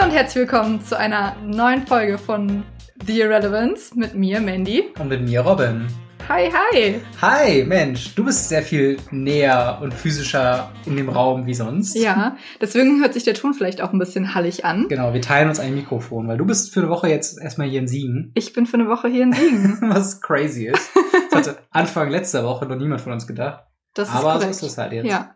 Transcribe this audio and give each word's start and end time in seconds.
Hallo 0.00 0.12
und 0.12 0.16
herzlich 0.16 0.48
willkommen 0.48 0.82
zu 0.82 0.96
einer 0.98 1.36
neuen 1.44 1.86
Folge 1.86 2.16
von 2.16 2.64
The 3.04 3.20
Irrelevance 3.20 3.92
mit 3.98 4.14
mir, 4.14 4.40
Mandy. 4.40 4.94
Und 4.98 5.08
mit 5.08 5.20
mir, 5.20 5.42
Robin. 5.42 5.88
Hi, 6.26 6.50
hi. 6.50 7.02
Hi, 7.20 7.64
Mensch, 7.64 8.14
du 8.14 8.24
bist 8.24 8.48
sehr 8.48 8.62
viel 8.62 8.96
näher 9.10 9.78
und 9.82 9.92
physischer 9.92 10.72
in 10.86 10.96
dem 10.96 11.10
Raum 11.10 11.44
wie 11.44 11.52
sonst. 11.52 11.96
Ja, 11.96 12.38
deswegen 12.62 13.02
hört 13.02 13.12
sich 13.12 13.24
der 13.24 13.34
Ton 13.34 13.52
vielleicht 13.52 13.82
auch 13.82 13.92
ein 13.92 13.98
bisschen 13.98 14.34
hallig 14.34 14.64
an. 14.64 14.88
Genau, 14.88 15.12
wir 15.12 15.20
teilen 15.20 15.50
uns 15.50 15.60
ein 15.60 15.74
Mikrofon, 15.74 16.28
weil 16.28 16.38
du 16.38 16.46
bist 16.46 16.72
für 16.72 16.80
eine 16.80 16.88
Woche 16.88 17.08
jetzt 17.08 17.38
erstmal 17.38 17.68
hier 17.68 17.80
in 17.80 17.88
Siegen. 17.88 18.32
Ich 18.34 18.54
bin 18.54 18.64
für 18.64 18.78
eine 18.78 18.88
Woche 18.88 19.08
hier 19.08 19.24
in 19.24 19.34
Siegen. 19.34 19.78
Was 19.82 20.22
crazy 20.22 20.66
ist. 20.66 20.90
Das 21.30 21.46
hatte 21.46 21.58
Anfang 21.72 22.08
letzter 22.08 22.42
Woche 22.44 22.64
noch 22.64 22.76
niemand 22.76 23.02
von 23.02 23.12
uns 23.12 23.26
gedacht. 23.26 23.64
Das 23.92 24.08
ist 24.08 24.14
Aber 24.14 24.32
so 24.32 24.38
korrekt. 24.38 24.50
ist 24.52 24.62
das 24.62 24.78
halt 24.78 24.92
jetzt. 24.92 25.06
Ja. 25.06 25.34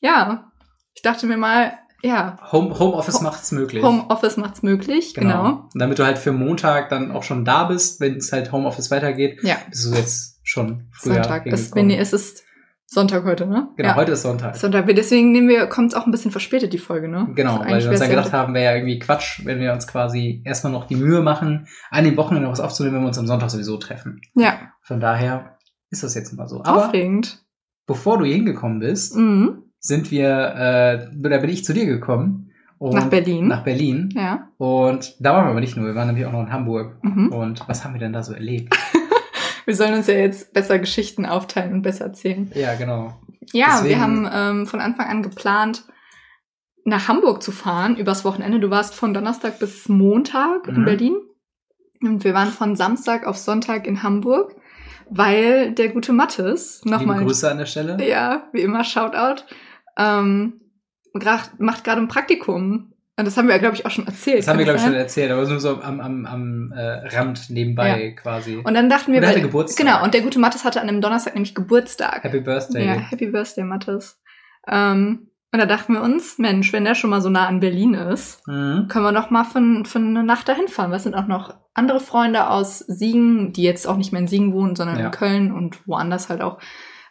Ja. 0.00 0.50
Ich 0.94 1.02
dachte 1.02 1.26
mir 1.26 1.36
mal, 1.36 1.74
ja, 2.02 2.38
Home, 2.52 2.78
Homeoffice 2.78 3.20
Ho- 3.20 3.22
macht's 3.22 3.52
möglich. 3.52 3.82
Homeoffice 3.82 4.36
macht's 4.36 4.62
möglich. 4.62 5.14
Genau. 5.14 5.68
Und 5.72 5.80
damit 5.80 5.98
du 5.98 6.04
halt 6.04 6.18
für 6.18 6.32
Montag 6.32 6.88
dann 6.88 7.10
auch 7.12 7.22
schon 7.22 7.44
da 7.44 7.64
bist, 7.64 8.00
wenn 8.00 8.16
es 8.16 8.32
halt 8.32 8.52
Homeoffice 8.52 8.90
weitergeht, 8.90 9.40
Ja, 9.42 9.56
bist 9.68 9.86
du 9.92 9.96
jetzt 9.96 10.40
schon 10.42 10.88
früher 10.92 11.14
Sonntag. 11.14 11.46
Es, 11.46 11.60
hingekommen. 11.60 11.86
nee, 11.88 11.98
es 11.98 12.12
ist 12.12 12.44
Sonntag 12.86 13.24
heute, 13.24 13.46
ne? 13.46 13.68
Genau, 13.76 13.90
ja. 13.90 13.94
heute 13.94 14.12
ist 14.12 14.22
Sonntag. 14.22 14.56
Sonntag. 14.56 14.86
Deswegen 14.88 15.30
nehmen 15.30 15.48
wir, 15.48 15.66
kommt 15.68 15.92
es 15.92 15.94
auch 15.94 16.06
ein 16.06 16.10
bisschen 16.10 16.32
verspätet, 16.32 16.72
die 16.72 16.78
Folge, 16.78 17.06
ne? 17.08 17.28
Genau, 17.36 17.58
Also 17.58 17.70
weil 17.70 17.82
wir 17.84 17.90
uns 17.90 18.00
dann 18.00 18.10
gedacht 18.10 18.32
haben, 18.32 18.52
wäre 18.54 18.64
ja 18.64 18.74
irgendwie 18.74 18.98
Quatsch, 18.98 19.42
wenn 19.44 19.60
wir 19.60 19.72
uns 19.72 19.86
quasi 19.86 20.42
erstmal 20.44 20.72
noch 20.72 20.86
die 20.86 20.96
Mühe 20.96 21.20
machen, 21.22 21.68
an 21.90 22.02
dem 22.04 22.16
Wochenende 22.16 22.46
noch 22.46 22.52
was 22.52 22.60
aufzunehmen, 22.60 22.96
wenn 22.96 23.02
wir 23.02 23.08
uns 23.08 23.18
am 23.18 23.28
Sonntag 23.28 23.50
sowieso 23.50 23.76
treffen. 23.76 24.20
Ja, 24.34 24.72
Von 24.82 24.98
daher 24.98 25.56
ist 25.90 26.02
das 26.02 26.14
jetzt 26.16 26.32
mal 26.32 26.48
so. 26.48 26.64
Aber 26.64 26.86
aufregend. 26.86 27.44
bevor 27.86 28.18
du 28.18 28.24
hier 28.24 28.34
hingekommen 28.34 28.80
bist, 28.80 29.14
Mhm. 29.14 29.69
Sind 29.80 30.10
wir, 30.10 31.08
äh, 31.12 31.26
oder 31.26 31.38
bin 31.38 31.50
ich 31.50 31.64
zu 31.64 31.72
dir 31.72 31.86
gekommen. 31.86 32.46
Nach 32.78 33.06
Berlin. 33.10 33.48
Nach 33.48 33.62
Berlin. 33.64 34.08
Ja. 34.16 34.48
Und 34.56 35.16
da 35.20 35.34
waren 35.34 35.44
wir 35.46 35.50
aber 35.50 35.60
nicht 35.60 35.76
nur, 35.76 35.84
wir 35.86 35.94
waren 35.94 36.06
nämlich 36.06 36.24
auch 36.24 36.32
noch 36.32 36.40
in 36.40 36.52
Hamburg. 36.52 36.96
Mhm. 37.02 37.28
Und 37.30 37.68
was 37.68 37.84
haben 37.84 37.92
wir 37.94 37.98
denn 38.00 38.12
da 38.14 38.22
so 38.22 38.32
erlebt? 38.32 38.74
Wir 39.66 39.76
sollen 39.76 39.94
uns 39.94 40.06
ja 40.08 40.14
jetzt 40.14 40.52
besser 40.54 40.78
Geschichten 40.80 41.26
aufteilen 41.26 41.72
und 41.74 41.82
besser 41.82 42.06
erzählen. 42.06 42.50
ja, 42.54 42.74
genau. 42.74 43.20
Ja, 43.52 43.66
Deswegen- 43.82 43.88
wir 43.90 44.00
haben 44.00 44.28
ähm, 44.32 44.66
von 44.66 44.80
Anfang 44.80 45.06
an 45.06 45.22
geplant, 45.22 45.84
nach 46.84 47.06
Hamburg 47.06 47.42
zu 47.42 47.52
fahren 47.52 47.94
übers 47.96 48.24
Wochenende. 48.24 48.58
Du 48.58 48.70
warst 48.70 48.94
von 48.94 49.14
Donnerstag 49.14 49.58
bis 49.60 49.88
Montag 49.88 50.66
in 50.66 50.80
Mhm. 50.80 50.84
Berlin. 50.86 51.16
Und 52.02 52.24
wir 52.24 52.34
waren 52.34 52.48
von 52.48 52.74
Samstag 52.74 53.26
auf 53.26 53.36
Sonntag 53.36 53.86
in 53.86 54.02
Hamburg, 54.02 54.56
weil 55.10 55.72
der 55.72 55.90
gute 55.90 56.12
Mattes 56.14 56.80
nochmal. 56.84 57.22
Grüße 57.22 57.48
an 57.48 57.58
der 57.58 57.66
Stelle. 57.66 58.02
Ja, 58.04 58.48
wie 58.52 58.62
immer, 58.62 58.82
Shoutout. 58.82 59.42
Ähm, 59.96 60.60
macht 61.58 61.84
gerade 61.84 62.00
ein 62.00 62.08
Praktikum. 62.08 62.92
Und 63.16 63.24
das 63.26 63.36
haben 63.36 63.48
wir, 63.48 63.58
glaube 63.58 63.74
ich, 63.76 63.84
auch 63.84 63.90
schon 63.90 64.06
erzählt. 64.06 64.38
Das 64.38 64.48
haben 64.48 64.58
wir, 64.58 64.64
glaube 64.64 64.78
ich, 64.78 64.84
schon 64.84 64.94
erzählt, 64.94 65.30
aber 65.30 65.46
nur 65.46 65.60
so 65.60 65.82
am, 65.82 66.00
am, 66.00 66.24
am 66.24 66.72
äh, 66.72 67.06
Rand 67.14 67.50
nebenbei 67.50 68.16
quasi. 68.20 68.56
Und 68.64 68.72
dann 68.72 68.88
dachten 68.88 69.12
wir, 69.12 69.20
Und 69.20 69.26
hatte 69.26 69.42
Geburtstag. 69.42 69.84
genau, 69.86 70.02
und 70.02 70.14
der 70.14 70.22
gute 70.22 70.38
Mattes 70.38 70.64
hatte 70.64 70.80
an 70.80 70.86
dem 70.86 71.02
Donnerstag 71.02 71.34
nämlich 71.34 71.54
Geburtstag. 71.54 72.24
Happy 72.24 72.40
Birthday. 72.40 72.86
Ja, 72.86 72.92
Happy 72.94 73.26
Birthday, 73.26 73.64
Mattes. 73.64 74.18
Ähm, 74.66 75.26
und 75.52 75.58
da 75.58 75.66
dachten 75.66 75.92
wir 75.94 76.00
uns, 76.02 76.38
Mensch, 76.38 76.72
wenn 76.72 76.84
der 76.84 76.94
schon 76.94 77.10
mal 77.10 77.20
so 77.20 77.28
nah 77.28 77.46
an 77.46 77.60
Berlin 77.60 77.92
ist, 77.92 78.46
Mhm. 78.46 78.86
können 78.88 79.04
wir 79.04 79.12
doch 79.12 79.28
mal 79.30 79.44
für, 79.44 79.84
für 79.84 79.98
eine 79.98 80.22
Nacht 80.22 80.48
dahin 80.48 80.68
fahren. 80.68 80.92
Es 80.94 81.02
sind 81.02 81.14
auch 81.14 81.26
noch 81.26 81.54
andere 81.74 82.00
Freunde 82.00 82.48
aus 82.48 82.78
Siegen, 82.78 83.52
die 83.52 83.64
jetzt 83.64 83.86
auch 83.86 83.96
nicht 83.98 84.12
mehr 84.12 84.22
in 84.22 84.28
Siegen 84.28 84.54
wohnen, 84.54 84.76
sondern 84.76 84.98
Ja. 84.98 85.06
in 85.06 85.10
Köln 85.10 85.52
und 85.52 85.86
woanders 85.86 86.30
halt 86.30 86.40
auch, 86.40 86.58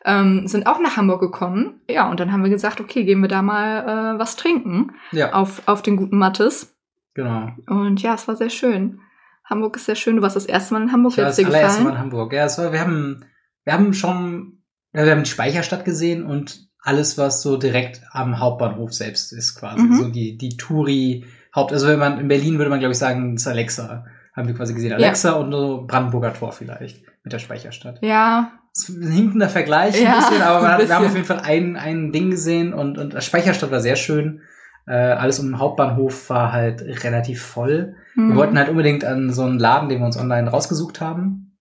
ähm, 0.05 0.47
sind 0.47 0.67
auch 0.67 0.79
nach 0.79 0.97
Hamburg 0.97 1.21
gekommen. 1.21 1.81
Ja, 1.89 2.09
und 2.09 2.19
dann 2.19 2.31
haben 2.31 2.43
wir 2.43 2.49
gesagt, 2.49 2.79
okay, 2.79 3.03
gehen 3.03 3.21
wir 3.21 3.27
da 3.27 3.41
mal 3.41 4.15
äh, 4.15 4.19
was 4.19 4.35
trinken 4.35 4.91
Ja, 5.11 5.33
auf, 5.33 5.61
auf 5.65 5.81
den 5.81 5.97
guten 5.97 6.17
Mattes. 6.17 6.75
genau. 7.13 7.49
Und 7.67 8.01
ja, 8.01 8.15
es 8.15 8.27
war 8.27 8.35
sehr 8.35 8.49
schön. 8.49 9.01
Hamburg 9.45 9.75
ist 9.77 9.85
sehr 9.85 9.95
schön. 9.95 10.15
Du 10.15 10.21
warst 10.21 10.35
das 10.35 10.45
erste 10.45 10.73
Mal 10.73 10.83
in 10.83 10.91
Hamburg. 10.91 11.13
Ich 11.13 11.17
war 11.17 11.25
das 11.25 11.35
dir 11.35 11.47
allererste 11.47 11.81
Mal 11.83 11.89
gefallen? 11.91 11.95
in 11.95 12.01
Hamburg. 12.01 12.33
Ja, 12.33 12.45
es 12.45 12.57
war, 12.57 12.71
wir 12.71 12.79
haben, 12.79 13.25
wir 13.63 13.73
haben 13.73 13.93
schon, 13.93 14.61
ja, 14.93 15.05
wir 15.05 15.11
haben 15.11 15.23
die 15.23 15.29
Speicherstadt 15.29 15.85
gesehen 15.85 16.23
und 16.23 16.69
alles, 16.81 17.17
was 17.17 17.41
so 17.41 17.57
direkt 17.57 18.01
am 18.11 18.39
Hauptbahnhof 18.39 18.93
selbst 18.93 19.33
ist, 19.33 19.55
quasi. 19.55 19.81
Mhm. 19.81 19.95
So 19.95 20.09
die, 20.09 20.37
die 20.37 20.55
Touri 20.55 21.25
Haupt, 21.55 21.73
also 21.73 21.87
wenn 21.87 21.99
man 21.99 22.19
in 22.19 22.27
Berlin 22.27 22.57
würde 22.57 22.69
man, 22.69 22.79
glaube 22.79 22.93
ich, 22.93 22.99
sagen, 22.99 23.35
das 23.35 23.43
ist 23.43 23.47
Alexa. 23.47 24.05
Haben 24.35 24.47
wir 24.47 24.55
quasi 24.55 24.73
gesehen. 24.73 24.93
Alexa 24.93 25.31
und 25.33 25.51
so 25.51 25.85
Brandenburger 25.87 26.33
Tor 26.33 26.51
vielleicht 26.51 27.03
mit 27.23 27.33
der 27.33 27.39
Speicherstadt. 27.39 27.99
Ja, 28.01 28.51
ist 28.73 28.89
ein 28.89 29.11
hinkender 29.11 29.49
Vergleich 29.49 30.01
Ja, 30.01 30.13
ein 30.13 30.19
bisschen, 30.19 30.41
aber 30.41 30.65
ein 30.65 30.71
hat, 30.73 30.87
wir 30.87 30.95
haben 30.95 31.03
bisschen. 31.03 31.05
auf 31.07 31.13
jeden 31.15 31.25
Fall 31.25 31.39
ein, 31.41 31.75
ein 31.75 32.11
Ding 32.11 32.29
gesehen 32.31 32.73
und, 32.73 32.97
und 32.97 33.21
Speicherstadt 33.23 33.71
war 33.71 33.79
sehr 33.81 33.95
schön. 33.95 34.41
Äh, 34.87 34.93
alles 34.93 35.39
um 35.39 35.47
den 35.47 35.59
Hauptbahnhof 35.59 36.29
war 36.29 36.51
halt 36.51 36.81
relativ 37.03 37.41
voll. 37.43 37.95
Wir 38.15 38.23
Mhm. 38.23 38.35
wollten 38.35 38.57
halt 38.57 38.69
unbedingt 38.69 39.05
an 39.05 39.31
so 39.31 39.43
einen 39.43 39.59
Laden, 39.59 39.87
den 39.89 39.99
wir 39.99 40.05
uns 40.05 40.17
online 40.17 40.49
rausgesucht 40.49 40.99
haben. 40.99 41.57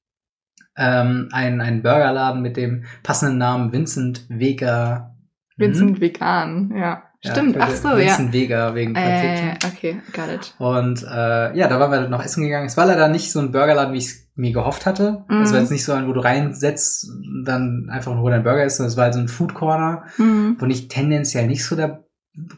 Ähm, 0.77 1.29
ein, 1.33 1.61
ein 1.61 1.83
Burgerladen 1.83 2.41
mit 2.41 2.57
dem 2.57 2.85
passenden 3.03 3.37
Namen 3.39 3.73
Vincent 3.73 4.27
Vega. 4.29 5.17
Vincent 5.57 6.01
Vegan, 6.01 6.73
ja. 6.75 7.03
Ja, 7.25 7.33
Stimmt, 7.33 7.57
ach 7.59 7.71
so, 7.71 7.89
ja. 7.89 7.97
Vincent 7.97 8.33
Vega 8.33 8.75
wegen 8.77 8.95
Äh, 8.95 9.57
okay, 9.67 10.01
got 10.15 10.29
it. 10.33 10.55
Und 10.59 11.03
äh, 11.03 11.57
ja, 11.57 11.67
da 11.67 11.81
waren 11.81 11.91
wir 11.91 12.09
noch 12.09 12.25
essen 12.25 12.45
gegangen. 12.45 12.67
Es 12.67 12.77
war 12.77 12.87
leider 12.87 13.09
nicht 13.09 13.33
so 13.33 13.41
ein 13.41 13.51
Burgerladen, 13.51 13.93
wie 13.93 13.99
ich 13.99 14.07
es 14.07 14.28
mir 14.39 14.53
gehofft 14.53 14.87
hatte. 14.87 15.25
Mhm. 15.29 15.43
Es 15.43 15.53
war 15.53 15.61
jetzt 15.61 15.71
nicht 15.71 15.85
so 15.85 15.93
ein, 15.93 16.07
wo 16.09 16.13
du 16.13 16.21
reinsetzt 16.21 17.11
dann 17.45 17.89
einfach 17.91 18.15
nur 18.15 18.31
dein 18.31 18.43
Burger 18.45 18.65
ist, 18.65 18.77
sondern 18.77 18.91
es 18.91 18.97
war 18.97 19.05
halt 19.05 19.15
so 19.15 19.21
ein 19.21 19.29
Food 19.29 19.53
Corner, 19.55 20.05
Mhm. 20.17 20.57
wo 20.59 20.67
ich 20.67 20.89
tendenziell 20.89 21.47
nicht 21.47 21.65
so 21.65 21.77
der 21.77 22.05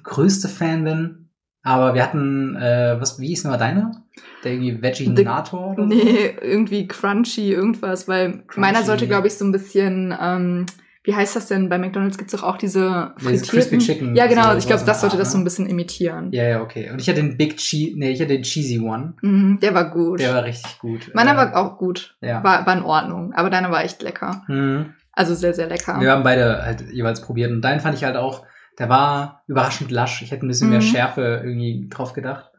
größte 0.03 0.49
Fan 0.49 0.85
bin. 0.85 1.17
Aber 1.63 1.95
wir 1.95 2.03
hatten, 2.03 2.57
äh, 2.57 2.97
was, 3.01 3.19
wie 3.19 3.27
hieß 3.29 3.45
nochmal 3.45 3.59
deiner? 3.59 4.05
Der 4.45 4.53
irgendwie 4.53 4.81
Veginator 4.83 5.73
oder 5.73 5.83
so? 5.83 5.89
Nee, 5.89 6.35
irgendwie 6.41 6.87
crunchy, 6.89 7.53
irgendwas, 7.53 8.09
weil 8.09 8.33
Crunchy. 8.47 8.61
meiner 8.61 8.83
sollte, 8.83 9.07
glaube 9.07 9.27
ich, 9.27 9.35
so 9.35 9.45
ein 9.45 9.53
bisschen, 9.53 10.15
ähm, 10.19 10.67
wie 11.05 11.15
heißt 11.15 11.35
das 11.37 11.47
denn? 11.47 11.69
Bei 11.69 11.79
McDonalds 11.79 12.19
gibt's 12.19 12.33
doch 12.33 12.43
auch 12.43 12.57
diese 12.59 13.15
Diese 13.19 13.29
frittierten. 13.45 13.49
Crispy 13.51 13.79
Chicken. 13.79 14.17
Ja, 14.17 14.27
genau, 14.27 14.51
so- 14.53 14.59
ich 14.59 14.67
glaube, 14.67 14.85
das 14.85 15.01
sollte 15.01 15.17
Art, 15.17 15.23
das 15.23 15.33
so 15.33 15.39
ein 15.39 15.41
ne? 15.41 15.45
bisschen 15.45 15.67
imitieren. 15.67 16.31
Ja, 16.33 16.45
ja, 16.45 16.61
okay. 16.63 16.91
Und 16.91 17.01
ich 17.01 17.09
hatte 17.09 17.23
den 17.23 17.37
Big 17.37 17.57
Cheese, 17.57 17.99
nee, 17.99 18.11
ich 18.11 18.21
hatte 18.21 18.35
den 18.35 18.43
Cheesy 18.43 18.79
One. 18.81 19.15
Mhm, 19.23 19.59
der 19.61 19.73
war 19.75 19.91
gut. 19.91 20.21
Der 20.21 20.35
war 20.35 20.45
richtig 20.45 20.79
gut. 20.79 21.11
meiner 21.15 21.33
Äh, 21.33 21.37
war 21.37 21.57
auch 21.57 21.79
gut. 21.79 22.17
Ja. 22.21 22.45
War, 22.45 22.67
war 22.67 22.77
in 22.77 22.83
Ordnung, 22.83 23.33
aber 23.35 23.49
deiner 23.51 23.71
war 23.71 23.83
echt 23.85 24.03
lecker. 24.03 24.43
Mhm. 24.49 24.95
Also 25.13 25.35
sehr, 25.35 25.55
sehr 25.55 25.67
lecker. 25.69 26.01
Wir 26.01 26.13
haben 26.13 26.23
beide 26.23 26.63
halt 26.63 26.85
jeweils 26.93 27.21
probiert. 27.21 27.51
Und 27.51 27.63
deinen 27.63 27.81
fand 27.81 27.97
ich 27.97 28.05
halt 28.05 28.17
auch, 28.17 28.45
der 28.79 28.89
war 28.89 29.43
überraschend 29.49 29.91
lasch. 29.91 30.23
Ich 30.23 30.31
hätte 30.31 30.47
ein 30.47 30.49
bisschen 30.49 30.71
mehr 30.71 30.79
Mhm. 30.81 30.85
Schärfe 30.85 31.41
irgendwie 31.45 31.89
drauf 31.91 32.13
gedacht. 32.13 32.50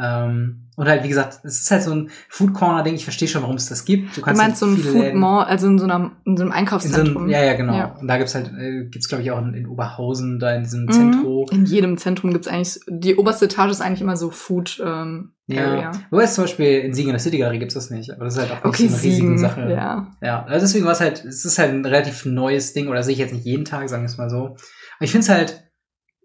Ähm, 0.00 0.64
und 0.76 0.86
halt, 0.88 1.02
wie 1.02 1.08
gesagt, 1.08 1.40
es 1.42 1.60
ist 1.62 1.70
halt 1.72 1.82
so 1.82 1.92
ein 1.92 2.08
Food 2.28 2.54
Corner-Ding. 2.54 2.94
Ich 2.94 3.02
verstehe 3.02 3.26
schon, 3.26 3.42
warum 3.42 3.56
es 3.56 3.68
das 3.68 3.84
gibt. 3.84 4.16
du 4.16 4.20
meinst 4.20 4.60
so 4.60 4.66
ein 4.66 4.76
Food 4.76 4.94
Läden- 4.94 5.18
Mall, 5.18 5.44
also 5.46 5.66
in 5.66 5.76
so, 5.76 5.86
einer, 5.86 6.12
in 6.24 6.36
so 6.36 6.42
einem 6.44 6.52
in 6.52 6.52
so 6.52 6.52
Einkaufszentrum. 6.52 7.22
einem, 7.24 7.30
ja, 7.30 7.42
ja, 7.42 7.54
genau. 7.54 7.76
Ja. 7.76 7.96
Und 8.00 8.06
da 8.06 8.16
gibt's 8.16 8.36
halt, 8.36 8.52
äh, 8.56 8.84
gibt's 8.84 9.08
glaube 9.08 9.22
ich 9.24 9.30
auch 9.32 9.38
in, 9.42 9.54
in 9.54 9.66
Oberhausen, 9.66 10.38
da 10.38 10.54
in 10.54 10.62
diesem 10.62 10.84
Mhm. 10.84 10.92
Zentro. 10.92 11.46
In 11.50 11.64
jedem 11.64 11.98
Zentrum 11.98 12.32
gibt's 12.32 12.46
eigentlich, 12.46 12.78
die 12.88 13.16
oberste 13.16 13.46
Etage 13.46 13.72
ist 13.72 13.80
eigentlich 13.80 14.02
immer 14.02 14.16
so 14.16 14.30
Food 14.30 14.80
ähm, 14.84 15.32
Ja. 15.48 15.66
Area. 15.66 15.90
Wobei 16.10 16.22
es 16.22 16.34
zum 16.36 16.44
Beispiel 16.44 16.78
in 16.78 16.94
Siegen 16.94 17.08
in 17.10 17.14
der 17.14 17.20
City 17.20 17.38
Galerie 17.38 17.58
gibt's 17.58 17.74
das 17.74 17.90
nicht. 17.90 18.12
Aber 18.12 18.26
das 18.26 18.36
ist 18.36 18.40
halt 18.40 18.52
auch 18.52 18.64
Okay, 18.64 18.86
so 18.86 18.94
eine 18.94 19.02
riesige 19.02 19.14
Siegen, 19.16 19.38
Sache. 19.38 19.68
ja. 19.72 20.12
Ja, 20.22 20.44
also 20.44 20.64
deswegen 20.64 20.84
war 20.84 20.92
es 20.92 21.00
halt, 21.00 21.24
es 21.24 21.44
ist 21.44 21.58
halt 21.58 21.72
ein 21.72 21.84
relativ 21.84 22.24
neues 22.24 22.72
Ding, 22.72 22.86
oder 22.86 23.02
sehe 23.02 23.14
ich 23.14 23.18
jetzt 23.18 23.34
nicht 23.34 23.44
jeden 23.46 23.64
Tag, 23.64 23.88
sagen 23.88 24.04
wir 24.04 24.06
es 24.08 24.16
mal 24.16 24.30
so. 24.30 24.44
Aber 24.46 24.56
ich 25.00 25.10
finde 25.10 25.24
es 25.24 25.28
halt 25.28 25.64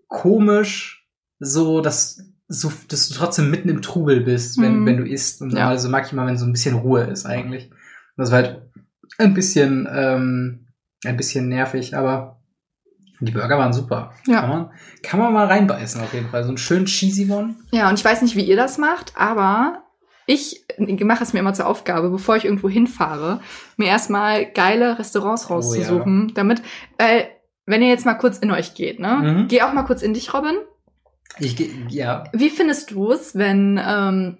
komisch, 0.07 1.07
so, 1.39 1.81
dass, 1.81 2.21
so, 2.53 2.71
dass 2.89 3.09
du 3.09 3.15
trotzdem 3.15 3.49
mitten 3.49 3.69
im 3.69 3.81
Trubel 3.81 4.21
bist, 4.21 4.61
wenn, 4.61 4.81
Mhm. 4.81 4.85
wenn 4.85 4.97
du 4.97 5.03
isst. 5.07 5.41
Und 5.41 5.49
Ja. 5.49 5.55
normalerweise 5.55 5.89
mag 5.89 6.05
ich 6.05 6.13
mal, 6.13 6.27
wenn 6.27 6.37
so 6.37 6.45
ein 6.45 6.51
bisschen 6.51 6.75
Ruhe 6.75 7.01
ist 7.03 7.25
eigentlich. 7.25 7.71
Das 8.15 8.31
war 8.31 8.43
halt 8.43 8.61
ein 9.17 9.33
bisschen, 9.33 9.87
ähm, 9.91 10.67
ein 11.05 11.17
bisschen 11.17 11.47
nervig, 11.49 11.95
aber 11.97 12.39
die 13.19 13.31
Burger 13.31 13.57
waren 13.57 13.73
super. 13.73 14.11
Ja. 14.27 14.41
Kann 14.41 14.49
man, 14.49 14.69
kann 15.01 15.19
man 15.19 15.33
mal 15.33 15.47
reinbeißen 15.47 16.01
auf 16.01 16.13
jeden 16.13 16.29
Fall. 16.29 16.43
So 16.43 16.49
einen 16.49 16.57
schönen 16.57 16.85
cheesy 16.85 17.29
one. 17.31 17.55
Ja, 17.71 17.89
und 17.89 17.97
ich 17.97 18.05
weiß 18.05 18.21
nicht, 18.21 18.35
wie 18.35 18.43
ihr 18.43 18.55
das 18.57 18.77
macht, 18.77 19.13
aber 19.15 19.83
ich 20.25 20.65
mache 20.77 21.23
es 21.23 21.33
mir 21.33 21.39
immer 21.39 21.53
zur 21.53 21.67
Aufgabe, 21.67 22.09
bevor 22.09 22.35
ich 22.35 22.45
irgendwo 22.45 22.69
hinfahre, 22.69 23.41
mir 23.77 23.87
erstmal 23.87 24.45
geile 24.51 24.99
Restaurants 24.99 25.47
Oh, 25.49 25.55
rauszusuchen, 25.55 26.33
damit, 26.35 26.61
äh, 26.97 27.23
wenn 27.65 27.81
ihr 27.81 27.87
jetzt 27.89 28.05
mal 28.05 28.13
kurz 28.15 28.37
in 28.39 28.51
euch 28.51 28.73
geht, 28.75 28.99
ne? 28.99 29.15
Mhm. 29.23 29.47
Geh 29.47 29.61
auch 29.63 29.73
mal 29.73 29.83
kurz 29.83 30.01
in 30.01 30.13
dich, 30.13 30.33
Robin. 30.33 30.55
Ich, 31.39 31.57
ja, 31.89 32.25
Wie 32.33 32.49
findest 32.49 32.91
du 32.91 33.11
es, 33.11 33.35
wenn 33.35 33.79
ähm, 33.83 34.37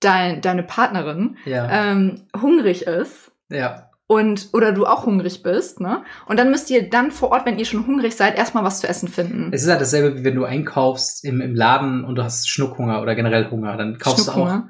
dein, 0.00 0.40
deine 0.40 0.62
Partnerin 0.62 1.36
ja, 1.44 1.90
ähm, 1.90 2.22
hungrig 2.40 2.86
ist 2.86 3.32
ja. 3.50 3.90
und 4.06 4.48
oder 4.52 4.72
du 4.72 4.86
auch 4.86 5.06
hungrig 5.06 5.42
bist, 5.42 5.80
ne? 5.80 6.04
Und 6.26 6.38
dann 6.38 6.50
müsst 6.50 6.70
ihr 6.70 6.88
dann 6.88 7.10
vor 7.10 7.30
Ort, 7.30 7.46
wenn 7.46 7.58
ihr 7.58 7.64
schon 7.64 7.86
hungrig 7.86 8.16
seid, 8.16 8.36
erstmal 8.36 8.64
was 8.64 8.80
zu 8.80 8.88
essen 8.88 9.08
finden. 9.08 9.50
Es 9.52 9.62
ist 9.62 9.70
halt 9.70 9.80
dasselbe, 9.80 10.18
wie 10.18 10.24
wenn 10.24 10.34
du 10.34 10.44
einkaufst 10.44 11.24
im, 11.24 11.40
im 11.40 11.54
Laden 11.54 12.04
und 12.04 12.16
du 12.16 12.24
hast 12.24 12.48
Schnuckhunger 12.48 13.02
oder 13.02 13.14
generell 13.14 13.50
Hunger. 13.50 13.76
Dann 13.76 13.98
kaufst 13.98 14.28
du 14.28 14.32
auch. 14.32 14.62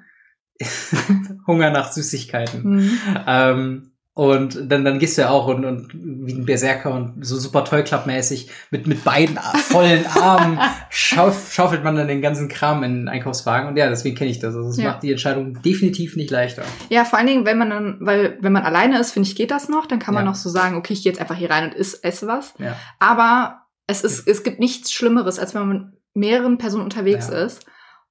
Hunger 1.46 1.70
nach 1.70 1.92
Süßigkeiten. 1.92 2.62
Mhm. 2.62 2.98
Ähm, 3.26 3.91
Und 4.14 4.70
dann, 4.70 4.84
dann 4.84 4.98
gehst 4.98 5.16
du 5.16 5.22
ja 5.22 5.30
auch 5.30 5.46
und, 5.46 5.64
und 5.64 5.88
wie 5.94 6.34
ein 6.34 6.44
Berserker 6.44 6.92
und 6.92 7.24
so 7.24 7.38
super 7.38 7.64
tollklappmäßig 7.64 8.50
mit, 8.70 8.86
mit 8.86 9.04
beiden 9.04 9.38
vollen 9.38 10.04
Armen 10.06 10.58
schauf, 10.90 11.50
schaufelt 11.50 11.82
man 11.82 11.96
dann 11.96 12.08
den 12.08 12.20
ganzen 12.20 12.48
Kram 12.48 12.82
in 12.82 12.94
den 13.00 13.08
Einkaufswagen. 13.08 13.68
Und 13.70 13.78
ja, 13.78 13.88
deswegen 13.88 14.14
kenne 14.14 14.30
ich 14.30 14.38
das. 14.38 14.54
Also 14.54 14.68
es 14.68 14.76
Ja. 14.76 14.90
macht 14.90 15.02
die 15.02 15.12
Entscheidung 15.12 15.62
definitiv 15.62 16.16
nicht 16.16 16.30
leichter. 16.30 16.62
Ja, 16.90 17.06
vor 17.06 17.18
allen 17.18 17.26
Dingen, 17.28 17.46
wenn 17.46 17.56
man 17.56 17.70
dann, 17.70 17.96
weil 18.00 18.36
wenn 18.42 18.52
man 18.52 18.64
alleine 18.64 18.98
ist, 19.00 19.12
finde 19.12 19.30
ich, 19.30 19.34
geht 19.34 19.50
das 19.50 19.70
noch. 19.70 19.86
Dann 19.86 19.98
kann 19.98 20.12
man 20.12 20.24
Ja. 20.26 20.30
noch 20.30 20.36
so 20.36 20.50
sagen, 20.50 20.76
okay, 20.76 20.92
ich 20.92 21.02
gehe 21.02 21.10
jetzt 21.12 21.20
einfach 21.20 21.36
hier 21.36 21.48
rein 21.50 21.64
und 21.70 21.74
iss, 21.74 21.94
esse 21.94 22.26
was. 22.26 22.52
Ja. 22.58 22.76
Aber 22.98 23.62
es 23.86 24.04
ist, 24.04 24.28
es 24.28 24.42
gibt 24.42 24.60
nichts 24.60 24.92
Schlimmeres, 24.92 25.38
als 25.38 25.54
wenn 25.54 25.66
man 25.66 25.72
mit 25.72 25.82
mehreren 26.12 26.58
Personen 26.58 26.84
unterwegs 26.84 27.30
ist. 27.30 27.64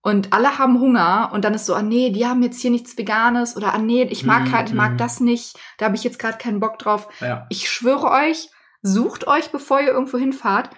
Und 0.04 0.34
alle 0.34 0.58
haben 0.58 0.80
Hunger 0.80 1.30
und 1.32 1.46
dann 1.46 1.54
ist 1.54 1.68
so, 1.68 1.76
ah 1.76 1.84
nee, 1.84 2.10
die 2.10 2.26
haben 2.26 2.42
jetzt 2.42 2.60
hier 2.60 2.72
nichts 2.72 2.98
Veganes 2.98 3.56
oder 3.56 3.74
ah 3.74 3.78
nee, 3.78 4.04
ich 4.04 4.26
mag 4.26 4.50
grad, 4.50 4.70
ich 4.70 4.76
mag 4.76 4.94
mhm. 4.94 4.98
das 4.98 5.20
nicht, 5.20 5.60
da 5.78 5.86
habe 5.86 5.96
ich 5.96 6.04
jetzt 6.04 6.18
gerade 6.18 6.40
keinen 6.40 6.60
Bock 6.60 6.80
drauf. 6.80 7.08
Ja. 7.20 7.46
Ich 7.50 7.70
schwöre 7.70 8.10
euch, 8.10 8.50
sucht 8.82 9.28
euch, 9.28 9.52
bevor 9.52 9.80
ihr 9.80 9.90
irgendwo 9.90 10.18
hinfahrt, 10.18 10.72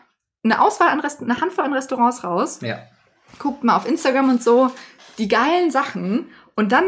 eine 0.44 0.62
Auswahl 0.62 0.90
an 0.90 1.00
Rest 1.00 1.22
eine 1.22 1.40
Handvoll 1.40 1.64
an 1.64 1.74
Restaurants 1.74 2.26
raus, 2.26 2.60
Ja. 2.62 2.80
guckt 3.40 3.64
mal 3.64 3.78
auf 3.78 3.88
Instagram 3.88 4.30
und 4.30 4.44
so 4.44 4.72
die 5.18 5.30
geilen 5.30 5.72
Sachen 5.72 6.28
und 6.56 6.74
dann 6.74 6.84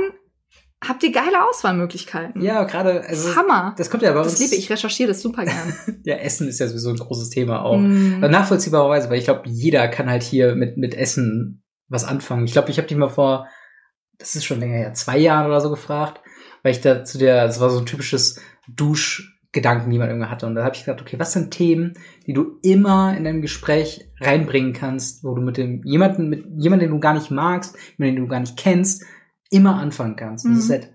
habt 0.86 1.04
ihr 1.04 1.12
geile 1.12 1.48
Auswahlmöglichkeiten. 1.48 2.42
Ja, 2.42 2.64
gerade, 2.64 3.02
also, 3.08 3.36
Hammer. 3.36 3.74
das 3.78 3.90
kommt 3.90 4.04
ja 4.04 4.12
bei 4.12 4.20
uns. 4.20 4.32
Das 4.32 4.40
liebe 4.40 4.56
ich, 4.56 4.66
ich 4.66 4.70
recherchiere 4.70 5.10
das 5.10 5.22
super 5.22 5.46
gern. 5.46 5.74
Ja, 6.04 6.18
Essen 6.18 6.48
ist 6.48 6.60
ja 6.60 6.68
sowieso 6.68 6.90
ein 6.90 6.98
großes 6.98 7.30
Thema 7.30 7.64
auch. 7.64 7.78
Mm. 7.80 8.20
Nachvollziehbarerweise, 8.20 9.10
weil 9.10 9.18
ich 9.18 9.26
glaube, 9.26 9.44
jeder 9.46 9.88
kann 9.88 10.10
halt 10.10 10.22
hier 10.22 10.54
mit, 10.56 10.78
mit 10.78 10.94
Essen 10.94 11.64
was 11.88 12.04
anfangen. 12.04 12.46
Ich 12.46 12.52
glaube, 12.54 12.70
ich 12.72 12.78
habe 12.78 12.88
dich 12.88 12.98
mal 12.98 13.10
vor, 13.10 13.48
das 14.18 14.36
ist 14.36 14.46
schon 14.46 14.60
länger 14.60 14.78
her, 14.78 14.94
zwei 14.94 15.18
Jahren 15.18 15.46
oder 15.48 15.62
so 15.62 15.70
gefragt, 15.70 16.22
weil 16.64 16.72
ich 16.72 16.82
da 16.82 17.04
zu 17.04 17.18
der, 17.18 17.46
das 17.46 17.60
war 17.60 17.70
so 17.70 17.80
ein 17.80 17.86
typisches 17.86 18.40
Duschgedanken, 18.68 19.92
die 19.92 19.98
man 20.00 20.10
irgendwie 20.10 20.30
hatte. 20.30 20.46
Und 20.46 20.56
da 20.56 20.64
habe 20.64 20.76
ich 20.76 20.86
gedacht, 20.86 21.02
okay, 21.02 21.20
was 21.20 21.34
sind 21.34 21.52
Themen, 21.52 21.94
die 22.26 22.34
du 22.34 22.60
immer 22.64 23.16
in 23.16 23.24
deinem 23.24 23.42
Gespräch 23.42 24.10
reinbringen 24.20 24.74
kannst, 24.74 25.24
wo 25.24 25.36
du 25.36 25.42
mit 25.42 25.58
dem 25.58 25.84
jemanden, 25.84 26.30
mit 26.30 26.46
jemandem, 26.58 26.90
den 26.90 26.96
du 26.96 27.00
gar 27.00 27.14
nicht 27.14 27.32
magst, 27.32 27.76
jemanden, 27.98 28.16
den 28.16 28.24
du 28.26 28.30
gar 28.30 28.40
nicht 28.40 28.58
kennst, 28.58 29.04
immer 29.52 29.76
anfangen 29.76 30.16
kannst. 30.16 30.46
Und 30.46 30.52
Das 30.56 30.60
Mhm. 30.60 30.64
ist 30.66 30.72
halt 30.72 30.94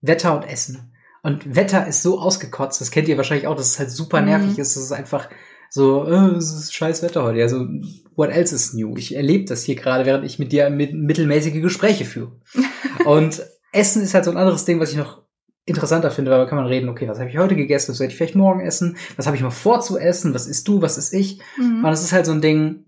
Wetter 0.00 0.36
und 0.36 0.44
Essen. 0.44 0.92
Und 1.22 1.54
Wetter 1.54 1.86
ist 1.86 2.02
so 2.02 2.18
ausgekotzt, 2.18 2.80
das 2.80 2.90
kennt 2.90 3.06
ihr 3.06 3.16
wahrscheinlich 3.16 3.46
auch, 3.46 3.54
dass 3.54 3.68
es 3.68 3.78
halt 3.78 3.90
super 3.90 4.20
Mhm. 4.20 4.26
nervig 4.26 4.58
ist. 4.58 4.76
Es 4.76 4.82
ist 4.84 4.92
einfach 4.92 5.28
so, 5.70 6.04
äh, 6.04 6.34
es 6.36 6.52
ist 6.52 6.74
scheiß 6.74 7.02
Wetter 7.02 7.22
heute. 7.22 7.40
Also, 7.42 7.64
what 8.16 8.30
else 8.30 8.54
is 8.54 8.72
new? 8.74 8.94
Ich 8.96 9.14
erlebe 9.14 9.44
das 9.44 9.64
hier 9.64 9.74
gerade, 9.74 10.04
während 10.06 10.24
ich 10.24 10.38
mit 10.38 10.52
dir 10.52 10.68
mit, 10.70 10.94
mittelmäßige 10.94 11.60
Gespräche 11.62 12.04
führe. 12.04 12.32
und 13.04 13.42
Essen 13.72 14.02
ist 14.02 14.12
halt 14.14 14.24
so 14.26 14.30
ein 14.30 14.36
anderes 14.36 14.64
Ding, 14.64 14.80
was 14.80 14.90
ich 14.90 14.96
noch 14.98 15.22
interessanter 15.64 16.10
finde, 16.10 16.30
weil 16.30 16.38
da 16.40 16.46
kann 16.46 16.58
man 16.58 16.66
reden, 16.66 16.88
okay, 16.88 17.08
was 17.08 17.18
habe 17.20 17.30
ich 17.30 17.38
heute 17.38 17.54
gegessen, 17.56 17.92
was 17.92 18.00
werde 18.00 18.10
ich 18.12 18.16
vielleicht 18.16 18.34
morgen 18.34 18.60
essen, 18.60 18.96
was 19.16 19.26
habe 19.26 19.36
ich 19.36 19.42
mal 19.42 19.50
vor 19.50 19.80
zu 19.80 19.96
essen, 19.98 20.34
was 20.34 20.46
isst 20.46 20.66
du, 20.68 20.82
was 20.82 20.98
isst 20.98 21.14
ich. 21.14 21.40
Mhm. 21.56 21.84
Und 21.84 21.92
es 21.92 22.02
ist 22.02 22.12
halt 22.12 22.26
so 22.26 22.32
ein 22.32 22.40
Ding, 22.42 22.86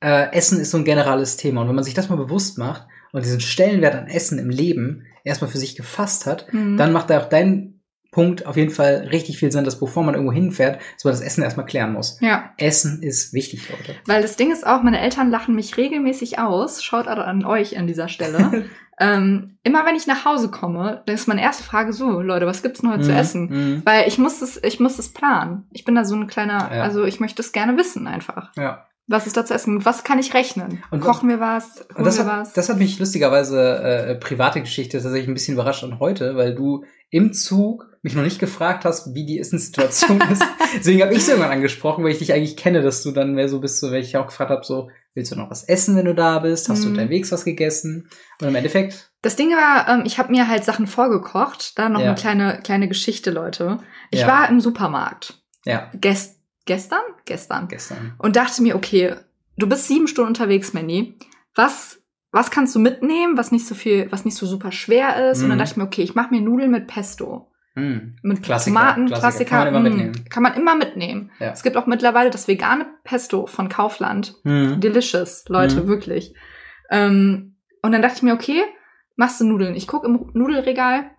äh, 0.00 0.32
Essen 0.32 0.60
ist 0.60 0.70
so 0.70 0.78
ein 0.78 0.84
generelles 0.84 1.36
Thema. 1.36 1.62
Und 1.62 1.68
wenn 1.68 1.74
man 1.74 1.84
sich 1.84 1.94
das 1.94 2.08
mal 2.08 2.16
bewusst 2.16 2.58
macht 2.58 2.86
und 3.12 3.24
diesen 3.24 3.40
Stellenwert 3.40 3.94
an 3.94 4.06
Essen 4.06 4.38
im 4.38 4.50
Leben 4.50 5.04
erstmal 5.24 5.50
für 5.50 5.58
sich 5.58 5.76
gefasst 5.76 6.26
hat, 6.26 6.50
Mhm. 6.52 6.76
dann 6.76 6.92
macht 6.92 7.10
da 7.10 7.20
auch 7.20 7.28
dein 7.28 7.79
Punkt 8.12 8.44
auf 8.46 8.56
jeden 8.56 8.70
Fall 8.72 9.06
richtig 9.10 9.38
viel 9.38 9.52
Sinn, 9.52 9.64
dass 9.64 9.78
bevor 9.78 10.02
man 10.02 10.14
irgendwo 10.14 10.32
hinfährt, 10.32 10.80
dass 10.94 11.04
man 11.04 11.12
das 11.12 11.20
Essen 11.20 11.42
erstmal 11.44 11.66
klären 11.66 11.92
muss. 11.92 12.18
ja, 12.20 12.50
Essen 12.56 13.02
ist 13.02 13.32
wichtig, 13.32 13.68
Leute. 13.70 13.94
weil 14.06 14.20
das 14.22 14.36
Ding 14.36 14.50
ist 14.50 14.66
auch, 14.66 14.82
meine 14.82 15.00
Eltern 15.00 15.30
lachen 15.30 15.54
mich 15.54 15.76
regelmäßig 15.76 16.38
aus. 16.40 16.82
Schaut 16.82 17.06
an 17.06 17.44
euch 17.44 17.78
an 17.78 17.86
dieser 17.86 18.08
Stelle. 18.08 18.64
ähm, 18.98 19.56
immer 19.62 19.86
wenn 19.86 19.94
ich 19.94 20.06
nach 20.06 20.24
Hause 20.24 20.50
komme, 20.50 21.02
dann 21.06 21.14
ist 21.14 21.28
meine 21.28 21.40
erste 21.42 21.62
Frage 21.62 21.92
so, 21.92 22.20
Leute, 22.20 22.46
was 22.46 22.62
gibt's 22.62 22.80
denn 22.80 22.90
heute 22.90 23.02
zu 23.04 23.12
Mhm, 23.12 23.16
essen? 23.16 23.42
mhm. 23.48 23.82
Weil 23.84 24.08
ich 24.08 24.18
muss 24.18 24.40
das, 24.40 24.60
ich 24.62 24.80
muss 24.80 24.96
das 24.96 25.10
planen. 25.10 25.66
Ich 25.70 25.84
bin 25.84 25.94
da 25.94 26.04
so 26.04 26.14
ein 26.16 26.26
kleiner, 26.26 26.70
Ja. 26.74 26.82
also 26.82 27.04
ich 27.04 27.20
möchte 27.20 27.40
es 27.42 27.52
gerne 27.52 27.76
wissen 27.76 28.06
einfach. 28.06 28.50
Ja. 28.56 28.86
Was 29.10 29.26
ist 29.26 29.36
da 29.36 29.44
zu 29.44 29.52
essen? 29.54 29.84
Was 29.84 30.04
kann 30.04 30.18
ich 30.18 30.32
rechnen? 30.34 30.82
Und- 30.90 31.00
Kochen 31.00 31.28
wir 31.28 31.40
was? 31.40 31.80
Und 31.88 31.96
Holen 31.96 32.04
das 32.04 32.18
wir 32.18 32.26
hat, 32.26 32.40
was? 32.40 32.52
das 32.52 32.68
hat 32.68 32.78
mich 32.78 32.98
lustigerweise 32.98 33.78
äh, 33.82 34.14
private 34.14 34.60
Geschichte 34.60 34.98
tatsächlich 35.02 35.28
ein 35.28 35.34
bisschen 35.34 35.54
überrascht 35.54 35.82
an 35.84 35.98
heute, 35.98 36.36
weil 36.36 36.54
du 36.54 36.84
im 37.10 37.32
Zug 37.32 37.86
mich 38.02 38.14
noch 38.14 38.22
nicht 38.22 38.38
gefragt 38.38 38.84
hast, 38.84 39.12
wie 39.14 39.26
die 39.26 39.38
Essenssituation 39.40 40.20
ist. 40.32 40.42
Deswegen 40.76 41.02
habe 41.02 41.12
ich 41.12 41.18
es 41.18 41.28
irgendwann 41.28 41.50
angesprochen, 41.50 42.04
weil 42.04 42.12
ich 42.12 42.18
dich 42.18 42.32
eigentlich 42.32 42.56
kenne, 42.56 42.82
dass 42.82 43.02
du 43.02 43.10
dann 43.10 43.34
mehr 43.34 43.48
so 43.48 43.60
bist, 43.60 43.80
so 43.80 43.90
weil 43.90 44.00
ich 44.00 44.16
auch 44.16 44.26
gefragt 44.28 44.50
habe, 44.50 44.64
so 44.64 44.88
willst 45.14 45.32
du 45.32 45.36
noch 45.36 45.50
was 45.50 45.64
essen, 45.64 45.96
wenn 45.96 46.04
du 46.06 46.14
da 46.14 46.38
bist? 46.38 46.68
Hast 46.68 46.84
du 46.84 46.88
Mhm. 46.88 46.94
unterwegs 46.94 47.32
was 47.32 47.44
gegessen? 47.44 48.08
Und 48.40 48.46
im 48.48 48.54
Endeffekt, 48.54 49.10
Das 49.22 49.34
Ding 49.36 49.50
war, 49.50 49.88
ähm, 49.88 50.04
ich 50.06 50.18
habe 50.18 50.30
mir 50.30 50.46
halt 50.48 50.64
Sachen 50.64 50.86
vorgekocht. 50.86 51.78
Da 51.78 51.88
noch 51.88 52.00
Ja. 52.00 52.06
eine 52.06 52.14
kleine, 52.14 52.60
kleine 52.62 52.86
Geschichte, 52.88 53.30
Leute. 53.32 53.78
Ich 54.12 54.20
Ja. 54.20 54.28
war 54.28 54.48
im 54.48 54.60
Supermarkt. 54.60 55.42
ja, 55.66 55.90
Gest 56.00 56.39
gestern? 56.70 57.02
Gestern. 57.24 57.66
gestern. 57.68 58.14
Und 58.18 58.36
dachte 58.36 58.62
mir, 58.62 58.76
okay, 58.76 59.16
du 59.58 59.68
bist 59.68 59.88
sieben 59.88 60.06
Stunden 60.06 60.28
unterwegs, 60.28 60.72
Mandy. 60.72 61.18
Was, 61.56 62.00
was 62.30 62.50
kannst 62.52 62.74
du 62.76 62.78
mitnehmen, 62.78 63.36
was 63.36 63.50
nicht 63.50 63.66
so 63.66 63.74
viel, 63.74 64.06
was 64.12 64.24
nicht 64.24 64.36
so 64.36 64.46
super 64.46 64.70
schwer 64.70 65.30
ist? 65.30 65.42
Und 65.42 65.48
dann 65.48 65.58
Mhm. 65.58 65.60
dachte 65.60 65.72
ich 65.72 65.76
mir, 65.78 65.84
okay, 65.84 66.02
ich 66.02 66.14
mache 66.14 66.32
mir 66.32 66.40
Nudeln 66.40 66.70
mit 66.70 66.86
Pesto. 66.86 67.50
Mm. 67.74 68.14
Mit 68.22 68.42
Klassiker, 68.42 68.74
Tomaten, 68.76 69.06
Klassiker. 69.06 69.20
Klassiker. 69.20 69.50
Kann 69.50 69.58
man 69.64 69.68
immer 69.68 69.80
mm, 69.80 69.82
mitnehmen. 69.96 70.24
Kann 70.30 70.42
man 70.42 70.54
immer 70.54 70.74
mitnehmen. 70.76 71.30
Ja. 71.40 71.50
Es 71.52 71.62
gibt 71.62 71.76
auch 71.76 71.86
mittlerweile 71.86 72.30
das 72.30 72.46
vegane 72.48 72.86
Pesto 73.04 73.46
von 73.46 73.68
Kaufland. 73.68 74.34
Mhm. 74.44 74.80
Delicious, 74.80 75.44
Leute, 75.48 75.82
Mhm. 75.82 75.86
wirklich. 75.88 76.34
Ähm, 76.90 77.56
und 77.82 77.92
dann 77.92 78.02
dachte 78.02 78.16
ich 78.16 78.22
mir, 78.22 78.34
okay, 78.34 78.62
machst 79.16 79.40
du 79.40 79.44
Nudeln. 79.46 79.74
Ich 79.76 79.86
gucke 79.86 80.06
im 80.06 80.30
Nudelregal 80.34 81.10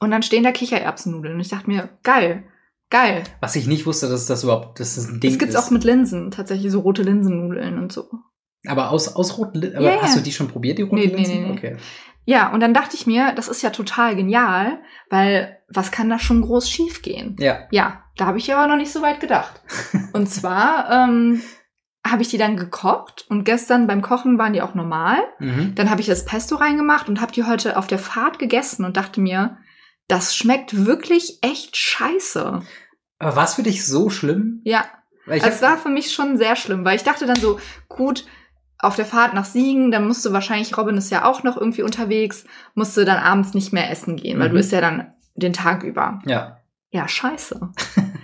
und 0.00 0.10
dann 0.10 0.22
stehen 0.22 0.44
da 0.44 0.52
Kichererbsennudeln. 0.52 1.34
Und 1.34 1.40
ich 1.40 1.48
dachte 1.48 1.68
mir, 1.70 1.88
geil, 2.02 2.44
geil. 2.90 3.24
Was 3.40 3.56
ich 3.56 3.66
nicht 3.66 3.86
wusste, 3.86 4.08
dass 4.08 4.26
das 4.26 4.42
überhaupt, 4.44 4.80
dass 4.80 4.96
das 4.96 5.06
ein 5.08 5.20
Ding 5.20 5.30
Das 5.30 5.38
gibt's 5.38 5.54
ist. 5.54 5.60
auch 5.60 5.70
mit 5.70 5.84
Linsen, 5.84 6.30
tatsächlich 6.30 6.70
so 6.72 6.80
rote 6.80 7.02
Linsennudeln 7.02 7.78
und 7.78 7.92
so. 7.92 8.10
aber 8.66 8.90
aus, 8.90 9.14
aus 9.14 9.38
roten 9.38 9.60
Linsen. 9.60 9.78
Aber 9.78 9.92
ja. 9.94 10.02
hast 10.02 10.16
du 10.16 10.20
die 10.20 10.32
schon 10.32 10.48
probiert, 10.48 10.78
die 10.78 10.82
roten 10.82 10.96
Nee, 10.96 11.06
nee, 11.06 11.14
Linsen? 11.16 11.34
nee, 11.42 11.48
nee. 11.48 11.52
Okay. 11.58 11.76
Ja, 12.26 12.52
und 12.52 12.60
dann 12.60 12.74
dachte 12.74 12.94
ich 12.96 13.06
mir, 13.06 13.32
das 13.34 13.48
ist 13.48 13.62
ja 13.62 13.70
total 13.70 14.14
genial, 14.14 14.80
weil 15.08 15.58
was 15.68 15.90
kann 15.90 16.10
da 16.10 16.18
schon 16.18 16.42
groß 16.42 16.68
schief 16.68 17.00
gehen? 17.02 17.34
Ja. 17.40 17.60
Ja, 17.70 18.04
da 18.16 18.26
habe 18.26 18.38
ich 18.38 18.52
aber 18.54 18.66
noch 18.68 18.76
nicht 18.76 18.92
so 18.92 19.00
weit 19.02 19.20
gedacht. 19.20 19.62
Und 20.12 20.28
zwar 20.28 20.90
ähm, 20.90 21.40
habe 22.06 22.22
ich 22.22 22.28
die 22.28 22.38
dann 22.38 22.56
gekocht 22.56 23.26
und 23.28 23.44
gestern 23.44 23.86
beim 23.86 24.00
Kochen 24.02 24.38
waren 24.38 24.52
die 24.54 24.62
auch 24.62 24.74
normal. 24.74 25.18
Mhm. 25.38 25.74
Dann 25.74 25.90
habe 25.90 26.00
ich 26.00 26.06
das 26.06 26.24
Pesto 26.24 26.56
reingemacht 26.56 27.08
und 27.08 27.20
habe 27.20 27.32
die 27.32 27.44
heute 27.44 27.76
auf 27.76 27.86
der 27.86 27.98
Fahrt 27.98 28.38
gegessen 28.38 28.84
und 28.84 28.96
dachte 28.96 29.20
mir, 29.20 29.58
das 30.10 30.34
schmeckt 30.36 30.86
wirklich 30.86 31.38
echt 31.42 31.76
scheiße. 31.76 32.60
Aber 33.18 33.36
war 33.36 33.44
es 33.44 33.54
für 33.54 33.62
dich 33.62 33.86
so 33.86 34.10
schlimm? 34.10 34.60
Ja, 34.64 34.84
es 35.26 35.62
war 35.62 35.78
für 35.78 35.88
mich 35.90 36.12
schon 36.12 36.36
sehr 36.38 36.56
schlimm, 36.56 36.84
weil 36.84 36.96
ich 36.96 37.04
dachte 37.04 37.26
dann 37.26 37.36
so, 37.36 37.60
gut, 37.88 38.24
auf 38.78 38.96
der 38.96 39.04
Fahrt 39.04 39.34
nach 39.34 39.44
Siegen, 39.44 39.90
dann 39.90 40.06
musste 40.06 40.32
wahrscheinlich, 40.32 40.76
Robin 40.76 40.96
ist 40.96 41.10
ja 41.10 41.24
auch 41.26 41.42
noch 41.42 41.56
irgendwie 41.56 41.82
unterwegs, 41.82 42.44
musste 42.74 43.04
dann 43.04 43.18
abends 43.18 43.52
nicht 43.54 43.72
mehr 43.72 43.90
essen 43.90 44.16
gehen, 44.16 44.38
weil 44.40 44.48
Mhm. 44.48 44.54
du 44.54 44.58
isst 44.60 44.72
ja 44.72 44.80
dann 44.80 45.12
den 45.34 45.52
Tag 45.52 45.82
über. 45.84 46.20
ja. 46.26 46.56
Ja, 46.92 47.06
scheiße. 47.06 47.60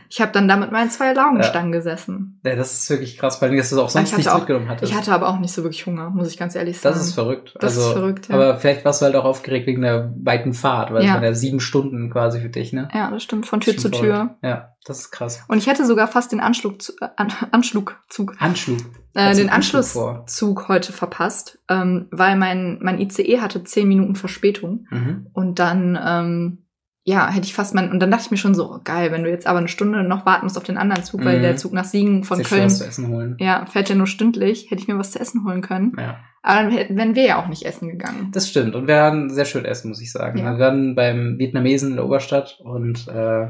Ich 0.09 0.21
habe 0.21 0.33
dann 0.33 0.47
da 0.49 0.57
mit 0.57 0.71
meinen 0.73 0.91
zwei 0.91 1.13
Laugenstangen 1.13 1.73
gesessen. 1.73 2.41
ja, 2.45 2.55
das 2.57 2.73
ist 2.75 2.91
wirklich 2.91 3.17
krass, 3.19 3.41
weil 3.43 3.51
du 3.51 3.57
auch 3.57 3.61
Ich 3.87 3.93
sonst 3.93 4.17
nichts 4.17 4.27
auch- 4.33 4.39
mitgenommen 4.39 4.69
hattest. 4.69 4.91
Ich 4.91 4.97
hatte 4.97 5.13
aber 5.13 5.29
auch 5.29 5.39
nicht 5.39 5.53
so 5.53 5.63
wirklich 5.63 5.85
Hunger, 5.87 6.11
muss 6.11 6.29
ich 6.31 6.37
ganz 6.39 6.55
ehrlich 6.55 6.79
sagen. 6.81 6.95
das 6.97 7.07
ist 7.07 7.15
verrückt. 7.15 7.55
Das 7.61 7.77
also, 7.77 7.89
ist 7.89 7.93
verrückt, 7.95 8.29
ja. 8.29 8.35
Aber 8.35 8.57
vielleicht 8.57 8.85
warst 8.85 9.01
du 9.01 9.07
halt 9.07 9.17
auch 9.17 9.25
aufgeregt 9.25 9.67
wegen 9.67 9.83
der 9.83 10.13
weiten 10.23 10.53
Fahrt, 10.53 10.93
weil 10.93 11.01
es 11.01 11.07
Ja. 11.07 11.15
waren 11.15 11.23
ja 11.25 11.35
sieben 11.35 11.61
Stunden 11.61 12.11
quasi 12.11 12.41
für 12.41 12.49
dich, 12.49 12.73
ne? 12.73 12.89
ja, 12.95 13.11
das 13.11 13.23
stimmt, 13.23 13.47
von 13.47 13.61
Tür 13.61 13.75
Schon 13.75 13.83
zu 13.83 13.91
Tür. 13.91 14.15
verrückt. 14.15 14.35
Ja, 14.43 14.75
das 14.85 14.99
ist 15.01 15.11
krass. 15.11 15.45
Und 15.49 15.59
ich 15.59 15.67
hätte 15.67 15.85
sogar 15.87 16.09
fast 16.09 16.33
den 16.33 16.41
Anschlug, 16.41 16.77
äh, 17.01 17.07
An 17.17 17.33
Anschlugzug, 17.53 18.35
Anschlug. 18.41 18.79
äh, 19.15 19.35
den? 19.35 19.49
Anschlusszug 19.51 20.69
heute 20.69 20.93
verpasst, 20.93 21.59
ähm, 21.69 22.07
weil 22.11 22.37
mein, 22.37 22.79
mein 22.81 23.01
ICE 23.01 23.41
hatte 23.41 23.65
zehn 23.65 23.89
Minuten 23.89 24.15
Verspätung. 24.17 24.87
Mhm. 24.91 25.27
Und 25.33 25.59
dann, 25.59 25.99
ähm, 26.05 26.63
ja, 27.09 27.29
hätte 27.31 27.47
ich 27.47 27.55
fast 27.55 27.73
mein, 27.73 27.93
und 27.93 28.01
dann 28.01 28.11
dachte 28.11 28.25
ich 28.25 28.31
mir 28.33 28.37
schon 28.37 28.57
so, 28.57 28.69
oh, 28.69 28.81
geil, 28.83 29.13
wenn 29.13 29.23
du 29.23 29.31
jetzt 29.31 29.47
aber 29.47 29.59
eine 29.61 29.69
Stunde 29.69 30.03
noch 30.03 30.27
warten 30.27 30.45
musst 30.45 30.59
auf 30.59 30.65
den 30.65 30.77
anderen 30.77 31.05
Zug, 31.05 31.25
weil 31.25 31.39
Mhm. 31.39 31.43
der 31.43 31.57
Zug 31.57 31.73
nach 31.73 31.85
Siegen 31.85 32.25
von 32.25 32.39
Sich 32.39 32.49
schon 32.49 32.59
Köln, 32.59 32.67
was 32.67 32.79
zu 32.79 32.85
essen 32.85 33.09
holen. 33.09 33.37
ja, 33.39 33.65
fährt 33.67 33.89
ja 33.89 33.95
nur 33.95 34.09
stündlich, 34.09 34.71
hätte 34.73 34.83
ich 34.83 34.89
mir 34.89 34.99
was 34.99 35.13
zu 35.13 35.21
essen 35.21 35.45
holen 35.47 35.61
können. 35.63 35.93
Ja. 35.97 36.17
Aber 36.43 36.69
dann 36.69 36.97
wären 36.97 37.15
wir 37.15 37.25
ja 37.25 37.41
auch 37.41 37.47
nicht 37.49 37.65
essen 37.65 37.89
gegangen. 37.89 38.31
Das 38.33 38.49
stimmt. 38.49 38.75
Und 38.75 38.89
wir 38.89 39.01
hatten 39.03 39.31
sehr 39.31 39.45
schön 39.45 39.65
essen, 39.65 39.89
muss 39.89 40.01
ich 40.01 40.11
sagen. 40.11 40.39
Ja. 40.41 40.53
Wir 40.53 40.59
waren 40.59 40.97
beim 40.97 41.39
Vietnamesen 41.39 41.91
in 41.91 41.97
der 41.97 42.07
Oberstadt 42.07 42.59
und 42.61 43.07
äh, 43.07 43.49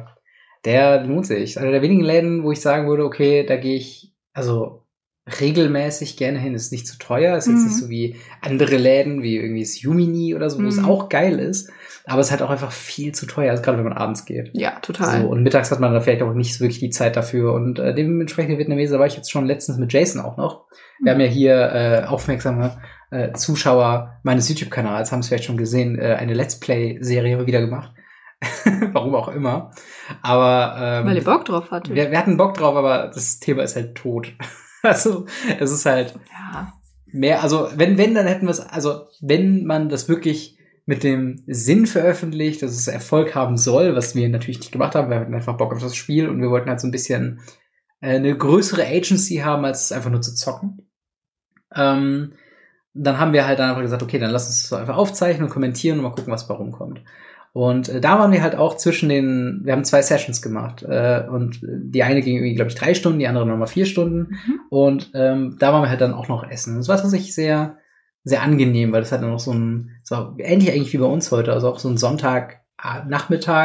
der 0.66 1.04
lohnt 1.04 1.24
sich. 1.26 1.58
Einer 1.58 1.70
der 1.70 1.82
wenigen 1.82 2.02
Läden, 2.04 2.42
wo 2.42 2.52
ich 2.52 2.60
sagen 2.60 2.86
würde, 2.88 3.04
okay, 3.04 3.44
da 3.46 3.56
gehe 3.56 3.76
ich 3.76 4.12
also 4.34 4.82
regelmäßig 5.40 6.16
gerne 6.16 6.38
hin. 6.38 6.54
Ist 6.54 6.72
nicht 6.72 6.86
zu 6.86 6.98
teuer, 6.98 7.36
ist 7.36 7.46
jetzt 7.46 7.58
Mhm. 7.58 7.64
nicht 7.64 7.76
so 7.76 7.88
wie 7.88 8.16
andere 8.42 8.76
Läden, 8.76 9.22
wie 9.22 9.36
irgendwie 9.36 9.62
das 9.62 9.80
Yumini 9.80 10.34
oder 10.34 10.48
so, 10.50 10.62
wo 10.62 10.66
es 10.68 10.76
Mhm. 10.78 10.84
auch 10.86 11.08
geil 11.08 11.38
ist. 11.38 11.70
Aber 12.08 12.20
es 12.20 12.28
ist 12.28 12.30
halt 12.30 12.42
auch 12.42 12.50
einfach 12.50 12.70
viel 12.70 13.12
zu 13.12 13.26
teuer, 13.26 13.50
also 13.50 13.64
gerade 13.64 13.78
wenn 13.78 13.84
man 13.84 13.92
abends 13.92 14.24
geht. 14.24 14.50
Ja, 14.52 14.78
total. 14.80 15.22
So, 15.22 15.26
und 15.26 15.42
mittags 15.42 15.72
hat 15.72 15.80
man 15.80 15.92
da 15.92 16.00
vielleicht 16.00 16.22
auch 16.22 16.32
nicht 16.34 16.54
so 16.54 16.60
wirklich 16.60 16.78
die 16.78 16.90
Zeit 16.90 17.16
dafür. 17.16 17.52
Und 17.52 17.80
äh, 17.80 17.94
dementsprechend 17.94 18.58
Vietnameser 18.58 19.00
war 19.00 19.06
ich 19.06 19.16
jetzt 19.16 19.30
schon 19.30 19.44
letztens 19.44 19.76
mit 19.78 19.92
Jason 19.92 20.20
auch 20.20 20.36
noch. 20.36 20.66
Wir 21.02 21.12
haben 21.12 21.20
ja 21.20 21.26
hier 21.26 21.72
äh, 21.72 22.04
aufmerksame 22.04 22.80
äh, 23.10 23.32
Zuschauer 23.32 24.20
meines 24.22 24.48
YouTube-Kanals, 24.48 25.10
haben 25.10 25.18
es 25.18 25.28
vielleicht 25.28 25.44
schon 25.44 25.56
gesehen, 25.56 25.98
äh, 25.98 26.14
eine 26.14 26.34
Let's 26.34 26.60
Play-Serie 26.60 27.44
wieder 27.44 27.60
gemacht. 27.60 27.92
Warum 28.92 29.14
auch 29.16 29.28
immer. 29.28 29.72
Aber 30.22 30.76
ähm, 30.80 31.06
Weil 31.06 31.16
ihr 31.16 31.24
Bock 31.24 31.44
drauf 31.44 31.72
hattet. 31.72 31.92
wir, 31.92 32.12
wir 32.12 32.18
hatten 32.18 32.36
Bock 32.36 32.54
drauf, 32.54 32.76
aber 32.76 33.10
das 33.12 33.40
Thema 33.40 33.62
ist 33.62 33.76
halt 33.76 33.96
tot. 33.96 34.32
Also 34.82 35.26
es 35.58 35.72
ist 35.72 35.84
halt 35.84 36.14
ja. 36.30 36.72
mehr, 37.06 37.42
also 37.42 37.70
wenn, 37.74 37.98
wenn, 37.98 38.14
dann 38.14 38.28
hätten 38.28 38.46
wir 38.46 38.52
es, 38.52 38.60
also 38.60 39.06
wenn 39.20 39.64
man 39.64 39.88
das 39.88 40.08
wirklich 40.08 40.55
mit 40.86 41.02
dem 41.02 41.42
Sinn 41.48 41.86
veröffentlicht, 41.86 42.62
dass 42.62 42.70
es 42.70 42.86
Erfolg 42.86 43.34
haben 43.34 43.56
soll, 43.56 43.96
was 43.96 44.14
wir 44.14 44.28
natürlich 44.28 44.60
nicht 44.60 44.72
gemacht 44.72 44.94
haben, 44.94 45.10
wir 45.10 45.18
hatten 45.18 45.34
einfach 45.34 45.56
Bock 45.56 45.74
auf 45.74 45.82
das 45.82 45.96
Spiel 45.96 46.28
und 46.28 46.40
wir 46.40 46.50
wollten 46.50 46.70
halt 46.70 46.80
so 46.80 46.86
ein 46.86 46.92
bisschen 46.92 47.40
äh, 48.00 48.16
eine 48.16 48.36
größere 48.36 48.86
Agency 48.86 49.36
haben, 49.38 49.64
als 49.64 49.86
es 49.86 49.92
einfach 49.92 50.10
nur 50.10 50.22
zu 50.22 50.34
zocken. 50.34 50.88
Ähm, 51.74 52.34
dann 52.94 53.18
haben 53.18 53.32
wir 53.32 53.46
halt 53.46 53.58
dann 53.58 53.70
einfach 53.70 53.82
gesagt, 53.82 54.02
okay, 54.02 54.18
dann 54.18 54.30
lass 54.30 54.46
uns 54.46 54.68
das 54.68 54.78
einfach 54.78 54.96
aufzeichnen 54.96 55.44
und 55.44 55.52
kommentieren 55.52 55.98
und 55.98 56.04
mal 56.04 56.14
gucken, 56.14 56.32
was 56.32 56.46
bei 56.46 56.54
rumkommt. 56.54 57.02
Und 57.52 57.88
äh, 57.88 58.00
da 58.00 58.18
waren 58.20 58.32
wir 58.32 58.42
halt 58.42 58.54
auch 58.54 58.76
zwischen 58.76 59.08
den, 59.08 59.62
wir 59.64 59.72
haben 59.72 59.84
zwei 59.84 60.02
Sessions 60.02 60.40
gemacht 60.40 60.84
äh, 60.84 61.24
und 61.28 61.60
die 61.62 62.04
eine 62.04 62.22
ging 62.22 62.36
irgendwie, 62.36 62.54
glaube 62.54 62.70
ich, 62.70 62.76
drei 62.76 62.94
Stunden, 62.94 63.18
die 63.18 63.26
andere 63.26 63.46
nochmal 63.46 63.66
vier 63.66 63.86
Stunden. 63.86 64.36
Mhm. 64.46 64.60
Und 64.70 65.10
ähm, 65.14 65.56
da 65.58 65.72
waren 65.72 65.82
wir 65.82 65.90
halt 65.90 66.00
dann 66.00 66.14
auch 66.14 66.28
noch 66.28 66.48
essen. 66.48 66.76
Das 66.76 66.88
war 66.88 66.96
tatsächlich 66.96 67.34
sehr, 67.34 67.78
sehr 68.26 68.42
angenehm, 68.42 68.90
weil 68.92 69.02
das 69.02 69.12
halt 69.12 69.22
dann 69.22 69.30
noch 69.30 69.38
so 69.38 69.52
ein, 69.52 70.00
so 70.02 70.34
ähnlich 70.38 70.72
eigentlich 70.72 70.92
wie 70.92 70.98
bei 70.98 71.06
uns 71.06 71.30
heute, 71.30 71.52
also 71.52 71.68
auch 71.68 71.78
so 71.78 71.88
ein 71.88 71.96
Sonntag 71.96 72.60
ah, 72.76 73.06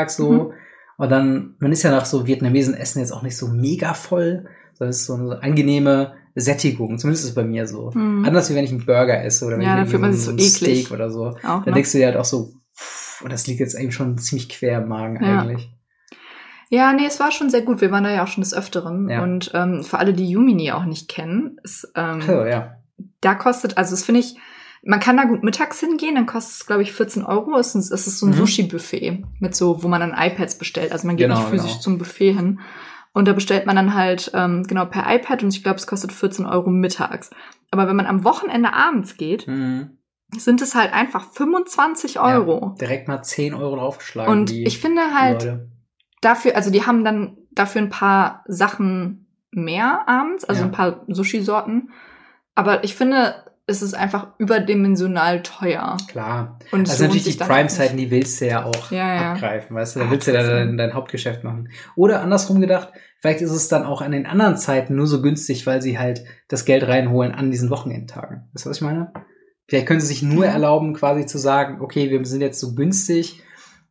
so. 0.07 0.31
Mhm. 0.31 0.51
Und 0.97 1.09
dann, 1.09 1.55
man 1.57 1.71
ist 1.71 1.81
ja 1.81 1.89
nach 1.89 2.05
so 2.05 2.27
vietnamesen 2.27 2.75
Essen 2.75 2.99
jetzt 2.99 3.11
auch 3.11 3.23
nicht 3.23 3.35
so 3.35 3.47
mega 3.47 3.95
voll, 3.95 4.45
sondern 4.73 4.91
es 4.91 4.99
ist 4.99 5.07
so 5.07 5.15
eine 5.15 5.41
angenehme 5.41 6.13
Sättigung. 6.35 6.99
Zumindest 6.99 7.23
ist 7.23 7.29
es 7.31 7.35
bei 7.35 7.43
mir 7.43 7.65
so. 7.65 7.89
Mhm. 7.91 8.23
Anders 8.23 8.51
wie 8.51 8.55
wenn 8.55 8.63
ich 8.63 8.69
einen 8.69 8.85
Burger 8.85 9.23
esse 9.23 9.45
oder 9.45 9.55
wenn 9.57 9.63
Ja, 9.63 9.81
ich 9.83 9.91
irgendwie 9.91 10.13
sich 10.13 10.25
so 10.25 10.31
ein 10.31 10.37
eklig. 10.37 10.85
Steak 10.85 10.91
oder 10.91 11.09
so. 11.09 11.29
Auch 11.29 11.41
Dann 11.41 11.59
noch. 11.65 11.73
denkst 11.73 11.91
du 11.93 11.97
dir 11.97 12.05
halt 12.05 12.17
auch 12.17 12.25
so, 12.25 12.53
pff, 12.77 13.23
und 13.23 13.33
das 13.33 13.47
liegt 13.47 13.59
jetzt 13.61 13.75
eigentlich 13.75 13.95
schon 13.95 14.19
ziemlich 14.19 14.47
quer 14.47 14.83
im 14.83 14.89
Magen 14.89 15.23
Ja. 15.25 15.41
eigentlich. 15.41 15.71
Ja, 16.69 16.93
nee, 16.93 17.05
es 17.07 17.19
war 17.19 17.31
schon 17.31 17.49
sehr 17.49 17.63
gut. 17.63 17.81
Wir 17.81 17.89
waren 17.91 18.03
da 18.03 18.11
ja 18.11 18.23
auch 18.23 18.27
schon 18.27 18.43
des 18.43 18.53
Öfteren. 18.53 19.09
Ja. 19.09 19.23
Und 19.23 19.49
ähm, 19.55 19.83
für 19.83 19.97
alle, 19.97 20.13
die 20.13 20.29
Yumini 20.29 20.71
auch 20.71 20.85
nicht 20.85 21.09
kennen, 21.09 21.57
ist, 21.63 21.91
ähm, 21.95 22.21
Oh, 22.29 22.45
ja. 22.45 22.77
da 23.21 23.33
kostet, 23.33 23.77
also 23.77 23.91
das 23.91 24.03
finde 24.03 24.21
ich, 24.21 24.35
man 24.83 24.99
kann 24.99 25.17
da 25.17 25.25
gut 25.25 25.43
mittags 25.43 25.79
hingehen, 25.79 26.15
dann 26.15 26.25
kostet 26.25 26.55
es, 26.61 26.65
glaube 26.65 26.81
ich, 26.81 26.91
14 26.93 27.23
Euro. 27.23 27.55
Es 27.57 27.75
ist, 27.75 27.91
es 27.91 28.07
ist 28.07 28.19
so 28.19 28.25
ein 28.25 28.29
Mhm. 28.31 28.35
Sushi-Buffet 28.37 29.23
mit 29.39 29.55
so, 29.55 29.83
wo 29.83 29.87
man 29.87 30.01
dann 30.01 30.15
iPads 30.17 30.57
bestellt. 30.57 30.91
Also 30.91 31.05
man 31.07 31.17
geht 31.17 31.27
Genau, 31.27 31.39
nicht 31.39 31.49
physisch 31.49 31.71
genau. 31.71 31.81
zum 31.81 31.97
Buffet 31.99 32.33
hin. 32.33 32.59
Und 33.13 33.27
da 33.27 33.33
bestellt 33.33 33.65
man 33.65 33.75
dann 33.75 33.93
halt, 33.93 34.31
ähm, 34.33 34.63
genau, 34.63 34.85
per 34.85 35.03
iPad 35.13 35.43
und 35.43 35.53
ich 35.53 35.63
glaube, 35.63 35.77
es 35.77 35.85
kostet 35.85 36.11
14 36.13 36.45
Euro 36.45 36.69
mittags. 36.69 37.29
Aber 37.69 37.87
wenn 37.87 37.95
man 37.95 38.05
am 38.07 38.23
Wochenende 38.23 38.73
abends 38.73 39.17
geht, 39.17 39.47
Mhm. 39.47 39.97
sind 40.35 40.61
es 40.61 40.75
halt 40.75 40.93
einfach 40.93 41.25
25 41.31 42.19
Euro. 42.19 42.61
Ja, 42.69 42.75
direkt 42.79 43.07
mal 43.09 43.21
10 43.21 43.53
Euro 43.53 43.75
draufgeschlagen. 43.75 44.31
Und 44.31 44.51
ich 44.51 44.79
finde 44.79 45.01
halt, 45.13 45.43
Leute. 45.43 45.69
dafür, 46.21 46.55
also 46.55 46.71
die 46.71 46.85
haben 46.87 47.03
dann 47.03 47.37
dafür 47.51 47.81
ein 47.81 47.89
paar 47.89 48.43
Sachen 48.47 49.27
mehr 49.51 50.07
abends, 50.07 50.45
also 50.45 50.61
Ja. 50.61 50.67
ein 50.67 50.71
paar 50.71 51.03
Sushi-Sorten. 51.09 51.89
Aber 52.55 52.83
ich 52.85 52.95
finde, 52.95 53.35
es 53.67 53.81
ist 53.81 53.93
einfach 53.93 54.33
überdimensional 54.39 55.43
teuer. 55.43 55.97
Klar. 56.07 56.59
Und 56.71 56.89
Also 56.89 57.03
natürlich 57.03 57.23
die 57.25 57.37
dann 57.37 57.47
Prime-Zeiten, 57.47 57.97
die 57.97 58.11
willst 58.11 58.41
du 58.41 58.47
ja 58.47 58.65
auch 58.65 58.91
Ja, 58.91 59.15
ja. 59.15 59.31
abgreifen, 59.33 59.75
weißt 59.75 59.95
du? 59.95 59.99
Da 60.01 60.11
willst 60.11 60.27
du 60.27 60.33
ja 60.33 60.43
dein, 60.43 60.77
dein 60.77 60.93
Hauptgeschäft 60.93 61.43
machen. 61.43 61.69
Oder 61.95 62.21
andersrum 62.21 62.59
gedacht, 62.59 62.89
vielleicht 63.21 63.41
ist 63.41 63.51
es 63.51 63.67
dann 63.69 63.85
auch 63.85 64.01
an 64.01 64.11
den 64.11 64.25
anderen 64.25 64.57
Zeiten 64.57 64.95
nur 64.95 65.07
so 65.07 65.21
günstig, 65.21 65.65
weil 65.67 65.81
sie 65.81 65.97
halt 65.99 66.23
das 66.47 66.65
Geld 66.65 66.87
reinholen 66.87 67.31
an 67.33 67.51
diesen 67.51 67.69
Wochenendtagen. 67.69 68.49
Weißt 68.53 68.65
du, 68.65 68.69
was 68.69 68.77
ich 68.77 68.83
meine? 68.83 69.13
Vielleicht 69.69 69.87
können 69.87 70.01
sie 70.01 70.07
sich 70.07 70.21
nur 70.23 70.45
erlauben, 70.45 70.93
quasi 70.93 71.25
zu 71.25 71.37
sagen, 71.37 71.79
okay, 71.81 72.09
wir 72.09 72.25
sind 72.25 72.41
jetzt 72.41 72.59
so 72.59 72.75
günstig, 72.75 73.41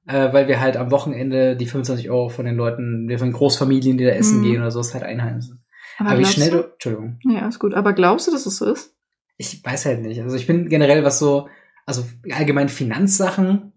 äh, 0.06 0.32
weil 0.32 0.46
wir 0.46 0.60
halt 0.60 0.76
am 0.76 0.90
Wochenende 0.90 1.56
die 1.56 1.66
25 1.66 2.10
Euro 2.10 2.28
von 2.28 2.44
den 2.44 2.56
Leuten, 2.56 3.08
von 3.16 3.28
den 3.28 3.32
Großfamilien, 3.32 3.96
die 3.96 4.04
da 4.04 4.10
essen 4.10 4.40
Mhm. 4.40 4.42
gehen 4.42 4.60
oder 4.60 4.70
so, 4.72 4.80
ist 4.80 4.92
halt 4.92 5.04
einheimsen. 5.04 5.64
Aber, 5.98 6.10
Aber 6.10 6.18
wie 6.18 6.24
schnell 6.26 6.50
du, 6.50 6.58
Entschuldigung. 6.72 7.18
Ja, 7.24 7.46
ist 7.48 7.58
gut. 7.60 7.72
Aber 7.74 7.92
glaubst 7.94 8.26
du, 8.26 8.30
dass 8.32 8.44
es 8.46 8.56
so 8.58 8.70
ist? 8.72 8.94
Ich 9.40 9.64
weiß 9.64 9.86
halt 9.86 10.02
nicht. 10.02 10.20
Also 10.20 10.36
ich 10.36 10.46
bin 10.46 10.68
generell 10.68 11.02
was 11.02 11.18
so, 11.18 11.48
also 11.86 12.04
allgemein 12.30 12.68
Finanzsachen 12.68 13.72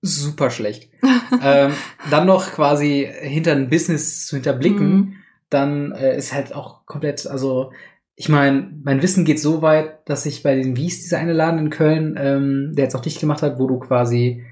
super 0.00 0.50
schlecht. 0.50 0.90
ähm, 1.42 1.72
dann 2.10 2.26
noch 2.26 2.52
quasi 2.52 3.06
hinter 3.20 3.52
ein 3.52 3.68
Business 3.68 4.26
zu 4.26 4.36
hinterblicken, 4.36 4.88
Mhm. 4.94 5.12
dann 5.50 5.92
äh, 5.92 6.16
ist 6.16 6.32
halt 6.32 6.54
auch 6.54 6.86
komplett, 6.86 7.26
also 7.26 7.70
ich 8.16 8.30
meine, 8.30 8.72
mein 8.82 9.02
Wissen 9.02 9.26
geht 9.26 9.40
so 9.40 9.60
weit, 9.60 10.08
dass 10.08 10.24
ich 10.24 10.42
bei 10.42 10.54
den 10.54 10.74
Wies, 10.76 11.02
dieser 11.02 11.18
eine 11.18 11.34
Laden 11.34 11.58
in 11.60 11.70
Köln, 11.70 12.16
ähm, 12.18 12.72
der 12.74 12.84
jetzt 12.84 12.94
auch 12.94 13.00
dicht 13.02 13.20
gemacht 13.20 13.42
hat, 13.42 13.58
wo 13.58 13.66
du 13.66 13.78
quasi 13.78 14.42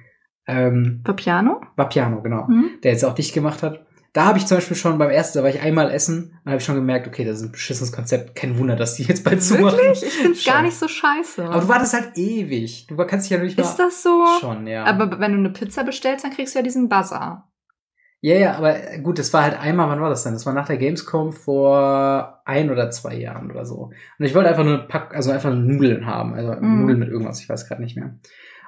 ähm, 0.46 1.00
Vapiano? 1.04 1.62
Vapiano, 1.76 2.20
genau, 2.22 2.46
Mhm. 2.46 2.78
der 2.82 2.92
jetzt 2.92 3.04
auch 3.06 3.14
dicht 3.14 3.32
gemacht 3.32 3.62
hat. 3.62 3.86
Da 4.12 4.24
habe 4.24 4.38
ich 4.38 4.46
zum 4.46 4.56
Beispiel 4.56 4.76
schon 4.76 4.98
beim 4.98 5.10
ersten, 5.10 5.38
da 5.38 5.44
war 5.44 5.50
ich 5.50 5.60
einmal 5.60 5.90
essen 5.92 6.36
und 6.44 6.50
habe 6.50 6.58
ich 6.58 6.64
schon 6.64 6.74
gemerkt, 6.74 7.06
okay, 7.06 7.24
das 7.24 7.36
ist 7.36 7.42
ein 7.44 7.52
beschissenes 7.52 7.92
Konzept. 7.92 8.34
Kein 8.34 8.58
Wunder, 8.58 8.74
dass 8.74 8.94
die 8.96 9.04
jetzt 9.04 9.22
bald 9.22 9.40
zumachen. 9.42 9.78
Wirklich? 9.78 10.02
Ich 10.02 10.12
finde 10.14 10.32
es 10.32 10.44
gar 10.46 10.62
nicht 10.62 10.76
so 10.76 10.88
scheiße. 10.88 11.44
Aber 11.44 11.60
du 11.60 11.68
wartest 11.68 11.94
halt 11.94 12.16
ewig. 12.16 12.86
Du 12.88 12.96
kannst 12.96 13.26
dich 13.26 13.36
ja 13.38 13.42
nicht 13.42 13.56
mal. 13.56 13.62
ist 13.62 13.76
das 13.76 14.02
so? 14.02 14.24
Schon, 14.40 14.66
ja. 14.66 14.84
Aber 14.84 15.20
wenn 15.20 15.32
du 15.32 15.38
eine 15.38 15.50
Pizza 15.50 15.84
bestellst, 15.84 16.24
dann 16.24 16.32
kriegst 16.32 16.54
du 16.54 16.58
ja 16.58 16.62
diesen 16.64 16.88
Buzzer. 16.88 17.44
ja, 18.20 18.34
ja, 18.34 18.54
aber 18.56 18.74
gut, 19.02 19.18
das 19.20 19.32
war 19.32 19.44
halt 19.44 19.58
einmal, 19.60 19.88
wann 19.88 20.00
war 20.00 20.10
das 20.10 20.24
denn? 20.24 20.32
Das 20.32 20.44
war 20.44 20.52
nach 20.54 20.66
der 20.66 20.76
Gamescom 20.78 21.32
vor 21.32 22.42
ein 22.44 22.70
oder 22.70 22.90
zwei 22.90 23.14
Jahren 23.14 23.50
oder 23.50 23.64
so. 23.64 23.92
Und 24.18 24.24
ich 24.26 24.34
wollte 24.34 24.48
einfach 24.50 24.64
nur 24.64 24.78
Pack, 24.88 25.14
also 25.14 25.30
einfach 25.30 25.50
nur 25.50 25.58
Nudeln 25.60 26.06
haben. 26.06 26.34
Also 26.34 26.52
Mhm. 26.60 26.80
Nudeln 26.80 26.98
mit 26.98 27.08
irgendwas, 27.10 27.40
ich 27.40 27.48
weiß 27.48 27.68
gerade 27.68 27.80
nicht 27.82 27.96
mehr. 27.96 28.18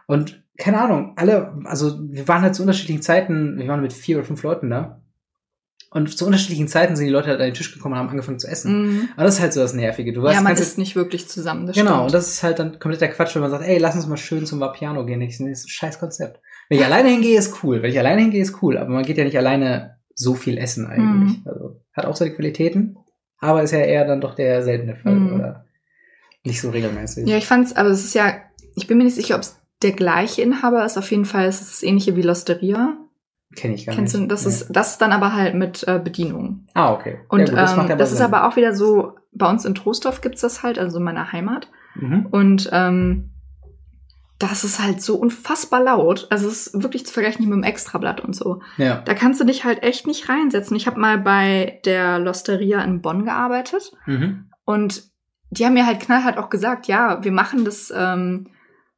Und 0.06 0.42
keine 0.58 0.80
Ahnung, 0.80 1.14
alle, 1.16 1.58
also 1.64 1.98
wir 2.00 2.28
waren 2.28 2.42
halt 2.42 2.54
zu 2.54 2.62
unterschiedlichen 2.62 3.02
Zeiten, 3.02 3.58
wir 3.58 3.66
waren 3.68 3.82
mit 3.82 3.92
vier 3.92 4.18
oder 4.18 4.26
fünf 4.26 4.42
Leuten 4.44 4.70
da. 4.70 5.00
Und 5.94 6.16
zu 6.16 6.24
unterschiedlichen 6.24 6.68
Zeiten 6.68 6.96
sind 6.96 7.04
die 7.04 7.12
Leute 7.12 7.28
halt 7.28 7.38
an 7.40 7.46
den 7.46 7.54
Tisch 7.54 7.72
gekommen 7.72 7.92
und 7.94 7.98
haben 8.00 8.08
angefangen 8.08 8.38
zu 8.38 8.48
essen. 8.48 8.86
Mhm. 8.86 9.08
Aber 9.14 9.24
das 9.26 9.34
ist 9.34 9.40
halt 9.42 9.52
so 9.52 9.60
das 9.60 9.74
Nervige. 9.74 10.12
Du 10.14 10.22
weißt, 10.22 10.34
Ja, 10.34 10.40
man 10.40 10.54
ist 10.56 10.78
nicht 10.78 10.96
wirklich 10.96 11.28
zusammen. 11.28 11.66
Genau, 11.66 11.72
stimmt. 11.72 12.00
und 12.06 12.14
das 12.14 12.28
ist 12.28 12.42
halt 12.42 12.58
dann 12.58 12.78
kompletter 12.78 13.08
Quatsch, 13.08 13.34
wenn 13.34 13.42
man 13.42 13.50
sagt, 13.50 13.64
ey, 13.64 13.76
lass 13.78 13.94
uns 13.94 14.06
mal 14.06 14.16
schön 14.16 14.46
zum 14.46 14.58
Vapiano 14.60 15.04
gehen. 15.04 15.20
Das 15.20 15.34
ist 15.34 15.40
ein 15.40 15.54
scheiß 15.54 15.98
Konzept. 15.98 16.40
Wenn 16.70 16.78
ich 16.78 16.84
alleine 16.84 17.10
hingehe, 17.10 17.38
ist 17.38 17.62
cool. 17.62 17.82
Wenn 17.82 17.90
ich 17.90 17.98
alleine 17.98 18.22
hingehe, 18.22 18.40
ist 18.40 18.62
cool. 18.62 18.78
Aber 18.78 18.88
man 18.90 19.04
geht 19.04 19.18
ja 19.18 19.24
nicht 19.24 19.36
alleine 19.36 19.96
so 20.14 20.34
viel 20.34 20.56
essen 20.56 20.86
eigentlich. 20.86 21.38
Mhm. 21.38 21.42
Also 21.44 21.80
hat 21.92 22.06
auch 22.06 22.16
seine 22.16 22.32
Qualitäten, 22.34 22.96
aber 23.38 23.62
ist 23.62 23.72
ja 23.72 23.80
eher 23.80 24.06
dann 24.06 24.20
doch 24.22 24.34
der 24.34 24.62
seltene 24.62 24.96
Fall 24.96 25.14
Mhm. 25.14 25.34
oder 25.34 25.66
nicht 26.44 26.60
so 26.60 26.70
regelmäßig. 26.70 27.28
Ja, 27.28 27.36
ich 27.36 27.46
fand's, 27.46 27.74
aber 27.76 27.90
es 27.90 28.02
ist 28.04 28.14
ja, 28.14 28.34
ich 28.76 28.86
bin 28.86 28.96
mir 28.98 29.04
nicht 29.04 29.16
sicher, 29.16 29.34
ob 29.36 29.42
es 29.42 29.56
der 29.82 29.92
gleiche 29.92 30.40
Inhaber 30.42 30.84
ist. 30.86 30.96
Auf 30.96 31.10
jeden 31.10 31.24
Fall 31.26 31.48
ist 31.48 31.60
es 31.60 31.68
das 31.70 31.82
ähnliche 31.82 32.16
wie 32.16 32.22
Losteria. 32.22 32.96
Kenne 33.56 33.74
ich 33.74 33.86
gar 33.86 33.94
Kennst 33.94 34.14
nicht. 34.14 34.24
du, 34.24 34.28
das 34.28 34.44
Nee. 34.44 34.48
ist, 34.52 34.68
das 34.70 34.92
ist 34.92 34.98
dann 35.02 35.12
aber 35.12 35.34
halt 35.34 35.54
mit 35.54 35.86
äh, 35.86 36.00
Bedienung. 36.02 36.66
Ah, 36.74 36.92
okay. 36.92 37.18
Und 37.28 37.40
ja, 37.40 37.46
gut, 37.46 37.56
das, 37.56 37.76
ähm, 37.76 37.98
das 37.98 38.10
ist 38.12 38.18
Sinn. 38.18 38.26
aber 38.26 38.46
auch 38.48 38.56
wieder 38.56 38.74
so, 38.74 39.16
bei 39.32 39.48
uns 39.48 39.64
in 39.64 39.74
Trostorf 39.74 40.20
gibt's 40.20 40.40
das 40.42 40.62
halt, 40.62 40.78
also 40.78 40.98
in 40.98 41.04
meiner 41.04 41.32
Heimat. 41.32 41.68
Mhm. 41.94 42.26
Und 42.30 42.68
ähm, 42.72 43.30
das 44.38 44.64
ist 44.64 44.82
halt 44.82 45.00
so 45.00 45.16
unfassbar 45.16 45.82
laut. 45.82 46.26
Also 46.30 46.48
es 46.48 46.66
ist 46.68 46.82
wirklich 46.82 47.06
zu 47.06 47.12
vergleichen 47.12 47.44
mit 47.48 47.52
dem 47.54 47.62
Extrablatt 47.62 48.20
und 48.22 48.34
so. 48.34 48.60
Ja. 48.76 48.96
Da 49.04 49.14
kannst 49.14 49.40
du 49.40 49.44
dich 49.44 49.64
halt 49.64 49.82
echt 49.84 50.06
nicht 50.06 50.28
reinsetzen. 50.28 50.76
Ich 50.76 50.86
habe 50.88 50.98
mal 50.98 51.18
bei 51.18 51.80
der 51.84 52.18
Losteria 52.18 52.82
in 52.82 53.00
Bonn 53.02 53.24
gearbeitet 53.24 53.92
Mhm. 54.06 54.46
und 54.64 55.04
die 55.50 55.64
haben 55.66 55.74
mir 55.74 55.86
halt 55.86 56.00
knallhart 56.00 56.38
auch 56.38 56.48
gesagt, 56.50 56.86
ja, 56.88 57.22
wir 57.22 57.30
machen 57.32 57.64
das, 57.64 57.92
ähm, 57.96 58.48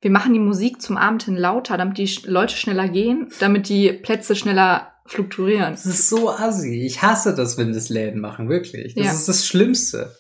wir 0.05 0.11
machen 0.11 0.35
die 0.35 0.39
Musik 0.39 0.83
zum 0.83 0.99
Abend 0.99 1.23
hin 1.23 1.35
lauter, 1.37 1.79
damit 1.79 1.97
die 1.97 2.11
Leute 2.27 2.55
schneller 2.55 2.89
gehen, 2.91 3.29
damit 3.41 3.71
die 3.71 3.91
Plätze 3.91 4.37
schneller 4.37 4.93
fluktuieren. 5.07 5.73
Das 5.73 5.87
ist 5.87 6.11
so 6.11 6.31
assi. 6.31 6.83
Ich 6.85 7.01
hasse 7.01 7.35
das, 7.35 7.57
wenn 7.57 7.73
das 7.73 7.89
Läden 7.89 8.21
machen, 8.21 8.51
wirklich. 8.51 8.95
Das 8.95 9.05
Ja. 9.07 9.13
ist 9.13 9.29
das 9.29 9.47
Schlimmste. 9.47 10.15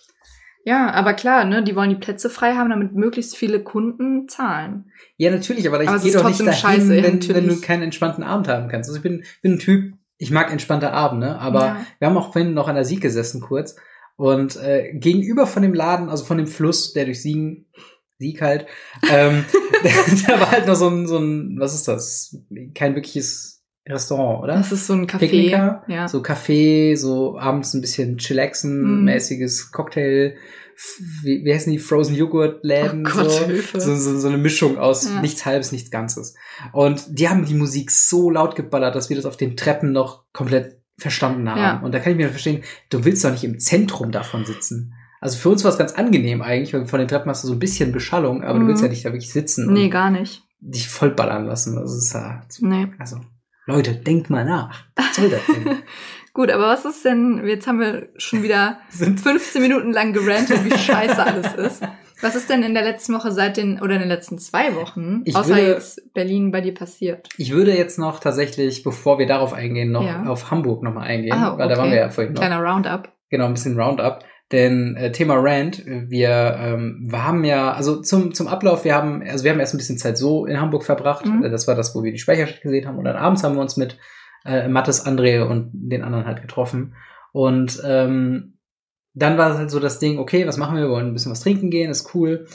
Ja, 0.64 0.90
aber 0.92 1.12
klar, 1.12 1.44
ne, 1.44 1.62
die 1.62 1.76
wollen 1.76 1.90
die 1.90 1.96
Plätze 1.96 2.30
frei 2.30 2.54
haben, 2.54 2.70
damit 2.70 2.94
möglichst 2.94 3.36
viele 3.36 3.62
Kunden 3.62 4.26
zahlen. 4.26 4.90
Ja, 5.18 5.30
natürlich, 5.30 5.68
aber 5.68 5.82
ich 5.82 5.88
Aber 5.88 5.98
es 5.98 6.02
gehe 6.02 6.12
doch 6.14 6.26
nicht 6.26 6.40
dahin, 6.40 6.52
scheiße, 6.54 6.88
wenn, 6.88 7.04
wenn 7.04 7.14
natürlich. 7.18 7.54
du 7.56 7.60
keinen 7.60 7.82
entspannten 7.82 8.24
Abend 8.24 8.48
haben 8.48 8.68
kannst. 8.68 8.88
Also 8.88 8.96
ich 8.96 9.02
bin, 9.02 9.22
bin 9.42 9.52
ein 9.52 9.58
Typ, 9.58 9.92
ich 10.16 10.30
mag 10.30 10.50
entspannte 10.50 10.92
Abende, 10.92 11.38
aber 11.38 11.60
Ja. 11.66 11.86
wir 11.98 12.08
haben 12.08 12.16
auch 12.16 12.32
vorhin 12.32 12.54
noch 12.54 12.68
an 12.68 12.76
der 12.76 12.86
Sieg 12.86 13.02
gesessen 13.02 13.42
kurz 13.42 13.76
und 14.16 14.56
äh, 14.56 14.94
gegenüber 14.94 15.46
von 15.46 15.62
dem 15.62 15.74
Laden, 15.74 16.08
also 16.08 16.24
von 16.24 16.38
dem 16.38 16.46
Fluss, 16.46 16.94
der 16.94 17.04
durch 17.04 17.20
Siegen, 17.20 17.66
Sieg 18.24 18.40
halt, 18.42 18.66
ähm, 19.10 19.44
da 20.26 20.40
war 20.40 20.50
halt 20.50 20.66
noch 20.66 20.74
so 20.76 20.88
ein, 20.88 21.06
so 21.06 21.18
ein, 21.18 21.56
was 21.58 21.74
ist 21.74 21.86
das? 21.88 22.36
Kein 22.74 22.94
wirkliches 22.94 23.62
Restaurant, 23.86 24.42
oder? 24.42 24.54
Das 24.56 24.72
ist 24.72 24.86
so 24.86 24.94
ein 24.94 25.06
Café. 25.06 25.18
Picknicker, 25.18 25.82
Ja. 25.88 26.08
so 26.08 26.22
Kaffee, 26.22 26.94
so 26.94 27.38
abends 27.38 27.74
ein 27.74 27.82
bisschen 27.82 28.16
chillaxen-mäßiges 28.18 29.72
Cocktail, 29.72 30.36
f- 30.74 31.00
wie, 31.22 31.44
wie 31.44 31.52
heißen 31.54 31.70
die 31.72 31.78
Frozen 31.78 32.14
Joghurt 32.16 32.64
Läden 32.64 33.06
Oh 33.06 33.10
Gott, 33.10 33.30
so, 33.30 33.44
Hilfe. 33.44 33.80
so, 33.80 33.94
so, 33.94 34.18
so 34.18 34.28
eine 34.28 34.38
Mischung 34.38 34.78
aus 34.78 35.04
Ja. 35.08 35.20
nichts 35.20 35.44
halbes, 35.44 35.72
nichts 35.72 35.90
Ganzes. 35.90 36.34
Und 36.72 37.04
die 37.18 37.28
haben 37.28 37.44
die 37.44 37.54
Musik 37.54 37.90
so 37.90 38.30
laut 38.30 38.56
geballert, 38.56 38.94
dass 38.94 39.08
wir 39.10 39.16
das 39.16 39.26
auf 39.26 39.36
den 39.36 39.56
Treppen 39.56 39.92
noch 39.92 40.24
komplett 40.32 40.80
verstanden 40.98 41.48
haben. 41.50 41.60
Ja. 41.60 41.80
Und 41.80 41.92
da 41.92 41.98
kann 41.98 42.12
ich 42.12 42.18
mir 42.18 42.28
verstehen, 42.30 42.62
du 42.88 43.04
willst 43.04 43.24
doch 43.24 43.32
nicht 43.32 43.44
im 43.44 43.58
Zentrum 43.58 44.12
davon 44.12 44.44
sitzen. 44.46 44.94
Also 45.24 45.38
für 45.38 45.48
uns 45.48 45.64
war 45.64 45.70
es 45.70 45.78
ganz 45.78 45.94
angenehm 45.94 46.42
eigentlich, 46.42 46.74
weil 46.74 46.86
von 46.86 46.98
den 46.98 47.08
Treppen 47.08 47.30
hast 47.30 47.42
du 47.44 47.48
so 47.48 47.54
ein 47.54 47.58
bisschen 47.58 47.92
Beschallung, 47.92 48.42
aber 48.44 48.58
du 48.58 48.64
Mhm. 48.66 48.68
willst 48.68 48.82
ja 48.82 48.90
nicht 48.90 49.06
da 49.06 49.08
wirklich 49.08 49.32
sitzen 49.32 49.72
Nee, 49.72 49.84
und 49.84 49.90
gar 49.90 50.10
nicht. 50.10 50.42
dich 50.60 50.86
vollballern 50.86 51.46
lassen. 51.46 51.76
Das 51.76 51.94
ist 51.94 52.12
ja, 52.12 52.42
Nee. 52.60 52.88
also 52.98 53.16
Leute, 53.64 53.94
denkt 53.96 54.28
mal 54.28 54.44
nach. 54.44 54.84
Was 54.96 55.16
soll 55.16 55.30
das 55.30 55.40
denn? 55.46 55.78
Gut, 56.34 56.50
aber 56.50 56.64
was 56.68 56.84
ist 56.84 57.06
denn, 57.06 57.42
jetzt 57.46 57.66
haben 57.66 57.80
wir 57.80 58.08
schon 58.18 58.42
wieder 58.42 58.78
Sind 58.90 59.18
15 59.18 59.62
Minuten 59.62 59.92
lang 59.92 60.12
gerantet, 60.12 60.62
wie 60.62 60.76
scheiße 60.76 61.24
alles 61.24 61.54
ist. 61.54 61.82
Was 62.20 62.34
ist 62.36 62.50
denn 62.50 62.62
in 62.62 62.74
der 62.74 62.84
letzten 62.84 63.14
Woche 63.14 63.32
seit 63.32 63.56
den, 63.56 63.80
oder 63.80 63.94
in 63.94 64.00
den 64.00 64.08
letzten 64.10 64.38
zwei 64.38 64.74
Wochen, 64.76 65.22
Ich 65.24 65.34
außer 65.36 65.56
würde- 65.56 65.68
jetzt 65.72 66.12
Berlin 66.12 66.50
bei 66.52 66.60
dir 66.60 66.74
passiert? 66.74 67.28
Ich 67.38 67.50
würde 67.52 67.74
jetzt 67.74 67.98
noch 67.98 68.20
tatsächlich, 68.20 68.82
bevor 68.82 69.18
wir 69.18 69.26
darauf 69.26 69.54
eingehen, 69.54 69.90
noch 69.90 70.04
Ja. 70.04 70.24
auf 70.26 70.50
Hamburg 70.50 70.82
nochmal 70.82 71.06
eingehen, 71.08 71.32
Ah, 71.32 71.56
weil 71.56 71.68
da 71.68 71.76
waren 71.78 71.86
okay. 71.86 71.94
wir 71.94 72.00
ja 72.02 72.10
vorhin 72.10 72.34
noch. 72.34 72.40
Kleiner 72.42 72.60
Roundup. 72.62 73.10
Genau, 73.30 73.46
ein 73.46 73.54
bisschen 73.54 73.80
Roundup. 73.80 74.22
Denn 74.52 74.94
äh, 74.96 75.10
Thema 75.10 75.36
Rant, 75.38 75.82
wir, 75.86 76.56
ähm, 76.58 77.08
wir 77.10 77.24
haben 77.24 77.44
ja, 77.44 77.72
also 77.72 78.02
zum, 78.02 78.34
zum 78.34 78.46
Ablauf, 78.46 78.84
wir 78.84 78.94
haben, 78.94 79.22
also 79.22 79.42
wir 79.42 79.50
haben 79.50 79.60
erst 79.60 79.74
ein 79.74 79.78
bisschen 79.78 79.98
Zeit 79.98 80.18
so 80.18 80.44
in 80.46 80.60
Hamburg 80.60 80.84
verbracht. 80.84 81.24
Mhm. 81.24 81.44
Äh, 81.44 81.50
Das 81.50 81.66
war 81.66 81.74
das, 81.74 81.94
wo 81.94 82.02
wir 82.02 82.12
die 82.12 82.18
Speicherstadt 82.18 82.62
gesehen 82.62 82.86
haben. 82.86 82.98
Und 82.98 83.04
dann 83.04 83.16
abends 83.16 83.42
haben 83.42 83.54
wir 83.54 83.62
uns 83.62 83.76
mit 83.76 83.98
äh, 84.44 84.68
Mattes, 84.68 85.06
André 85.06 85.42
und 85.42 85.70
den 85.72 86.02
anderen 86.02 86.26
halt 86.26 86.42
getroffen. 86.42 86.94
Und 87.32 87.82
ähm, 87.84 88.58
dann 89.14 89.38
war 89.38 89.52
es 89.52 89.56
halt 89.56 89.70
so 89.70 89.80
das 89.80 89.98
Ding, 89.98 90.18
okay, 90.18 90.46
was 90.46 90.56
machen 90.56 90.76
wir? 90.76 90.84
Wir 90.84 90.90
wollen 90.90 91.08
ein 91.08 91.12
bisschen 91.14 91.32
was 91.32 91.40
trinken 91.40 91.70
gehen, 91.70 91.90
ist 91.90 92.14
cool. 92.14 92.46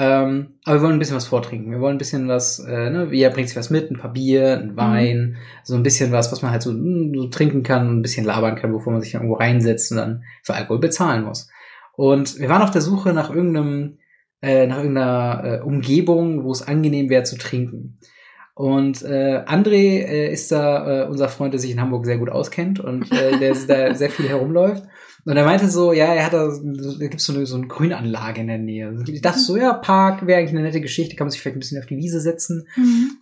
Ähm, 0.00 0.54
aber 0.64 0.76
wir 0.76 0.82
wollen 0.82 0.92
ein 0.92 0.98
bisschen 1.00 1.16
was 1.16 1.26
vortrinken. 1.26 1.72
Wir 1.72 1.80
wollen 1.80 1.96
ein 1.96 1.98
bisschen 1.98 2.28
was, 2.28 2.60
äh, 2.60 2.88
ne, 2.88 3.08
jeder 3.10 3.30
bringt 3.30 3.48
sich 3.48 3.56
was 3.56 3.68
mit, 3.68 3.90
ein 3.90 3.98
paar 3.98 4.12
Bier, 4.12 4.56
ein 4.56 4.76
Wein, 4.76 5.38
so 5.64 5.74
ein 5.74 5.82
bisschen 5.82 6.12
was, 6.12 6.30
was 6.30 6.40
man 6.40 6.52
halt 6.52 6.62
so, 6.62 6.72
mm, 6.72 7.14
so 7.16 7.26
trinken 7.26 7.64
kann, 7.64 7.98
ein 7.98 8.02
bisschen 8.02 8.24
labern 8.24 8.54
kann, 8.54 8.72
bevor 8.72 8.92
man 8.92 9.02
sich 9.02 9.10
dann 9.10 9.22
irgendwo 9.22 9.38
reinsetzt 9.38 9.90
und 9.90 9.98
dann 9.98 10.22
für 10.44 10.54
Alkohol 10.54 10.78
bezahlen 10.78 11.24
muss. 11.24 11.50
Und 11.96 12.38
wir 12.38 12.48
waren 12.48 12.62
auf 12.62 12.70
der 12.70 12.80
Suche 12.80 13.12
nach 13.12 13.28
irgendeinem, 13.28 13.98
äh, 14.40 14.68
nach 14.68 14.76
irgendeiner 14.78 15.42
äh, 15.44 15.60
Umgebung, 15.62 16.44
wo 16.44 16.52
es 16.52 16.62
angenehm 16.62 17.10
wäre 17.10 17.24
zu 17.24 17.36
trinken. 17.36 17.98
Und 18.58 19.02
äh, 19.02 19.44
André 19.46 20.02
äh, 20.02 20.32
ist 20.32 20.50
da 20.50 21.04
äh, 21.04 21.06
unser 21.06 21.28
Freund, 21.28 21.54
der 21.54 21.60
sich 21.60 21.70
in 21.70 21.80
Hamburg 21.80 22.04
sehr 22.06 22.18
gut 22.18 22.28
auskennt 22.28 22.80
und 22.80 23.08
äh, 23.12 23.38
der 23.38 23.54
da 23.54 23.94
sehr 23.94 24.10
viel 24.10 24.28
herumläuft. 24.28 24.82
Und 25.24 25.36
er 25.36 25.44
meinte 25.44 25.68
so, 25.68 25.92
ja, 25.92 26.06
er 26.06 26.26
hat 26.26 26.32
da, 26.32 26.48
da 26.48 27.06
gibt's 27.06 27.24
so 27.24 27.34
eine, 27.34 27.46
so 27.46 27.54
eine 27.54 27.68
Grünanlage 27.68 28.40
in 28.40 28.48
der 28.48 28.58
Nähe. 28.58 29.04
Ich 29.06 29.20
dachte 29.22 29.38
so, 29.38 29.56
ja, 29.56 29.74
Park 29.74 30.26
wäre 30.26 30.40
eigentlich 30.40 30.56
eine 30.56 30.62
nette 30.62 30.80
Geschichte, 30.80 31.14
kann 31.14 31.26
man 31.26 31.30
sich 31.30 31.40
vielleicht 31.40 31.56
ein 31.56 31.60
bisschen 31.60 31.78
auf 31.78 31.86
die 31.86 31.98
Wiese 31.98 32.20
setzen. 32.20 32.66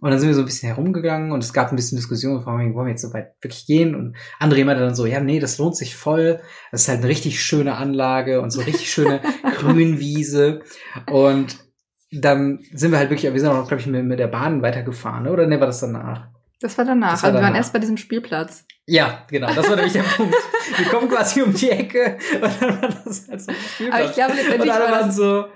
Und 0.00 0.10
dann 0.10 0.18
sind 0.18 0.30
wir 0.30 0.34
so 0.34 0.40
ein 0.40 0.46
bisschen 0.46 0.68
herumgegangen 0.68 1.32
und 1.32 1.44
es 1.44 1.52
gab 1.52 1.70
ein 1.70 1.76
bisschen 1.76 1.96
Diskussion, 1.96 2.42
vor 2.42 2.54
allem, 2.54 2.74
wollen 2.74 2.86
wir 2.86 2.92
jetzt 2.92 3.02
so 3.02 3.12
weit 3.12 3.34
wirklich 3.42 3.66
gehen? 3.66 3.94
Und 3.94 4.16
André 4.40 4.64
meinte 4.64 4.84
dann 4.84 4.94
so, 4.94 5.04
ja, 5.04 5.20
nee, 5.20 5.38
das 5.38 5.58
lohnt 5.58 5.76
sich 5.76 5.96
voll. 5.96 6.40
Das 6.70 6.82
ist 6.82 6.88
halt 6.88 7.00
eine 7.00 7.08
richtig 7.08 7.42
schöne 7.42 7.76
Anlage 7.76 8.40
und 8.40 8.52
so 8.52 8.62
richtig 8.62 8.90
schöne 8.90 9.20
Grünwiese. 9.58 10.62
Und 11.10 11.65
dann 12.10 12.60
sind 12.72 12.92
wir 12.92 12.98
halt 12.98 13.10
wirklich, 13.10 13.32
wir 13.32 13.40
sind 13.40 13.48
auch, 13.48 13.66
glaube 13.66 13.80
ich, 13.80 13.86
mit, 13.86 14.04
mit 14.04 14.18
der 14.18 14.28
Bahn 14.28 14.62
weitergefahren, 14.62 15.24
ne? 15.24 15.32
oder 15.32 15.46
ne, 15.46 15.58
war 15.60 15.66
das 15.66 15.80
danach? 15.80 16.28
Das 16.60 16.78
war 16.78 16.84
danach. 16.84 17.12
Das 17.12 17.22
war 17.22 17.28
also 17.28 17.38
wir 17.38 17.42
waren 17.42 17.52
danach. 17.52 17.58
erst 17.58 17.72
bei 17.72 17.78
diesem 17.78 17.96
Spielplatz. 17.96 18.64
Ja, 18.86 19.26
genau, 19.28 19.52
das 19.52 19.68
war 19.68 19.76
nämlich 19.76 19.92
der 19.92 20.02
Punkt. 20.16 20.34
Wir 20.76 20.86
kommen 20.86 21.08
quasi 21.08 21.42
um 21.42 21.52
die 21.52 21.70
Ecke 21.70 22.16
und 22.34 22.62
dann 22.62 22.82
war 22.82 22.88
das 23.04 23.28
halt 23.28 23.42
so 23.42 23.50
ein 23.50 23.56
Spielplatz. 23.56 24.00
Aber 24.00 24.04
ich 24.04 24.14
glaube 24.14 24.30
und 24.30 24.36
letztendlich 24.36 24.72
alle 24.72 24.84
war 24.84 24.92
waren 24.92 25.06
das, 25.08 25.16
so, 25.16 25.46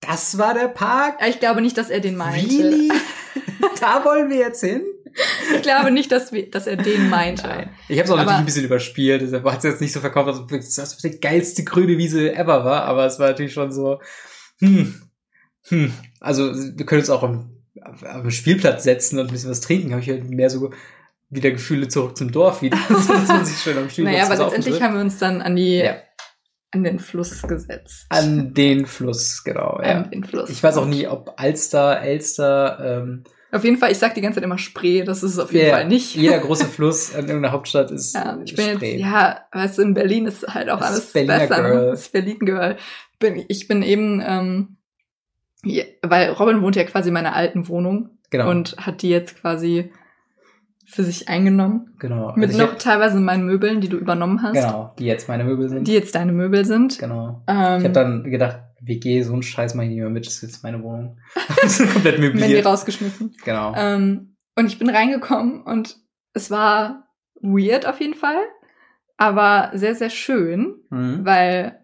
das 0.00 0.38
war 0.38 0.54
der 0.54 0.68
Park? 0.68 1.18
ich 1.26 1.40
glaube 1.40 1.60
nicht, 1.60 1.76
dass 1.76 1.90
er 1.90 2.00
den 2.00 2.16
meinte. 2.16 2.48
Really? 2.48 2.92
da 3.80 4.04
wollen 4.04 4.30
wir 4.30 4.38
jetzt 4.38 4.62
hin? 4.62 4.82
Ich 5.54 5.62
glaube 5.62 5.90
nicht, 5.90 6.12
dass, 6.12 6.32
wir, 6.32 6.50
dass 6.50 6.66
er 6.66 6.76
den 6.76 7.08
meinte. 7.08 7.46
Nein. 7.46 7.70
Ich 7.88 7.98
habe 7.98 8.06
es 8.06 8.10
auch 8.10 8.16
natürlich 8.16 8.38
ein 8.38 8.44
bisschen 8.44 8.64
überspielt. 8.64 9.22
Deshalb 9.22 9.44
hat 9.44 9.58
es 9.58 9.64
jetzt 9.64 9.80
nicht 9.80 9.92
so 9.92 10.00
verkauft, 10.00 10.28
ob 10.38 10.48
das 10.48 10.98
die 10.98 11.20
geilste 11.20 11.64
grüne 11.64 11.96
Wiese 11.96 12.34
ever 12.34 12.64
war. 12.64 12.82
Aber 12.82 13.06
es 13.06 13.18
war 13.18 13.28
natürlich 13.28 13.54
schon 13.54 13.72
so, 13.72 14.00
hm, 14.60 15.05
hm. 15.68 15.92
Also 16.20 16.52
wir 16.54 16.86
können 16.86 17.00
uns 17.00 17.10
auch 17.10 17.22
am, 17.22 17.50
am 18.04 18.30
Spielplatz 18.30 18.84
setzen 18.84 19.18
und 19.18 19.26
ein 19.28 19.32
bisschen 19.32 19.50
was 19.50 19.60
trinken. 19.60 19.90
Habe 19.92 20.02
ich 20.02 20.08
halt 20.08 20.28
mehr 20.28 20.50
so 20.50 20.70
wieder 21.28 21.50
Gefühle 21.50 21.88
zurück 21.88 22.16
zum 22.16 22.30
Dorf 22.30 22.62
wieder. 22.62 22.76
sich 23.44 23.58
schön 23.58 23.76
am 23.78 23.90
Spielplatz 23.90 24.14
Naja, 24.16 24.24
aber 24.26 24.44
letztendlich 24.44 24.80
haben 24.82 24.94
wir 24.94 25.00
uns 25.00 25.18
dann 25.18 25.42
an 25.42 25.56
die, 25.56 25.78
Ja. 25.78 25.96
an 26.70 26.84
den 26.84 26.98
Fluss 26.98 27.42
gesetzt. 27.42 28.06
An 28.10 28.54
den 28.54 28.86
Fluss, 28.86 29.42
genau. 29.44 29.80
Ja. 29.82 30.02
An 30.02 30.10
den 30.10 30.24
Fluss. 30.24 30.50
Ich 30.50 30.62
weiß 30.62 30.76
auch 30.76 30.86
nie, 30.86 31.06
ob 31.08 31.34
Alster, 31.36 32.00
Elster, 32.00 33.02
ähm, 33.02 33.24
Auf 33.50 33.64
jeden 33.64 33.76
Fall, 33.78 33.90
ich 33.90 33.98
sag 33.98 34.14
die 34.14 34.20
ganze 34.20 34.36
Zeit 34.36 34.44
immer 34.44 34.58
Spree, 34.58 35.02
das 35.02 35.22
ist 35.22 35.32
es 35.32 35.38
auf 35.38 35.52
jeden 35.52 35.66
ja, 35.66 35.72
Fall 35.74 35.88
nicht. 35.88 36.14
Jeder 36.14 36.38
große 36.46 36.66
Fluss 36.66 37.10
in 37.10 37.26
irgendeiner 37.26 37.52
Hauptstadt 37.52 37.90
ist 37.90 38.14
Ja, 38.14 38.38
ich 38.44 38.54
bin 38.54 38.76
Spree. 38.76 38.92
jetzt, 38.92 39.00
ja, 39.00 39.40
weißt 39.52 39.78
du, 39.78 39.82
in 39.82 39.94
Berlin 39.94 40.26
ist 40.26 40.46
halt 40.46 40.70
auch 40.70 40.78
Das 40.78 40.90
alles 40.90 41.12
Berliner 41.12 41.38
besser. 41.38 41.62
ne? 41.62 41.68
Girl. 41.70 41.90
Das 41.90 42.08
Berlin 42.08 42.38
Girl. 42.40 42.76
Bin, 43.18 43.44
ich 43.48 43.66
bin 43.66 43.82
eben, 43.82 44.22
ähm, 44.24 44.75
hier, 45.66 45.86
weil 46.02 46.30
Robin 46.30 46.62
wohnt 46.62 46.76
ja 46.76 46.84
quasi 46.84 47.08
in 47.08 47.14
meiner 47.14 47.34
alten 47.34 47.68
Wohnung 47.68 48.10
genau. 48.30 48.50
und 48.50 48.76
hat 48.78 49.02
die 49.02 49.08
jetzt 49.10 49.40
quasi 49.40 49.92
für 50.88 51.02
sich 51.02 51.28
eingenommen. 51.28 51.94
genau. 51.98 52.32
Mit 52.36 52.50
Also 52.50 52.62
noch 52.62 52.72
hab- 52.72 52.78
teilweise 52.78 53.18
meinen 53.20 53.44
Möbeln, 53.44 53.80
die 53.80 53.88
du 53.88 53.96
übernommen 53.96 54.42
hast. 54.42 54.54
Genau, 54.54 54.94
die 54.98 55.04
jetzt 55.06 55.28
meine 55.28 55.42
Möbel 55.44 55.68
sind. 55.68 55.88
Die 55.88 55.92
jetzt 55.94 56.14
deine 56.14 56.32
Möbel 56.32 56.64
sind. 56.64 56.98
genau. 56.98 57.42
Ähm, 57.48 57.78
Ich 57.78 57.84
habe 57.84 57.92
dann 57.92 58.24
gedacht, 58.30 58.60
WG, 58.80 59.22
so 59.22 59.34
ein 59.34 59.42
Scheiß 59.42 59.74
mache 59.74 59.86
ich 59.86 59.90
nicht 59.90 60.00
mehr 60.00 60.10
mit, 60.10 60.26
das 60.26 60.34
ist 60.34 60.42
jetzt 60.42 60.62
meine 60.62 60.80
Wohnung. 60.82 61.18
komplett 61.92 62.20
möbliert. 62.20 62.64
rausgeschmissen. 62.66 63.34
Genau. 63.44 63.74
Ähm, 63.76 64.36
und 64.56 64.66
ich 64.66 64.78
bin 64.78 64.88
reingekommen 64.88 65.62
und 65.62 65.96
es 66.34 66.50
war 66.52 67.08
weird 67.40 67.84
auf 67.86 68.00
jeden 68.00 68.14
Fall, 68.14 68.38
aber 69.16 69.70
sehr, 69.74 69.94
sehr 69.96 70.10
schön, 70.10 70.76
Mhm. 70.90 71.24
weil 71.24 71.80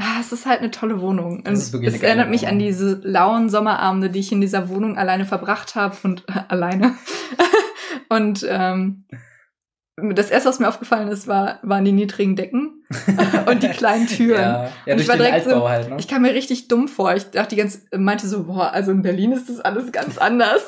ah, 0.00 0.18
es 0.20 0.32
ist 0.32 0.46
halt 0.46 0.60
eine 0.60 0.70
tolle 0.70 1.00
Wohnung. 1.00 1.44
Das 1.44 1.58
ist 1.58 1.72
wirklich 1.72 1.94
es 1.94 2.02
erinnert 2.02 2.30
mich 2.30 2.42
Wohnung. 2.42 2.52
an 2.54 2.58
diese 2.58 3.00
lauen 3.04 3.48
Sommerabende, 3.50 4.10
die 4.10 4.20
ich 4.20 4.32
in 4.32 4.40
dieser 4.40 4.68
Wohnung 4.68 4.96
alleine 4.98 5.24
verbracht 5.26 5.74
habe 5.74 5.96
und 6.02 6.24
äh, 6.28 6.40
alleine. 6.48 6.94
und 8.08 8.44
ähm, 8.48 9.04
das 10.14 10.30
erste, 10.30 10.48
was 10.48 10.58
mir 10.58 10.68
aufgefallen 10.68 11.08
ist, 11.08 11.28
war, 11.28 11.58
waren 11.62 11.84
die 11.84 11.92
niedrigen 11.92 12.34
Decken 12.34 12.84
und 13.46 13.62
die 13.62 13.68
kleinen 13.68 14.06
Türen. 14.06 14.40
Ja, 14.40 14.64
ja 14.64 14.64
Und 14.64 14.72
durch 14.86 15.00
ich 15.02 15.08
war 15.08 15.16
den 15.16 15.26
direkt 15.26 15.44
so- 15.44 15.50
Altbau 15.50 15.68
halt, 15.68 15.90
ne? 15.90 15.96
Ich 15.98 16.08
kam 16.08 16.22
mir 16.22 16.32
richtig 16.32 16.68
dumm 16.68 16.88
vor. 16.88 17.14
Ich 17.14 17.30
dachte 17.30 17.54
die 17.54 17.60
ganze, 17.60 17.80
meinte 17.96 18.26
so, 18.26 18.44
boah, 18.44 18.72
also 18.72 18.92
in 18.92 19.02
Berlin 19.02 19.32
ist 19.32 19.48
das 19.50 19.60
alles 19.60 19.92
ganz 19.92 20.16
anders. 20.16 20.62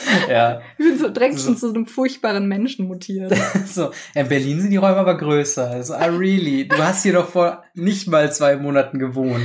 ja. 0.28 0.60
Ich 0.78 0.84
bin 0.86 0.98
so 0.98 1.08
direkt 1.08 1.38
So. 1.38 1.46
schon 1.46 1.56
zu 1.56 1.68
so 1.68 1.74
einem 1.74 1.86
furchtbaren 1.86 2.46
Menschen 2.48 2.86
mutiert. 2.86 3.32
So, 3.66 3.90
in 4.14 4.28
Berlin 4.28 4.60
sind 4.60 4.70
die 4.70 4.76
Räume 4.76 4.96
aber 4.98 5.16
größer. 5.16 5.70
Also, 5.70 5.94
ah, 5.94 6.04
really? 6.06 6.68
Du 6.68 6.76
hast 6.78 7.02
hier 7.04 7.12
doch 7.14 7.28
vor 7.28 7.62
nicht 7.74 8.06
mal 8.08 8.30
zwei 8.32 8.56
Monaten 8.56 8.98
gewohnt. 8.98 9.42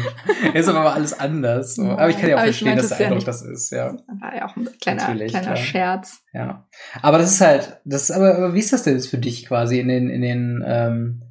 Jetzt 0.54 0.68
ist 0.68 0.70
aber 0.70 0.94
alles 0.94 1.18
anders. 1.18 1.76
So. 1.76 1.84
Aber 1.84 2.10
ich 2.10 2.18
kann 2.18 2.30
ja 2.30 2.36
auch 2.36 2.40
Aber 2.40 2.48
verstehen, 2.48 2.68
meinte 2.70 2.82
dass 2.82 2.90
der 2.90 3.00
ja 3.00 3.06
Eindruck 3.06 3.18
nicht. 3.20 3.28
das 3.28 3.42
ist, 3.44 3.72
ja. 3.72 3.96
War 4.20 4.36
ja 4.36 4.46
auch 4.48 4.56
ein 4.58 4.68
kleiner, 4.82 5.06
kleiner 5.16 5.28
klar. 5.28 5.56
Scherz. 5.56 6.20
Ja. 6.34 6.68
Aber 7.02 7.18
das 7.20 7.32
ist 7.32 7.42
halt, 7.42 7.80
das 7.86 8.04
ist 8.10 8.12
aber, 8.12 8.36
aber 8.36 8.54
wie 8.54 8.60
ist 8.60 8.74
das 8.74 8.84
denn 8.84 8.96
jetzt 8.96 9.08
für 9.08 9.18
dich 9.18 9.46
quasi 9.46 9.80
in 9.80 9.88
den, 9.88 10.10
in 10.10 10.22
den, 10.22 10.64
ähm, 10.68 11.22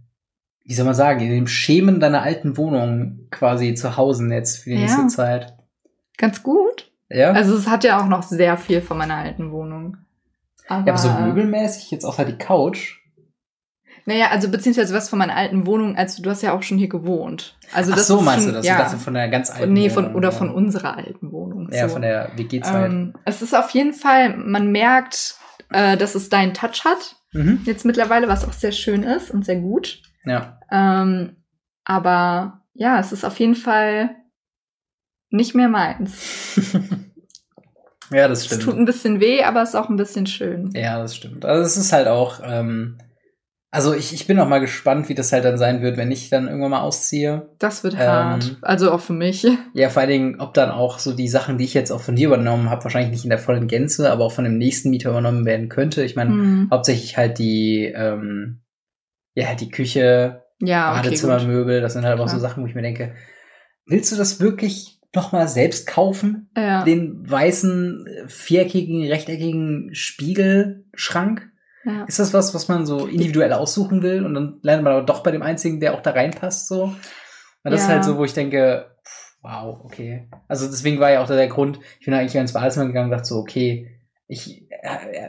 wie 0.65 0.75
soll 0.75 0.87
man 0.87 0.95
sagen, 0.95 1.21
in 1.21 1.31
dem 1.31 1.47
Schemen 1.47 2.01
deiner 2.01 2.23
alten 2.23 2.57
Wohnung 2.57 3.29
quasi 3.31 3.75
zu 3.75 3.97
Hause 3.97 4.27
jetzt 4.33 4.59
für 4.59 4.71
die 4.71 4.77
Ja. 4.77 4.83
nächste 4.83 5.07
Zeit? 5.09 5.57
Ganz 6.17 6.43
gut. 6.43 6.91
Ja? 7.09 7.33
Also 7.33 7.57
es 7.57 7.69
hat 7.69 7.85
ja 7.85 8.01
auch 8.01 8.07
noch 8.07 8.23
sehr 8.23 8.57
viel 8.57 8.81
von 8.81 8.99
meiner 8.99 9.17
alten 9.17 9.51
Wohnung. 9.53 9.97
Aber, 10.69 10.87
ja, 10.87 10.93
aber 10.93 10.99
so 10.99 11.11
möbelmäßig, 11.11 11.91
jetzt 11.91 12.05
außer 12.05 12.25
die 12.25 12.37
Couch. 12.37 12.99
Naja, 14.05 14.29
also 14.31 14.49
beziehungsweise 14.49 14.95
was 14.95 15.09
von 15.09 15.19
meiner 15.19 15.35
alten 15.35 15.67
Wohnung, 15.67 15.97
also 15.97 16.23
du 16.23 16.31
hast 16.31 16.43
ja 16.43 16.53
auch 16.53 16.63
schon 16.63 16.79
hier 16.79 16.89
gewohnt. 16.89 17.57
Also 17.73 17.93
Ach 17.93 17.97
das 17.97 18.07
so, 18.07 18.19
ist 18.19 18.25
meinst 18.25 18.45
schon, 18.45 18.53
du 18.53 18.59
das? 18.59 18.67
Ja. 18.67 18.79
Dachte 18.79 18.99
von 18.99 19.15
der 19.15 19.29
ganz 19.29 19.51
alten 19.51 19.73
nee, 19.73 19.91
von, 19.91 20.05
Wohnung, 20.05 20.17
oder 20.17 20.31
ja. 20.31 20.35
von 20.35 20.51
unserer 20.51 20.97
alten 20.97 21.33
Wohnung. 21.33 21.69
Ja, 21.73 21.89
so. 21.89 21.95
von 21.95 22.03
der 22.03 22.31
WG-Zeit. 22.37 22.91
ähm, 22.91 23.15
Es 23.25 23.43
ist 23.43 23.55
auf 23.55 23.71
jeden 23.71 23.93
Fall, 23.93 24.37
man 24.37 24.71
merkt, 24.71 25.37
äh, 25.71 25.97
dass 25.97 26.15
es 26.15 26.29
deinen 26.29 26.55
Touch 26.55 26.85
hat. 26.85 27.17
mhm. 27.33 27.63
Jetzt 27.65 27.85
mittlerweile, 27.85 28.29
was 28.29 28.47
auch 28.47 28.53
sehr 28.53 28.73
schön 28.73 29.03
ist 29.03 29.33
und 29.33 29.45
sehr 29.45 29.57
gut. 29.57 30.01
Ja. 30.25 30.61
Ähm, 30.71 31.37
aber 31.85 32.63
ja, 32.75 33.01
es 33.01 33.11
ist 33.11 33.25
auf 33.25 33.39
jeden 33.41 33.57
Fall 33.57 34.11
nicht 35.31 35.55
mehr 35.55 35.69
meins. 35.69 36.61
ja, 38.11 38.29
das 38.29 38.41
Es 38.41 38.47
stimmt. 38.47 38.63
tut 38.63 38.77
ein 38.77 38.85
bisschen 38.85 39.21
weh, 39.21 39.43
aber 39.43 39.63
es 39.63 39.71
ist 39.71 39.75
auch 39.75 39.89
ein 39.89 39.97
bisschen 39.97 40.27
schön. 40.27 40.71
Ja, 40.75 40.99
das 41.01 41.17
stimmt. 41.17 41.45
Also 41.45 41.63
es 41.65 41.77
ist 41.77 41.93
halt 41.93 42.07
auch, 42.09 42.41
ähm, 42.45 42.99
also 43.73 43.93
ich, 43.93 44.15
ich 44.15 44.27
bin 44.27 44.39
auch 44.39 44.49
mal 44.49 44.61
gespannt, 44.61 45.09
wie 45.09 45.15
das 45.15 45.33
halt 45.33 45.45
dann 45.45 45.59
sein 45.59 45.83
wird, 45.83 45.97
wenn 45.97 46.11
ich 46.13 46.31
dann 46.31 46.47
irgendwann 46.47 46.71
mal 46.71 46.81
ausziehe. 46.81 47.51
Das 47.59 47.83
wird 47.85 47.95
Ähm, 47.95 48.01
hart. 48.01 48.57
Also 48.63 48.91
auch 48.93 49.01
für 49.01 49.13
mich. 49.13 49.47
Ja, 49.75 49.91
vor 49.91 50.01
allen 50.01 50.11
Dingen, 50.11 50.41
ob 50.41 50.55
dann 50.55 50.71
auch 50.71 50.99
so 50.99 51.13
die 51.13 51.29
Sachen, 51.29 51.59
die 51.59 51.65
ich 51.65 51.75
jetzt 51.75 51.91
auch 51.91 52.01
von 52.01 52.17
dir 52.17 52.29
übernommen 52.29 52.71
habe, 52.71 52.85
wahrscheinlich 52.85 53.11
nicht 53.11 53.25
in 53.25 53.31
der 53.31 53.39
vollen 53.39 53.67
Gänze, 53.67 54.11
aber 54.11 54.25
auch 54.25 54.33
von 54.33 54.45
dem 54.45 54.57
nächsten 54.57 54.89
Mieter 54.91 55.11
übernommen 55.11 55.45
werden 55.45 55.69
könnte. 55.69 56.03
Ich 56.05 56.17
meine, 56.17 56.31
Hm. 56.31 56.69
hauptsächlich 56.71 57.19
halt 57.19 57.39
die, 57.39 57.93
ähm, 57.95 58.61
ja, 59.35 59.49
halt 59.49 59.61
die 59.61 59.69
Küche, 59.71 60.45
Ja, 60.61 60.93
okay. 60.93 61.03
Badezimmermöbel, 61.03 61.83
das 61.83 61.93
sind 61.93 62.07
halt 62.07 62.19
auch 62.21 62.29
so. 62.29 62.39
Sachen, 62.39 62.63
wo 62.63 62.67
ich 62.67 62.75
mir 62.75 62.81
denke, 62.83 63.15
willst 63.85 64.11
du 64.13 64.17
das 64.17 64.41
wirklich 64.41 64.96
noch 65.17 65.33
mal 65.33 65.49
selbst 65.49 65.87
kaufen? 65.89 66.49
Ja. 66.57 66.85
Den 66.85 67.29
weißen, 67.29 68.07
viereckigen, 68.29 69.05
rechteckigen 69.09 69.91
Spiegelschrank? 69.95 71.51
ja. 71.85 72.05
Ist 72.05 72.19
das 72.19 72.33
was, 72.35 72.55
was 72.55 72.69
man 72.69 72.85
so 72.87 73.07
individuell 73.07 73.53
aussuchen 73.53 74.03
will 74.03 74.25
und 74.25 74.35
dann 74.35 74.59
landet 74.63 74.85
man 74.85 74.93
aber 74.95 75.07
doch 75.07 75.23
bei 75.23 75.31
dem 75.31 75.43
einzigen, 75.43 75.81
der 75.81 75.95
auch 75.95 76.03
da 76.03 76.11
reinpasst 76.11 76.69
so? 76.69 76.85
Und 77.65 77.71
das 77.73 77.83
ist 77.83 77.89
Ja. 77.89 77.95
halt 77.95 78.05
so, 78.05 78.17
wo 78.17 78.25
ich 78.25 78.33
denke, 78.35 78.87
wow, 79.43 79.81
okay. 79.85 80.29
Also 80.49 80.67
deswegen 80.67 80.99
war 81.01 81.11
ja 81.13 81.23
auch 81.23 81.27
der 81.29 81.47
Grund, 81.49 81.79
ich 82.01 82.07
bin 82.07 82.15
eigentlich 82.15 82.35
ins 82.35 82.53
Badezimmer 82.53 82.87
gegangen 82.87 83.07
und 83.07 83.13
dachte 83.13 83.27
so, 83.29 83.39
okay, 83.39 84.01
ich 84.29 84.66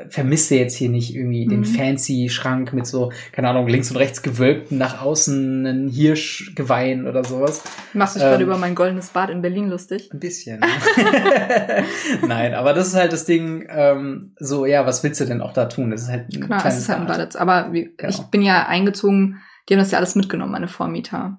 vermisse 0.10 0.56
jetzt 0.56 0.76
hier 0.76 0.90
nicht 0.90 1.16
irgendwie 1.16 1.46
den 1.48 1.62
Mhm. 1.62 1.66
fancy 1.66 2.30
Schrank 2.30 2.74
mit 2.74 2.86
so, 2.88 3.12
keine 3.32 3.50
Ahnung, 3.50 3.68
links 3.68 3.90
und 3.92 3.98
rechts 3.98 4.22
gewölbten, 4.22 4.78
nach 4.78 5.02
außen 5.02 5.66
ein 5.66 5.88
Hirschgeweih 5.90 7.04
oder 7.08 7.24
sowas. 7.24 7.64
Machst 7.94 8.16
du 8.16 8.20
dich 8.20 8.28
gerade 8.28 8.44
Ähm, 8.44 8.50
über 8.50 8.58
mein 8.58 8.76
goldenes 8.76 9.10
Bad 9.10 9.30
in 9.30 9.42
Berlin 9.42 9.70
lustig? 9.70 10.10
Ein 10.14 10.20
bisschen. 10.20 10.62
Nein, 12.28 12.54
aber 12.54 12.74
das 12.74 12.88
ist 12.88 12.96
halt 12.96 13.14
das 13.14 13.26
Ding, 13.26 13.66
ähm, 13.70 14.34
so, 14.40 14.66
ja, 14.66 14.86
was 14.86 15.04
willst 15.04 15.20
du 15.22 15.26
denn 15.26 15.42
auch 15.42 15.54
da 15.54 15.66
tun? 15.66 15.92
Das 15.92 16.04
ist 16.04 16.10
halt 16.10 16.34
ein 16.34 16.42
Klar, 16.42 16.66
es 16.66 16.78
ist 16.78 16.90
halt 16.90 17.00
ein 17.02 17.08
Bad. 17.08 17.18
Badezimmer. 17.18 17.42
Aber 17.42 17.74
wie, 17.74 17.94
Genau. 17.98 18.10
ich 18.10 18.22
bin 18.28 18.42
ja 18.42 18.68
eingezogen, 18.68 19.42
die 19.70 19.74
haben 19.74 19.80
das 19.80 19.92
ja 19.92 19.98
alles 19.98 20.16
mitgenommen, 20.16 20.52
meine 20.52 20.68
Vormieter. 20.68 21.38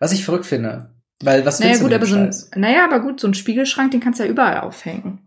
Was 0.00 0.12
ich 0.12 0.24
verrückt 0.24 0.46
finde. 0.46 0.94
Weil, 1.22 1.46
was 1.46 1.60
Naja, 1.60 1.70
willst 1.72 1.82
gut, 1.82 1.92
du 1.92 1.94
aber 1.96 2.06
mit 2.22 2.34
so 2.34 2.46
ein, 2.50 2.60
naja, 2.60 2.84
aber 2.84 3.00
gut, 3.00 3.20
so 3.20 3.26
ein 3.26 3.34
Spiegelschrank, 3.34 3.90
den 3.90 4.00
kannst 4.00 4.20
du 4.20 4.24
ja 4.24 4.30
überall 4.30 4.60
aufhängen. 4.60 5.20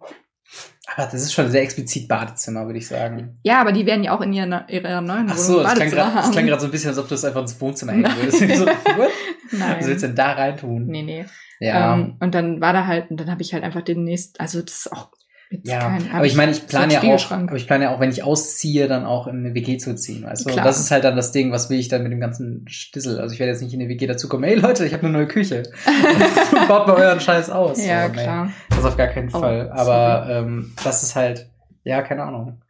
Aber 0.96 1.06
das 1.06 1.22
ist 1.22 1.34
schon 1.34 1.50
sehr 1.52 1.62
explizit 1.62 2.08
Badezimmer, 2.08 2.66
würde 2.66 2.80
ich 2.80 2.88
sagen. 2.88 3.38
Ja, 3.44 3.62
aber 3.62 3.72
die 3.72 3.86
werden 3.86 4.04
ja 4.04 4.16
auch 4.16 4.22
in 4.22 4.34
ihrer, 4.34 4.68
ihrer 4.70 5.02
neuen 5.02 5.28
Ach 5.30 5.38
so, 5.38 5.54
Wohnung 5.54 5.64
das 5.66 5.74
klang 5.76 5.90
grad- 5.92 6.16
das 6.16 6.32
klang 6.32 6.46
gerade 6.48 6.62
so 6.62 6.68
ein 6.68 6.72
bisschen, 6.72 6.90
als 6.90 6.98
ob 7.00 7.08
du 7.08 7.16
es 7.16 7.24
einfach 7.26 7.42
ins 7.42 7.60
Wohnzimmer 7.62 7.92
hängen 7.94 8.12
würdest. 8.18 8.40
so? 8.58 8.66
Nein. 9.52 9.76
Was 9.80 9.88
willst 9.88 10.04
du 10.04 10.08
denn 10.08 10.16
da 10.16 10.32
reintun? 10.34 10.86
Nee, 10.88 11.04
nee. 11.04 11.26
Ja. 11.60 11.94
Ähm, 11.96 12.16
und 12.20 12.34
dann 12.36 12.62
war 12.62 12.74
da 12.74 12.86
halt, 12.88 13.12
und 13.12 13.20
dann 13.20 13.30
habe 13.30 13.42
ich 13.42 13.54
halt 13.54 13.64
einfach 13.64 13.82
demnächst, 13.82 14.40
also 14.40 14.62
das 14.62 14.86
ist 14.86 14.94
auch 14.94 15.12
jetzt 15.50 15.68
Ja, 15.68 15.98
aber 16.14 16.26
ich 16.26 16.36
meine, 16.36 16.52
ich 16.52 16.68
plane 16.68 16.94
ja 16.94 17.02
auch, 17.02 17.32
aber 17.32 17.56
ich 17.56 17.68
plane 17.68 17.86
ja 17.86 17.96
auch, 17.96 18.00
wenn 18.00 18.10
ich 18.12 18.24
ausziehe, 18.24 18.88
dann 18.88 19.06
auch 19.06 19.28
in 19.28 19.38
eine 19.40 19.54
WG 19.54 19.78
zu 19.78 19.96
ziehen, 19.96 20.24
weißt 20.24 20.46
du? 20.46 20.50
Und 20.50 20.54
Klar. 20.54 20.66
das 20.66 20.80
ist 20.80 20.92
halt 20.92 21.04
dann 21.04 21.16
das 21.16 21.32
Ding, 21.32 21.52
was 21.52 21.70
will 21.70 21.80
ich 21.80 21.88
dann 21.88 22.04
mit 22.04 22.12
dem 22.12 22.20
ganzen 22.20 22.66
Stissel? 22.68 23.20
Also 23.20 23.34
ich 23.34 23.40
werde 23.40 23.52
jetzt 23.52 23.62
nicht 23.62 23.74
in 23.74 23.80
eine 23.82 23.90
WG 23.90 24.08
dazukommen, 24.08 24.48
hey 24.48 24.56
Leute, 24.60 24.86
ich 24.86 24.94
habe 24.94 25.04
eine 25.04 25.14
neue 25.14 25.28
Küche. 25.28 25.64
Baut 26.68 26.88
mal 26.88 26.96
euren 26.96 27.20
Scheiß 27.20 27.50
aus. 27.50 27.86
Ja, 27.86 28.08
So, 28.08 28.14
klar. 28.14 28.52
Das 28.70 28.86
auf 28.86 28.98
gar 28.98 29.08
keinen 29.08 29.30
Oh, 29.34 29.40
Fall. 29.40 29.70
Aber 29.72 30.28
ähm, 30.30 30.74
das 30.84 31.04
ist 31.04 31.16
halt, 31.16 31.50
ja, 31.84 32.02
keine 32.02 32.24
Ahnung. 32.24 32.62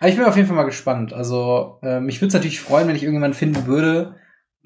Aber 0.00 0.08
ich 0.08 0.16
bin 0.16 0.24
auf 0.24 0.36
jeden 0.36 0.46
Fall 0.46 0.56
mal 0.56 0.62
gespannt. 0.64 1.12
Also, 1.12 1.78
ähm, 1.82 2.04
mich 2.06 2.20
würde 2.20 2.28
es 2.28 2.34
natürlich 2.34 2.60
freuen, 2.60 2.86
wenn 2.86 2.94
ich 2.94 3.02
irgendjemanden 3.02 3.36
finden 3.38 3.66
würde, 3.66 4.14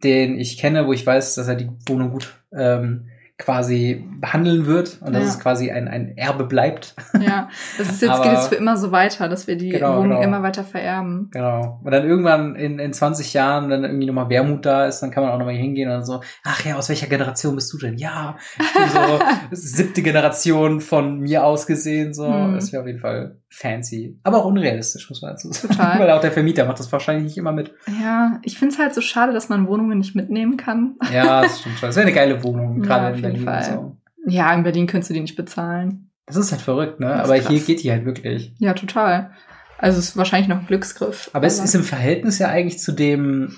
den 0.05 0.39
ich 0.39 0.59
kenne, 0.59 0.87
wo 0.87 0.93
ich 0.93 1.07
weiß, 1.07 1.37
dass 1.37 1.49
er 1.49 1.55
die 1.55 1.71
Wohnung 1.87 2.11
gut 2.11 2.43
ähm, 2.55 3.09
quasi 3.43 4.09
behandeln 4.21 4.67
wird 4.67 4.99
und 5.03 5.13
dass 5.15 5.23
Ja. 5.25 5.29
es 5.31 5.41
quasi 5.41 5.71
ein, 5.71 5.89
ein 5.89 6.17
Erbe 6.17 6.45
bleibt. 6.45 6.95
Ja, 7.21 7.49
das 7.79 7.89
ist 7.91 8.03
jetzt, 8.03 8.11
Aber- 8.11 8.23
geht 8.25 8.33
jetzt 8.33 8.49
für 8.49 8.55
immer 8.55 8.77
so 8.77 8.93
weiter, 8.93 9.29
dass 9.29 9.47
wir 9.47 9.57
die 9.57 9.71
Genau, 9.71 9.97
Wohnung 9.99 10.21
genau. 10.21 10.23
immer 10.23 10.43
weiter 10.43 10.65
vererben. 10.65 11.29
Genau. 11.33 11.81
Und 11.83 11.91
dann 11.93 12.07
irgendwann 12.07 12.55
in, 12.57 12.79
in 12.79 12.93
20 12.93 13.35
Jahren, 13.35 13.69
wenn 13.71 13.83
irgendwie 13.85 14.07
nochmal 14.07 14.29
Wermut 14.29 14.65
da 14.65 14.87
ist, 14.87 15.01
dann 15.01 15.11
kann 15.11 15.25
man 15.25 15.33
auch 15.33 15.39
nochmal 15.39 15.55
hingehen 15.55 15.91
und 15.91 16.05
so, 16.05 16.21
ach 16.45 16.65
ja, 16.65 16.77
aus 16.77 16.89
welcher 16.89 17.09
Generation 17.09 17.55
bist 17.55 17.73
du 17.73 17.79
denn? 17.79 17.99
Ja, 17.99 18.37
ich 18.59 18.73
bin 18.73 18.89
so 18.91 19.19
siebte 19.51 20.03
Generation 20.03 20.81
von 20.81 21.19
mir 21.21 21.45
aus 21.45 21.67
gesehen, 21.67 22.15
so. 22.15 22.33
Hm. 22.33 22.55
Das 22.55 22.73
wäre 22.73 22.83
auf 22.83 22.87
jeden 22.87 23.01
Fall 23.01 23.37
fancy. 23.53 24.19
Aber 24.23 24.39
auch 24.39 24.47
unrealistisch, 24.47 25.09
muss 25.11 25.23
man 25.23 25.33
dazu 25.33 25.53
sagen. 25.53 25.75
Total. 25.75 25.99
Weil 26.01 26.11
auch 26.11 26.21
der 26.21 26.33
Vermieter 26.33 26.65
macht 26.67 26.79
das 26.81 26.91
wahrscheinlich 26.91 27.25
nicht 27.25 27.37
immer 27.37 27.53
mit. 27.53 27.73
Ja, 28.01 28.41
ich 28.43 28.59
find's 28.59 28.79
halt 28.79 28.95
so 28.95 29.01
schade, 29.01 29.33
dass 29.33 29.49
man 29.49 29.67
Wohnungen 29.69 29.99
nicht 29.99 30.15
mitnehmen 30.17 30.57
kann. 30.57 30.97
Ja, 31.13 31.43
das 31.43 31.61
stimmt 31.61 31.79
schon. 31.79 31.89
Das 31.89 31.97
wäre 31.97 32.07
eine 32.07 32.15
geile 32.15 32.43
Wohnung, 32.43 32.79
Ja, 32.83 32.87
gerade 32.87 33.09
auf 33.11 33.17
in 33.17 33.23
Berlin 33.23 33.45
Fall. 33.45 33.65
so. 33.65 33.97
Ja, 34.27 34.53
in 34.55 34.63
Berlin 34.63 34.87
könntest 34.87 35.11
du 35.11 35.15
die 35.15 35.21
nicht 35.21 35.37
bezahlen. 35.37 36.11
Das 36.27 36.37
ist 36.37 36.53
halt 36.53 36.63
verrückt, 36.63 37.01
ne? 37.01 37.13
Aber 37.23 37.35
hier 37.35 37.43
krass. 37.59 37.67
geht 37.67 37.83
die 37.83 37.91
halt 37.91 38.05
wirklich. 38.05 38.55
Ja, 38.59 38.73
total. 38.75 39.33
Also 39.79 39.99
es 39.99 40.11
ist 40.11 40.17
wahrscheinlich 40.17 40.49
noch 40.49 40.61
ein 40.61 40.67
Glücksgriff. 40.67 41.29
Aber 41.33 41.47
es 41.47 41.59
ist 41.59 41.75
im 41.75 41.83
Verhältnis 41.83 42.39
ja 42.39 42.49
eigentlich 42.49 42.79
zu 42.79 42.93
dem, 42.93 43.57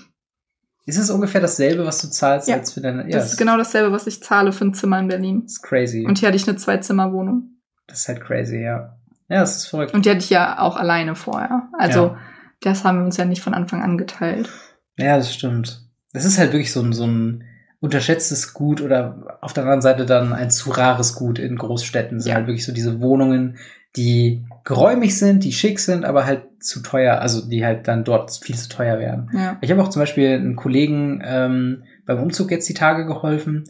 ist 0.87 0.96
es 0.98 1.11
ungefähr 1.11 1.42
dasselbe, 1.42 1.85
was 1.85 2.00
du 2.00 2.09
zahlst, 2.09 2.48
Ja. 2.48 2.57
als 2.57 2.72
für 2.72 2.80
deine, 2.80 3.02
ja, 3.02 3.18
das 3.18 3.33
ist 3.33 3.37
genau 3.38 3.59
dasselbe, 3.59 3.92
was 3.92 4.07
ich 4.07 4.22
zahle 4.22 4.52
für 4.52 4.64
ein 4.64 4.72
Zimmer 4.74 4.98
in 4.98 5.09
Berlin. 5.09 5.42
das 5.44 5.52
ist 5.52 5.62
crazy. 5.62 6.07
Und 6.07 6.18
hier 6.18 6.28
hatte 6.28 6.37
ich 6.37 6.48
eine 6.48 6.57
Zwei-Zimmer-Wohnung. 6.57 7.50
Das 7.87 8.00
ist 8.00 8.09
halt 8.09 8.22
crazy, 8.22 8.62
ja. 8.62 8.96
Ja, 9.28 9.40
das 9.40 9.56
ist 9.56 9.66
verrückt. 9.66 9.94
Und 9.94 10.04
die 10.04 10.10
hatte 10.10 10.18
ich 10.20 10.30
ja 10.30 10.58
auch 10.60 10.76
alleine 10.76 11.14
vorher. 11.14 11.68
Also 11.78 12.00
Ja. 12.06 12.18
das 12.60 12.84
haben 12.84 12.98
wir 12.98 13.04
uns 13.06 13.16
ja 13.16 13.24
nicht 13.24 13.42
von 13.42 13.54
Anfang 13.54 13.82
an 13.82 13.96
geteilt. 13.98 14.50
Ja, 14.96 15.16
das 15.16 15.32
stimmt. 15.32 15.82
Das 16.12 16.24
ist 16.24 16.38
halt 16.38 16.52
wirklich 16.52 16.72
so 16.72 16.80
ein, 16.82 16.92
so 16.92 17.06
ein 17.06 17.44
unterschätztes 17.80 18.54
Gut 18.54 18.80
oder 18.80 19.38
auf 19.40 19.52
der 19.52 19.64
anderen 19.64 19.82
Seite 19.82 20.06
dann 20.06 20.32
ein 20.32 20.50
zu 20.50 20.70
rares 20.70 21.14
Gut 21.14 21.38
in 21.38 21.56
Großstädten. 21.56 22.18
Das 22.18 22.24
sind 22.24 22.30
Ja. 22.30 22.37
halt 22.37 22.46
wirklich 22.46 22.64
so 22.64 22.72
diese 22.72 23.00
Wohnungen, 23.00 23.58
die 23.96 24.44
geräumig 24.64 25.18
sind, 25.18 25.44
die 25.44 25.52
schick 25.52 25.78
sind, 25.78 26.04
aber 26.04 26.24
halt 26.26 26.42
zu 26.60 26.80
teuer, 26.80 27.20
also 27.20 27.46
die 27.48 27.64
halt 27.64 27.87
dann 27.87 28.02
dort 28.04 28.32
viel 28.32 28.56
zu 28.56 28.68
teuer 28.68 28.98
wären. 28.98 29.30
Ja. 29.34 29.58
Ich 29.60 29.70
habe 29.70 29.82
auch 29.82 29.88
zum 29.90 30.00
Beispiel 30.00 30.30
einen 30.34 30.56
Kollegen 30.56 31.22
ähm, 31.24 31.84
beim 32.06 32.20
Umzug 32.22 32.50
jetzt 32.50 32.68
die 32.68 32.74
Tage 32.74 33.06
geholfen 33.06 33.64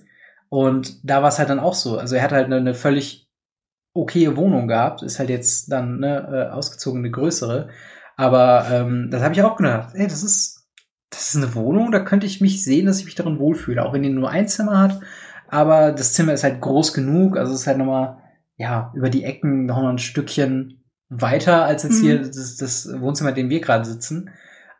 und 0.48 1.04
da 1.08 1.20
war 1.22 1.28
es 1.28 1.38
halt 1.38 1.50
dann 1.50 1.60
auch 1.60 1.74
so. 1.74 1.98
Also 1.98 2.14
er 2.16 2.22
hat 2.22 2.32
halt 2.32 2.46
eine, 2.46 2.56
eine 2.56 2.74
völlig 2.74 3.23
okaye 3.94 4.36
Wohnung 4.36 4.68
gehabt, 4.68 5.02
ist 5.02 5.18
halt 5.18 5.30
jetzt 5.30 5.72
dann 5.72 6.00
ne, 6.00 6.28
äh, 6.30 6.52
ausgezogen 6.52 7.00
eine 7.00 7.10
größere. 7.10 7.68
Aber 8.16 8.66
ähm, 8.70 9.08
das 9.10 9.22
habe 9.22 9.34
ich 9.34 9.42
auch 9.42 9.56
gedacht, 9.56 9.90
ey, 9.94 10.06
das 10.06 10.22
ist, 10.22 10.66
das 11.10 11.34
ist 11.34 11.36
eine 11.36 11.54
Wohnung, 11.54 11.90
da 11.92 12.00
könnte 12.00 12.26
ich 12.26 12.40
mich 12.40 12.64
sehen, 12.64 12.86
dass 12.86 12.98
ich 12.98 13.04
mich 13.06 13.14
darin 13.14 13.38
wohlfühle, 13.38 13.84
auch 13.84 13.92
wenn 13.92 14.02
die 14.02 14.10
nur 14.10 14.30
ein 14.30 14.48
Zimmer 14.48 14.80
hat. 14.80 15.00
Aber 15.48 15.92
das 15.92 16.12
Zimmer 16.12 16.32
ist 16.32 16.44
halt 16.44 16.60
groß 16.60 16.92
genug, 16.92 17.36
also 17.36 17.54
es 17.54 17.60
ist 17.60 17.66
halt 17.66 17.78
nochmal, 17.78 18.18
ja, 18.56 18.92
über 18.94 19.10
die 19.10 19.24
Ecken 19.24 19.66
noch 19.66 19.80
mal 19.80 19.90
ein 19.90 19.98
Stückchen 19.98 20.84
weiter 21.08 21.64
als 21.64 21.82
jetzt 21.84 22.00
Mhm. 22.00 22.02
hier 22.02 22.18
das, 22.18 22.56
das 22.56 22.88
Wohnzimmer, 23.00 23.30
in 23.30 23.36
dem 23.36 23.50
wir 23.50 23.60
gerade 23.60 23.84
sitzen. 23.84 24.30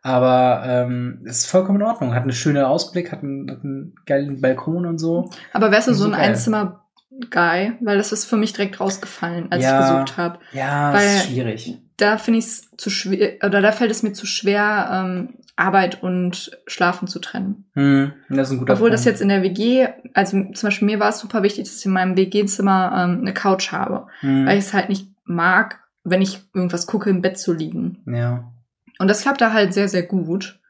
Aber 0.03 0.62
ähm, 0.66 1.22
es 1.24 1.38
ist 1.38 1.46
vollkommen 1.46 1.81
in 1.81 1.87
Ordnung. 1.87 2.14
Hat 2.14 2.22
einen 2.22 2.33
schönen 2.33 2.62
Ausblick, 2.64 3.11
hat 3.11 3.22
einen, 3.22 3.50
hat 3.50 3.64
einen 3.64 3.94
geilen 4.05 4.40
Balkon 4.40 4.85
und 4.85 4.98
so. 4.98 5.31
Aber 5.53 5.70
wärst 5.70 5.88
du 5.88 5.94
so 5.94 6.05
ein 6.05 6.37
So 6.37 6.74
geil. 7.31 7.66
Einzimmer-Guy? 7.79 7.87
Weil 7.87 7.96
das 7.96 8.12
ist 8.12 8.24
für 8.24 8.37
mich 8.37 8.53
direkt 8.53 8.81
rausgefallen, 8.81 9.50
als 9.50 9.62
Ja. 9.64 9.81
ich 9.81 9.90
gesucht 9.92 10.16
habe. 10.18 10.38
Ja, 10.53 10.92
das 10.92 11.05
ist 11.05 11.14
Weil- 11.29 11.33
schwierig. 11.35 11.79
Da 11.96 12.18
finde 12.18 12.38
ich 12.40 12.46
es 12.46 12.70
zu 12.77 12.90
schwer, 12.90 13.35
oder 13.44 13.61
da 13.61 13.70
fällt 13.70 13.90
es 13.92 14.03
mir 14.03 14.12
zu 14.12 14.27
schwer, 14.27 14.88
ähm, 14.92 15.35
Arbeit 15.57 16.03
und 16.03 16.50
Schlafen 16.66 17.07
zu 17.07 17.20
trennen. 17.20 17.66
Hm, 17.74 18.12
das 18.29 18.48
ist 18.48 18.55
ein 18.55 18.59
guter 18.59 18.72
Obwohl 18.72 18.90
das 18.90 19.03
Punkt. 19.05 19.12
jetzt 19.12 19.20
in 19.22 19.29
der 19.29 19.42
WG, 19.44 19.87
also 20.12 20.42
zum 20.53 20.66
Beispiel 20.66 20.87
mir 20.87 20.98
war 20.98 21.11
es 21.11 21.20
super 21.20 21.44
wichtig, 21.44 21.64
dass 21.64 21.77
ich 21.79 21.87
in 21.87 21.92
meinem 21.92 22.16
WG-Zimmer 22.16 22.92
ähm, 22.96 23.20
eine 23.20 23.33
Couch 23.33 23.70
habe, 23.70 24.09
Hm, 24.20 24.44
weil 24.46 24.59
ich 24.59 24.64
es 24.64 24.74
halt 24.74 24.88
nicht 24.88 25.07
mag, 25.24 25.79
wenn 26.03 26.20
ich 26.22 26.40
irgendwas 26.53 26.88
gucke, 26.88 27.09
im 27.11 27.22
Bett 27.22 27.38
zu 27.38 27.53
liegen. 27.53 28.03
ja. 28.07 28.50
Und 29.00 29.09
das 29.09 29.22
klappt 29.22 29.40
da 29.40 29.53
halt 29.53 29.74
sehr, 29.74 29.88
sehr 29.88 30.05
gut. 30.05 30.61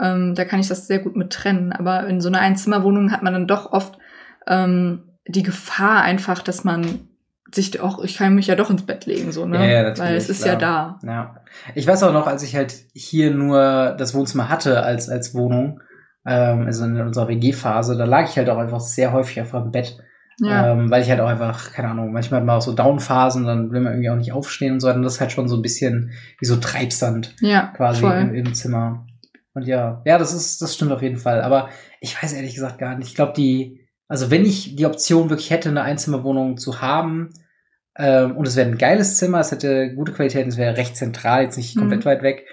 Ähm, 0.00 0.34
da 0.34 0.44
kann 0.46 0.58
ich 0.58 0.68
das 0.68 0.86
sehr 0.86 0.98
gut 1.00 1.16
mit 1.16 1.30
trennen. 1.34 1.70
Aber 1.72 2.06
in 2.06 2.22
so 2.22 2.28
einer 2.28 2.40
Einzimmerwohnung 2.40 3.12
hat 3.12 3.22
man 3.22 3.34
dann 3.34 3.46
doch 3.46 3.72
oft 3.72 3.98
ähm, 4.46 5.02
die 5.26 5.42
Gefahr 5.42 6.02
einfach, 6.02 6.42
dass 6.42 6.64
man 6.64 7.08
sich 7.52 7.80
auch, 7.80 8.02
ich 8.02 8.16
kann 8.16 8.34
mich 8.34 8.48
ja 8.48 8.56
doch 8.56 8.70
ins 8.70 8.84
Bett 8.84 9.06
legen, 9.06 9.32
so, 9.32 9.46
ne? 9.46 9.58
Ja, 9.58 9.64
ja, 9.64 9.82
natürlich, 9.82 10.10
Weil 10.10 10.16
es 10.16 10.28
ist 10.28 10.42
klar. 10.42 10.54
ja 10.54 10.58
da. 10.58 10.98
Ja. 11.02 11.36
Ich 11.74 11.86
weiß 11.86 12.02
auch 12.02 12.12
noch, 12.12 12.26
als 12.26 12.42
ich 12.42 12.56
halt 12.56 12.74
hier 12.94 13.32
nur 13.32 13.94
das 13.96 14.14
Wohnzimmer 14.14 14.48
hatte 14.48 14.82
als, 14.82 15.08
als 15.08 15.34
Wohnung, 15.34 15.80
ähm, 16.26 16.66
also 16.66 16.84
in 16.84 17.00
unserer 17.00 17.28
WG-Phase, 17.28 17.96
da 17.96 18.04
lag 18.04 18.28
ich 18.28 18.36
halt 18.36 18.50
auch 18.50 18.58
einfach 18.58 18.80
sehr 18.80 19.12
häufig 19.12 19.38
einfach 19.40 19.64
im 19.64 19.70
Bett. 19.70 19.98
Ja. 20.40 20.72
Ähm, 20.72 20.90
weil 20.90 21.02
ich 21.02 21.10
halt 21.10 21.20
auch 21.20 21.28
einfach, 21.28 21.72
keine 21.72 21.90
Ahnung, 21.90 22.12
manchmal 22.12 22.40
hat 22.40 22.46
man 22.46 22.56
auch 22.56 22.62
so 22.62 22.72
Down-Phasen, 22.72 23.44
dann 23.44 23.70
will 23.70 23.80
man 23.80 23.92
irgendwie 23.92 24.10
auch 24.10 24.16
nicht 24.16 24.32
aufstehen 24.32 24.72
und 24.72 24.80
so. 24.80 24.88
Und 24.88 25.02
das 25.02 25.14
ist 25.14 25.20
halt 25.20 25.30
schon 25.30 25.48
so 25.48 25.54
ein 25.54 25.62
bisschen 25.62 26.10
wie 26.40 26.46
so 26.46 26.56
Treibsand 26.56 27.36
ja, 27.40 27.72
quasi 27.76 28.04
im, 28.04 28.34
im 28.34 28.52
Zimmer. 28.52 29.06
Und 29.52 29.64
ja, 29.64 30.02
ja, 30.04 30.18
das 30.18 30.34
ist, 30.34 30.60
das 30.60 30.74
stimmt 30.74 30.90
auf 30.90 31.02
jeden 31.02 31.18
Fall. 31.18 31.40
Aber 31.40 31.68
ich 32.00 32.20
weiß 32.20 32.32
ehrlich 32.32 32.54
gesagt 32.54 32.78
gar 32.78 32.96
nicht. 32.96 33.06
Ich 33.08 33.14
glaube, 33.14 33.34
die, 33.36 33.83
also 34.08 34.30
wenn 34.30 34.44
ich 34.44 34.76
die 34.76 34.86
Option 34.86 35.30
wirklich 35.30 35.50
hätte, 35.50 35.68
eine 35.68 35.82
Einzimmerwohnung 35.82 36.56
zu 36.56 36.80
haben, 36.80 37.30
ähm, 37.96 38.36
und 38.36 38.46
es 38.48 38.56
wäre 38.56 38.68
ein 38.68 38.78
geiles 38.78 39.18
Zimmer, 39.18 39.40
es 39.40 39.52
hätte 39.52 39.94
gute 39.94 40.12
Qualität, 40.12 40.46
es 40.46 40.56
wäre 40.56 40.76
recht 40.76 40.96
zentral, 40.96 41.44
jetzt 41.44 41.56
nicht 41.56 41.76
Mhm. 41.76 41.80
komplett 41.80 42.04
weit 42.04 42.22
weg, 42.22 42.46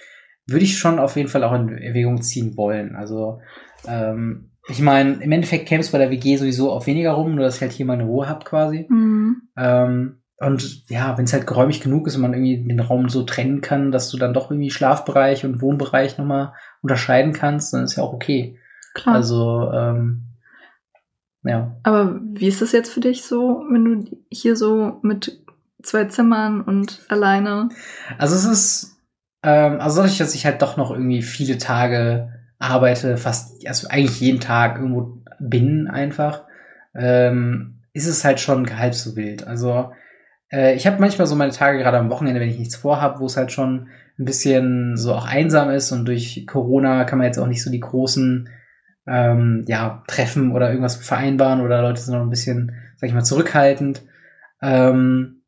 würde 0.47 0.65
ich 0.65 0.77
schon 0.77 0.99
auf 0.99 1.15
jeden 1.15 1.29
Fall 1.29 1.43
auch 1.43 1.53
in 1.53 1.69
Erwägung 1.77 2.21
ziehen 2.21 2.57
wollen. 2.57 2.95
Also, 2.95 3.39
ähm, 3.87 4.51
ich 4.69 4.79
meine, 4.81 5.13
im 5.23 5.31
Endeffekt 5.31 5.67
käme 5.67 5.81
es 5.81 5.91
bei 5.91 5.97
der 5.97 6.11
WG 6.11 6.37
sowieso 6.37 6.71
auf 6.71 6.85
weniger 6.85 7.13
rum, 7.13 7.35
nur 7.35 7.45
dass 7.45 7.55
ich 7.55 7.61
halt 7.61 7.71
hier 7.71 7.85
meine 7.85 8.03
Ruhe 8.03 8.29
habe 8.29 8.45
quasi. 8.45 8.85
Mhm. 8.89 9.41
Ähm, 9.57 10.17
und 10.37 10.89
ja, 10.89 11.17
wenn 11.17 11.25
es 11.25 11.33
halt 11.33 11.47
geräumig 11.47 11.81
genug 11.81 12.07
ist 12.07 12.15
und 12.15 12.21
man 12.21 12.33
irgendwie 12.33 12.67
den 12.67 12.79
Raum 12.79 13.09
so 13.09 13.23
trennen 13.23 13.61
kann, 13.61 13.91
dass 13.91 14.09
du 14.09 14.17
dann 14.17 14.33
doch 14.33 14.49
irgendwie 14.51 14.71
Schlafbereich 14.71 15.45
und 15.45 15.61
Wohnbereich 15.61 16.17
nochmal 16.17 16.53
unterscheiden 16.81 17.33
kannst, 17.33 17.73
dann 17.73 17.83
ist 17.83 17.95
ja 17.95 18.03
auch 18.03 18.13
okay. 18.13 18.57
Klar. 18.93 19.15
Also, 19.15 19.71
ähm, 19.71 20.27
ja. 21.43 21.75
Aber 21.83 22.19
wie 22.21 22.47
ist 22.47 22.61
das 22.61 22.71
jetzt 22.71 22.93
für 22.93 22.99
dich 22.99 23.23
so, 23.23 23.63
wenn 23.69 23.85
du 23.85 24.17
hier 24.29 24.55
so 24.55 24.99
mit 25.01 25.41
zwei 25.81 26.05
Zimmern 26.05 26.61
und 26.61 27.01
alleine? 27.09 27.69
Also 28.17 28.35
es 28.35 28.45
ist, 28.45 28.97
ähm, 29.43 29.79
also 29.79 30.01
dadurch, 30.01 30.17
dass 30.17 30.35
ich 30.35 30.45
halt 30.45 30.61
doch 30.61 30.77
noch 30.77 30.91
irgendwie 30.91 31.21
viele 31.21 31.57
Tage 31.57 32.29
arbeite, 32.59 33.17
fast, 33.17 33.67
also 33.67 33.87
eigentlich 33.89 34.21
jeden 34.21 34.39
Tag 34.39 34.77
irgendwo 34.77 35.23
bin 35.39 35.87
einfach, 35.87 36.43
ähm, 36.93 37.79
ist 37.93 38.07
es 38.07 38.23
halt 38.23 38.39
schon 38.39 38.77
halb 38.77 38.93
so 38.93 39.15
wild. 39.15 39.47
Also 39.47 39.91
äh, 40.51 40.75
ich 40.75 40.85
habe 40.85 40.99
manchmal 40.99 41.27
so 41.27 41.35
meine 41.35 41.51
Tage 41.51 41.79
gerade 41.79 41.97
am 41.97 42.11
Wochenende, 42.11 42.39
wenn 42.39 42.49
ich 42.49 42.59
nichts 42.59 42.75
vorhab, 42.75 43.19
wo 43.19 43.25
es 43.25 43.37
halt 43.37 43.51
schon 43.51 43.87
ein 44.19 44.25
bisschen 44.25 44.97
so 44.97 45.13
auch 45.13 45.25
einsam 45.25 45.71
ist 45.71 45.91
und 45.91 46.05
durch 46.05 46.45
Corona 46.45 47.03
kann 47.05 47.17
man 47.17 47.25
jetzt 47.25 47.39
auch 47.39 47.47
nicht 47.47 47.63
so 47.63 47.71
die 47.71 47.79
großen 47.79 48.49
ähm, 49.07 49.65
ja, 49.67 50.03
Treffen 50.07 50.51
oder 50.51 50.69
irgendwas 50.69 50.95
vereinbaren 50.95 51.61
oder 51.61 51.81
Leute 51.81 52.01
sind 52.01 52.13
noch 52.13 52.21
ein 52.21 52.29
bisschen, 52.29 52.73
sag 52.97 53.07
ich 53.07 53.13
mal, 53.13 53.23
zurückhaltend. 53.23 54.03
Ähm, 54.61 55.41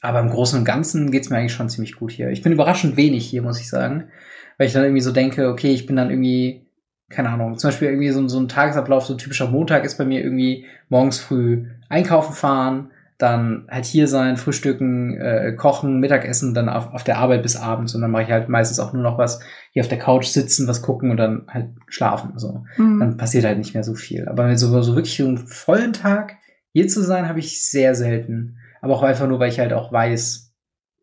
aber 0.00 0.20
im 0.20 0.30
Großen 0.30 0.58
und 0.58 0.64
Ganzen 0.64 1.10
geht's 1.10 1.30
mir 1.30 1.38
eigentlich 1.38 1.52
schon 1.52 1.68
ziemlich 1.68 1.96
gut 1.96 2.12
hier. 2.12 2.30
Ich 2.30 2.42
bin 2.42 2.52
überraschend 2.52 2.96
wenig 2.96 3.26
hier, 3.26 3.42
muss 3.42 3.60
ich 3.60 3.68
sagen. 3.68 4.08
Weil 4.56 4.66
ich 4.66 4.72
dann 4.72 4.84
irgendwie 4.84 5.02
so 5.02 5.12
denke, 5.12 5.48
okay, 5.48 5.72
ich 5.72 5.86
bin 5.86 5.96
dann 5.96 6.10
irgendwie, 6.10 6.66
keine 7.08 7.30
Ahnung, 7.30 7.58
zum 7.58 7.68
Beispiel 7.68 7.88
irgendwie 7.88 8.10
so, 8.10 8.26
so 8.28 8.40
ein 8.40 8.48
Tagesablauf, 8.48 9.06
so 9.06 9.14
ein 9.14 9.18
typischer 9.18 9.48
Montag 9.48 9.84
ist 9.84 9.98
bei 9.98 10.04
mir 10.04 10.22
irgendwie 10.22 10.66
morgens 10.88 11.18
früh 11.18 11.66
einkaufen 11.88 12.34
fahren, 12.34 12.90
dann 13.18 13.66
halt 13.68 13.84
hier 13.84 14.06
sein, 14.06 14.36
frühstücken, 14.36 15.16
äh, 15.18 15.52
kochen, 15.56 15.98
Mittagessen, 15.98 16.54
dann 16.54 16.68
auf, 16.68 16.94
auf 16.94 17.02
der 17.02 17.18
Arbeit 17.18 17.42
bis 17.42 17.56
abends 17.56 17.94
und 17.94 18.00
dann 18.00 18.12
mache 18.12 18.22
ich 18.22 18.30
halt 18.30 18.48
meistens 18.48 18.78
auch 18.78 18.92
nur 18.92 19.02
noch 19.02 19.18
was, 19.18 19.40
hier 19.72 19.82
auf 19.82 19.88
der 19.88 19.98
Couch 19.98 20.26
sitzen, 20.26 20.68
was 20.68 20.82
gucken 20.82 21.10
und 21.10 21.16
dann 21.16 21.46
halt 21.48 21.70
schlafen. 21.88 22.38
So. 22.38 22.64
Mhm. 22.76 23.00
Dann 23.00 23.16
passiert 23.16 23.44
halt 23.44 23.58
nicht 23.58 23.74
mehr 23.74 23.82
so 23.82 23.94
viel. 23.94 24.28
Aber 24.28 24.46
mit 24.46 24.58
so, 24.60 24.80
so 24.82 24.94
wirklich 24.94 25.20
einen 25.20 25.38
vollen 25.38 25.92
Tag 25.92 26.36
hier 26.72 26.86
zu 26.86 27.02
sein, 27.02 27.28
habe 27.28 27.40
ich 27.40 27.68
sehr 27.68 27.96
selten. 27.96 28.58
Aber 28.80 28.94
auch 28.94 29.02
einfach 29.02 29.26
nur, 29.26 29.40
weil 29.40 29.50
ich 29.50 29.58
halt 29.58 29.72
auch 29.72 29.92
weiß, 29.92 30.54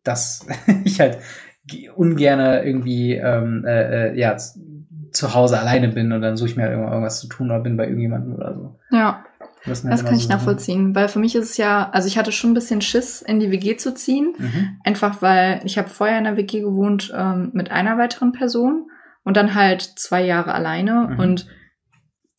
dass 0.02 0.46
ich 0.84 1.00
halt 1.00 1.18
ungerne 1.96 2.64
irgendwie 2.64 3.14
ähm, 3.14 3.64
äh, 3.66 4.08
äh, 4.08 4.18
ja 4.18 4.38
zu 5.12 5.34
Hause 5.34 5.58
alleine 5.58 5.88
bin 5.88 6.12
und 6.12 6.22
dann 6.22 6.36
suche 6.36 6.50
ich 6.50 6.56
mir 6.56 6.62
halt 6.62 6.72
irgendwas 6.72 7.20
zu 7.20 7.28
tun 7.28 7.50
oder 7.50 7.60
bin 7.60 7.76
bei 7.76 7.84
irgendjemandem 7.84 8.34
oder 8.34 8.54
so. 8.54 8.78
Ja. 8.90 9.25
Das, 9.66 9.82
Das 9.82 10.04
kann 10.04 10.14
ich 10.16 10.28
nachvollziehen, 10.28 10.94
weil 10.94 11.08
für 11.08 11.18
mich 11.18 11.34
ist 11.34 11.50
es 11.50 11.56
ja, 11.56 11.90
also 11.90 12.06
ich 12.08 12.16
hatte 12.18 12.32
schon 12.32 12.50
ein 12.50 12.54
bisschen 12.54 12.80
Schiss, 12.80 13.20
in 13.22 13.40
die 13.40 13.50
WG 13.50 13.76
zu 13.76 13.94
ziehen, 13.94 14.34
Mhm. 14.38 14.80
einfach 14.84 15.22
weil 15.22 15.60
ich 15.64 15.76
habe 15.78 15.88
vorher 15.88 16.18
in 16.18 16.24
der 16.24 16.36
WG 16.36 16.60
gewohnt 16.60 17.12
ähm, 17.16 17.50
mit 17.52 17.70
einer 17.70 17.98
weiteren 17.98 18.32
Person 18.32 18.90
und 19.24 19.36
dann 19.36 19.54
halt 19.54 19.82
zwei 19.82 20.24
Jahre 20.24 20.54
alleine 20.54 21.08
Mhm. 21.10 21.18
und 21.18 21.46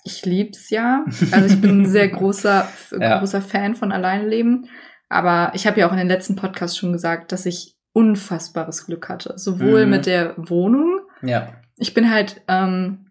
ich 0.04 0.26
lieb's 0.26 0.70
ja. 0.70 1.04
Also 1.32 1.54
ich 1.54 1.60
bin 1.60 1.82
ein 1.82 1.86
sehr 1.90 2.08
großer, 2.08 2.68
Ja. 3.00 3.20
großer 3.20 3.42
Fan 3.42 3.76
von 3.76 3.92
Alleinleben, 3.92 4.68
aber 5.10 5.52
ich 5.54 5.68
habe 5.68 5.80
ja 5.82 5.88
auch 5.88 5.92
in 5.92 5.98
den 5.98 6.08
letzten 6.08 6.36
Podcasts 6.38 6.78
schon 6.78 6.94
gesagt, 6.94 7.32
dass 7.34 7.46
ich 7.46 7.76
unfassbares 7.94 8.86
Glück 8.86 9.10
hatte, 9.10 9.34
sowohl 9.38 9.84
Mhm. 9.86 9.92
mit 9.92 10.06
der 10.06 10.34
Wohnung. 10.38 11.00
Ja. 11.22 11.50
Ich 11.78 11.94
bin 11.94 12.12
halt, 12.12 12.42
ähm, 12.48 13.08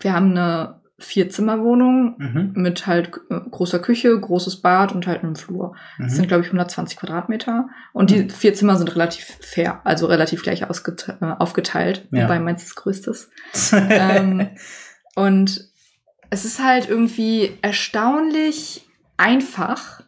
wir 0.00 0.12
haben 0.12 0.30
eine 0.30 0.79
Vier-Zimmer-Wohnung 1.00 2.14
Mhm. 2.18 2.52
mit 2.54 2.86
halt 2.86 3.10
äh, 3.30 3.40
großer 3.50 3.78
Küche, 3.78 4.18
großes 4.18 4.60
Bad 4.62 4.92
und 4.94 5.06
halt 5.06 5.22
einem 5.22 5.36
Flur. 5.36 5.74
Das 5.98 6.12
sind, 6.14 6.24
Mhm. 6.24 6.28
glaube 6.28 6.42
ich, 6.44 6.48
120 6.50 6.98
Quadratmeter. 6.98 7.68
Und 7.92 8.10
die 8.10 8.28
vier 8.30 8.54
Zimmer 8.54 8.76
sind 8.76 8.94
relativ 8.94 9.24
fair, 9.40 9.80
also 9.84 10.06
relativ 10.06 10.42
gleich 10.42 10.62
äh, 10.62 10.66
aufgeteilt. 11.38 12.06
Ja. 12.10 12.24
Wobei 12.24 12.38
meins 12.38 12.62
ist 12.64 12.74
größtes. 12.76 13.30
ähm, 13.72 14.48
und 15.16 15.68
es 16.30 16.44
ist 16.44 16.62
halt 16.64 16.88
irgendwie 16.88 17.52
erstaunlich 17.62 18.86
einfach, 19.16 20.02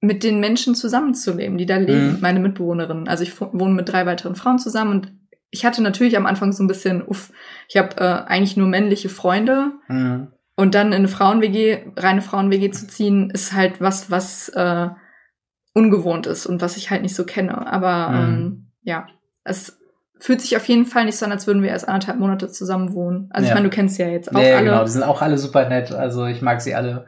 mit 0.00 0.22
den 0.22 0.38
Menschen 0.38 0.74
zusammenzuleben, 0.74 1.56
die 1.56 1.64
da 1.64 1.78
leben, 1.78 2.14
Mhm. 2.14 2.18
meine 2.20 2.38
Mitbewohnerinnen. 2.40 3.08
Also 3.08 3.22
ich 3.22 3.40
wo- 3.40 3.48
wohne 3.54 3.72
mit 3.74 3.88
drei 3.88 4.04
weiteren 4.04 4.34
Frauen 4.36 4.58
zusammen 4.58 4.90
und 4.90 5.12
ich 5.54 5.64
hatte 5.64 5.82
natürlich 5.82 6.16
am 6.16 6.26
Anfang 6.26 6.52
so 6.52 6.62
ein 6.62 6.66
bisschen, 6.68 7.02
uff, 7.02 7.32
ich 7.68 7.76
habe 7.76 7.96
äh, 7.98 8.24
eigentlich 8.30 8.56
nur 8.56 8.66
männliche 8.68 9.08
Freunde 9.08 9.72
Mhm. 9.88 10.28
und 10.56 10.74
dann 10.74 10.88
in 10.88 10.94
eine 10.94 11.08
Frauen-WG, 11.08 11.92
reine 11.96 12.22
Frauen-WG 12.22 12.70
zu 12.72 12.86
ziehen, 12.88 13.30
ist 13.30 13.52
halt 13.52 13.80
was, 13.80 14.10
was 14.10 14.48
äh, 14.50 14.88
ungewohnt 15.72 16.26
ist 16.26 16.46
und 16.46 16.60
was 16.60 16.76
ich 16.76 16.90
halt 16.90 17.02
nicht 17.02 17.14
so 17.14 17.24
kenne. 17.24 17.66
Aber 17.70 18.08
Mhm. 18.10 18.18
ähm, 18.18 18.66
ja, 18.82 19.06
es 19.44 19.78
fühlt 20.20 20.40
sich 20.40 20.56
auf 20.56 20.66
jeden 20.68 20.86
Fall 20.86 21.04
nicht 21.04 21.16
so 21.18 21.26
an, 21.26 21.32
als 21.32 21.46
würden 21.46 21.62
wir 21.62 21.70
erst 21.70 21.88
anderthalb 21.88 22.18
Monate 22.18 22.48
zusammen 22.50 22.92
wohnen. 22.94 23.28
Also 23.30 23.44
Ja. 23.46 23.50
ich 23.50 23.54
meine, 23.54 23.68
du 23.68 23.74
kennst 23.74 23.96
sie 23.96 24.02
ja 24.02 24.08
jetzt 24.08 24.34
auch 24.34 24.40
ja, 24.40 24.56
alle. 24.56 24.64
genau, 24.64 24.84
die 24.84 24.90
sind 24.90 25.02
auch 25.02 25.22
alle 25.22 25.38
super 25.38 25.68
nett, 25.68 25.92
also 25.92 26.26
ich 26.26 26.42
mag 26.42 26.60
sie 26.60 26.74
alle. 26.74 27.06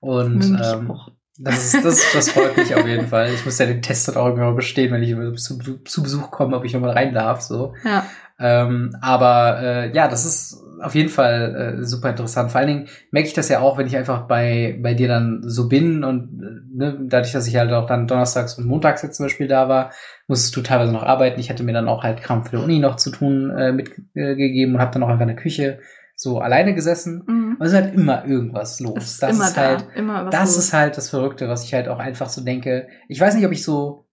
Und 0.00 0.42
ähm, 0.42 0.90
auch. 0.90 1.08
Das, 1.38 1.74
ist, 1.74 1.84
das, 1.84 2.12
das 2.12 2.30
freut 2.30 2.56
mich 2.56 2.74
auf 2.74 2.86
jeden 2.86 3.08
Fall. 3.08 3.32
Ich 3.32 3.44
muss 3.44 3.58
ja 3.58 3.66
den 3.66 3.82
Test 3.82 4.08
dann 4.08 4.16
auch 4.16 4.26
irgendwann 4.26 4.56
bestehen, 4.56 4.92
wenn 4.92 5.02
ich 5.02 5.40
zu, 5.40 5.58
zu 5.84 6.02
Besuch 6.02 6.30
komme, 6.30 6.56
ob 6.56 6.64
ich 6.64 6.72
nochmal 6.72 6.92
rein 6.92 7.12
darf. 7.12 7.40
So. 7.40 7.74
Ja, 7.84 8.06
Ähm, 8.38 8.94
aber 9.00 9.60
äh, 9.62 9.92
ja, 9.94 10.08
das 10.08 10.26
ist 10.26 10.62
auf 10.82 10.94
jeden 10.94 11.08
Fall 11.08 11.78
äh, 11.80 11.84
super 11.84 12.10
interessant. 12.10 12.50
Vor 12.50 12.58
allen 12.60 12.68
Dingen 12.68 12.88
merke 13.10 13.28
ich 13.28 13.34
das 13.34 13.48
ja 13.48 13.60
auch, 13.60 13.78
wenn 13.78 13.86
ich 13.86 13.96
einfach 13.96 14.26
bei, 14.26 14.78
bei 14.82 14.92
dir 14.92 15.08
dann 15.08 15.40
so 15.42 15.68
bin 15.68 16.04
und 16.04 16.42
äh, 16.42 16.76
ne, 16.76 16.98
dadurch, 17.08 17.32
dass 17.32 17.46
ich 17.46 17.56
halt 17.56 17.72
auch 17.72 17.86
dann 17.86 18.06
donnerstags 18.06 18.58
und 18.58 18.66
montags 18.66 19.02
jetzt 19.02 19.16
zum 19.16 19.26
Beispiel 19.26 19.48
da 19.48 19.68
war, 19.68 19.90
musstest 20.28 20.54
du 20.54 20.60
teilweise 20.60 20.92
noch 20.92 21.02
arbeiten. 21.02 21.40
Ich 21.40 21.48
hatte 21.48 21.62
mir 21.62 21.72
dann 21.72 21.88
auch 21.88 22.02
halt 22.02 22.22
Kram 22.22 22.44
für 22.44 22.56
die 22.56 22.62
Uni 22.62 22.78
noch 22.78 22.96
zu 22.96 23.10
tun 23.10 23.50
äh, 23.56 23.72
mitgegeben 23.72 24.74
äh, 24.74 24.76
und 24.76 24.80
habe 24.80 24.92
dann 24.92 25.02
auch 25.02 25.08
einfach 25.08 25.22
in 25.22 25.28
der 25.28 25.36
Küche 25.36 25.78
so 26.18 26.40
alleine 26.40 26.74
gesessen. 26.74 27.22
mhm. 27.26 27.56
Und 27.58 27.66
es 27.66 27.72
ist 27.72 27.78
halt 27.78 27.94
immer 27.94 28.24
irgendwas 28.24 28.80
los. 28.80 28.96
ist 29.04 29.22
das 29.22 29.38
ist 29.38 29.56
da, 29.56 29.60
halt, 29.62 29.86
das 30.32 30.56
los. 30.56 30.64
ist 30.64 30.72
halt 30.72 30.96
das 30.96 31.10
Verrückte, 31.10 31.48
was 31.48 31.64
ich 31.64 31.74
halt 31.74 31.88
auch 31.88 31.98
einfach 31.98 32.28
so 32.30 32.42
denke. 32.42 32.88
Ich 33.08 33.20
weiß 33.20 33.34
nicht, 33.34 33.44
ob 33.46 33.52
ich 33.52 33.62
so 33.62 34.06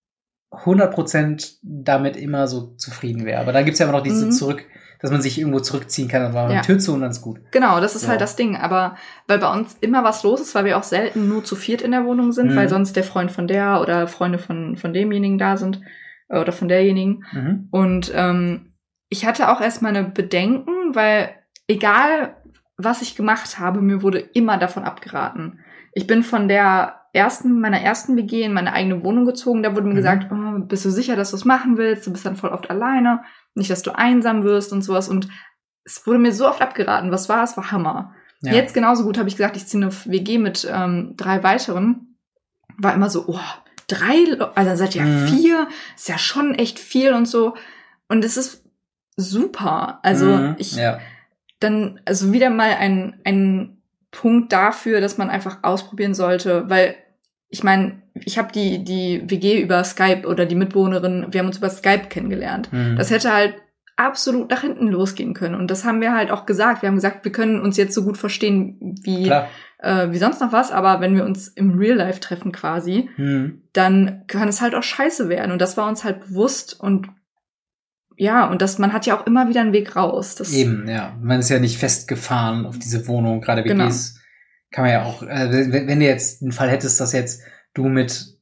100% 0.51 1.57
damit 1.63 2.15
immer 2.15 2.47
so 2.47 2.75
zufrieden 2.75 3.25
wäre. 3.25 3.41
Aber 3.41 3.51
dann 3.53 3.65
gibt's 3.65 3.79
ja 3.79 3.85
immer 3.87 3.97
noch 3.97 4.03
diese 4.03 4.27
Mhm. 4.27 4.31
zurück, 4.31 4.65
dass 4.99 5.11
man 5.11 5.21
sich 5.21 5.37
irgendwo 5.39 5.59
zurückziehen 5.59 6.07
kann, 6.07 6.21
dann 6.21 6.33
war 6.33 6.45
man 6.47 6.55
Ja. 6.57 6.61
Tür 6.61 6.79
zu 6.79 6.93
und 6.93 7.01
dann 7.01 7.11
ist 7.11 7.21
gut. 7.21 7.39
Genau, 7.51 7.79
das 7.81 7.95
ist 7.95 8.03
Ja. 8.03 8.09
halt 8.09 8.21
das 8.21 8.35
Ding. 8.35 8.55
Aber 8.55 8.95
weil 9.27 9.39
bei 9.39 9.51
uns 9.51 9.75
immer 9.81 10.03
was 10.03 10.23
los 10.23 10.39
ist, 10.41 10.55
weil 10.55 10.65
wir 10.65 10.77
auch 10.77 10.83
selten 10.83 11.27
nur 11.27 11.43
zu 11.43 11.55
viert 11.55 11.81
in 11.81 11.91
der 11.91 12.05
Wohnung 12.05 12.31
sind, 12.31 12.51
Mhm. 12.51 12.55
weil 12.55 12.69
sonst 12.69 12.95
der 12.95 13.03
Freund 13.03 13.31
von 13.31 13.47
der 13.47 13.81
oder 13.81 14.07
Freunde 14.07 14.37
von, 14.39 14.77
von 14.77 14.93
demjenigen 14.93 15.37
da 15.37 15.57
sind 15.57 15.81
äh, 16.29 16.39
oder 16.39 16.51
von 16.53 16.67
derjenigen. 16.69 17.23
Mhm. 17.33 17.67
Und 17.71 18.11
ähm, 18.15 18.73
ich 19.09 19.25
hatte 19.25 19.49
auch 19.49 19.59
erst 19.59 19.81
meine 19.81 20.03
Bedenken, 20.03 20.71
weil 20.95 21.29
egal 21.67 22.37
was 22.77 23.01
ich 23.01 23.15
gemacht 23.15 23.59
habe, 23.59 23.81
mir 23.81 24.01
wurde 24.01 24.19
immer 24.19 24.57
davon 24.57 24.83
abgeraten. 24.83 25.59
Ich 25.93 26.07
bin 26.07 26.23
von 26.23 26.47
der 26.47 27.01
ersten, 27.13 27.61
meiner 27.61 27.79
ersten 27.79 28.15
WG 28.17 28.41
in 28.41 28.53
meine 28.53 28.73
eigene 28.73 29.03
Wohnung 29.03 29.25
gezogen. 29.25 29.61
Da 29.61 29.73
wurde 29.75 29.83
mir 29.85 29.91
Mhm. 29.93 29.97
gesagt, 29.97 30.31
oh, 30.31 30.59
bist 30.65 30.83
du 30.83 30.89
sicher, 30.89 31.15
dass 31.15 31.29
du 31.29 31.35
es 31.35 31.45
machen 31.45 31.77
willst? 31.77 32.07
Du 32.07 32.11
bist 32.11 32.25
dann 32.25 32.35
voll 32.35 32.49
oft 32.49 32.71
alleine. 32.71 33.21
Nicht, 33.53 33.69
dass 33.69 33.83
du 33.83 33.91
einsam 33.95 34.43
wirst 34.43 34.73
und 34.73 34.81
sowas. 34.81 35.07
Und 35.07 35.27
es 35.85 36.05
wurde 36.07 36.17
mir 36.17 36.33
so 36.33 36.47
oft 36.47 36.61
abgeraten. 36.63 37.11
Was 37.11 37.29
war? 37.29 37.43
Es 37.43 37.55
war 37.55 37.71
Hammer. 37.71 38.15
Ja. 38.41 38.53
Jetzt 38.53 38.73
genauso 38.73 39.03
gut 39.03 39.19
habe 39.19 39.29
ich 39.29 39.37
gesagt, 39.37 39.55
ich 39.55 39.67
ziehe 39.67 39.83
eine 39.83 39.93
WG 40.05 40.39
mit 40.39 40.67
ähm, 40.69 41.13
drei 41.15 41.43
weiteren. 41.43 42.17
War 42.79 42.95
immer 42.95 43.11
so, 43.11 43.25
oh, 43.27 43.39
drei, 43.87 44.35
also 44.55 44.69
dann 44.69 44.77
seid 44.77 44.95
ihr 44.95 45.03
ja 45.03 45.07
Mhm. 45.07 45.27
vier, 45.27 45.67
ist 45.95 46.09
ja 46.09 46.17
schon 46.17 46.55
echt 46.55 46.79
viel 46.79 47.13
und 47.13 47.27
so. 47.27 47.53
Und 48.09 48.25
es 48.25 48.35
ist 48.35 48.65
super. 49.15 49.99
Also 50.01 50.25
Mhm. 50.25 50.55
ich 50.57 50.75
Ja. 50.75 50.99
Dann, 51.63 51.99
also 52.05 52.31
wieder 52.33 52.49
mal 52.49 52.75
ein, 52.79 53.19
ein 53.23 53.77
Punkt 54.11 54.53
dafür, 54.53 55.01
dass 55.01 55.17
man 55.17 55.29
einfach 55.29 55.59
ausprobieren 55.63 56.13
sollte, 56.13 56.69
weil 56.69 56.95
ich 57.49 57.63
meine, 57.63 58.01
ich 58.15 58.37
habe 58.37 58.51
die, 58.51 58.83
die 58.83 59.23
WG 59.29 59.61
über 59.61 59.83
Skype 59.83 60.27
oder 60.27 60.45
die 60.45 60.55
Mitbewohnerin, 60.55 61.27
wir 61.31 61.39
haben 61.39 61.47
uns 61.47 61.57
über 61.57 61.69
Skype 61.69 62.07
kennengelernt. 62.09 62.71
Mhm. 62.71 62.95
Das 62.95 63.11
hätte 63.11 63.33
halt 63.33 63.55
absolut 63.95 64.49
nach 64.49 64.61
hinten 64.61 64.87
losgehen 64.87 65.33
können. 65.33 65.55
Und 65.55 65.69
das 65.69 65.85
haben 65.85 66.01
wir 66.01 66.15
halt 66.15 66.31
auch 66.31 66.45
gesagt. 66.45 66.81
Wir 66.81 66.87
haben 66.89 66.95
gesagt, 66.95 67.25
wir 67.25 67.31
können 67.31 67.61
uns 67.61 67.77
jetzt 67.77 67.93
so 67.93 68.03
gut 68.03 68.17
verstehen 68.17 68.95
wie, 69.03 69.29
äh, 69.79 70.11
wie 70.11 70.17
sonst 70.17 70.41
noch 70.41 70.51
was, 70.51 70.71
aber 70.71 70.99
wenn 70.99 71.15
wir 71.15 71.25
uns 71.25 71.47
im 71.47 71.77
Real 71.77 71.97
Life 71.97 72.19
treffen 72.19 72.51
quasi, 72.51 73.09
Mhm. 73.17 73.61
dann 73.73 74.23
kann 74.27 74.47
es 74.47 74.61
halt 74.61 74.73
auch 74.73 74.83
scheiße 74.83 75.29
werden. 75.29 75.51
Und 75.51 75.61
das 75.61 75.77
war 75.77 75.87
uns 75.87 76.03
halt 76.03 76.21
bewusst 76.21 76.79
und 76.79 77.07
ja, 78.17 78.47
und 78.49 78.61
das, 78.61 78.77
man 78.79 78.93
hat 78.93 79.05
ja 79.05 79.17
auch 79.19 79.25
immer 79.27 79.49
wieder 79.49 79.61
einen 79.61 79.73
Weg 79.73 79.95
raus. 79.95 80.35
Das, 80.35 80.53
Eben, 80.53 80.87
ja. 80.87 81.15
Man 81.21 81.39
ist 81.39 81.49
ja 81.49 81.59
nicht 81.59 81.77
festgefahren 81.77 82.65
auf 82.65 82.77
diese 82.79 83.07
Wohnung. 83.07 83.41
Gerade 83.41 83.63
Genau. 83.63 83.85
WGs 83.85 84.19
kann 84.71 84.83
man 84.85 84.91
ja 84.93 85.03
auch, 85.03 85.23
äh, 85.23 85.71
wenn, 85.71 85.87
wenn 85.87 85.99
du 85.99 86.05
jetzt 86.05 86.41
einen 86.41 86.51
Fall 86.51 86.69
hättest, 86.69 86.99
dass 86.99 87.13
jetzt 87.13 87.41
du 87.73 87.87
mit 87.89 88.37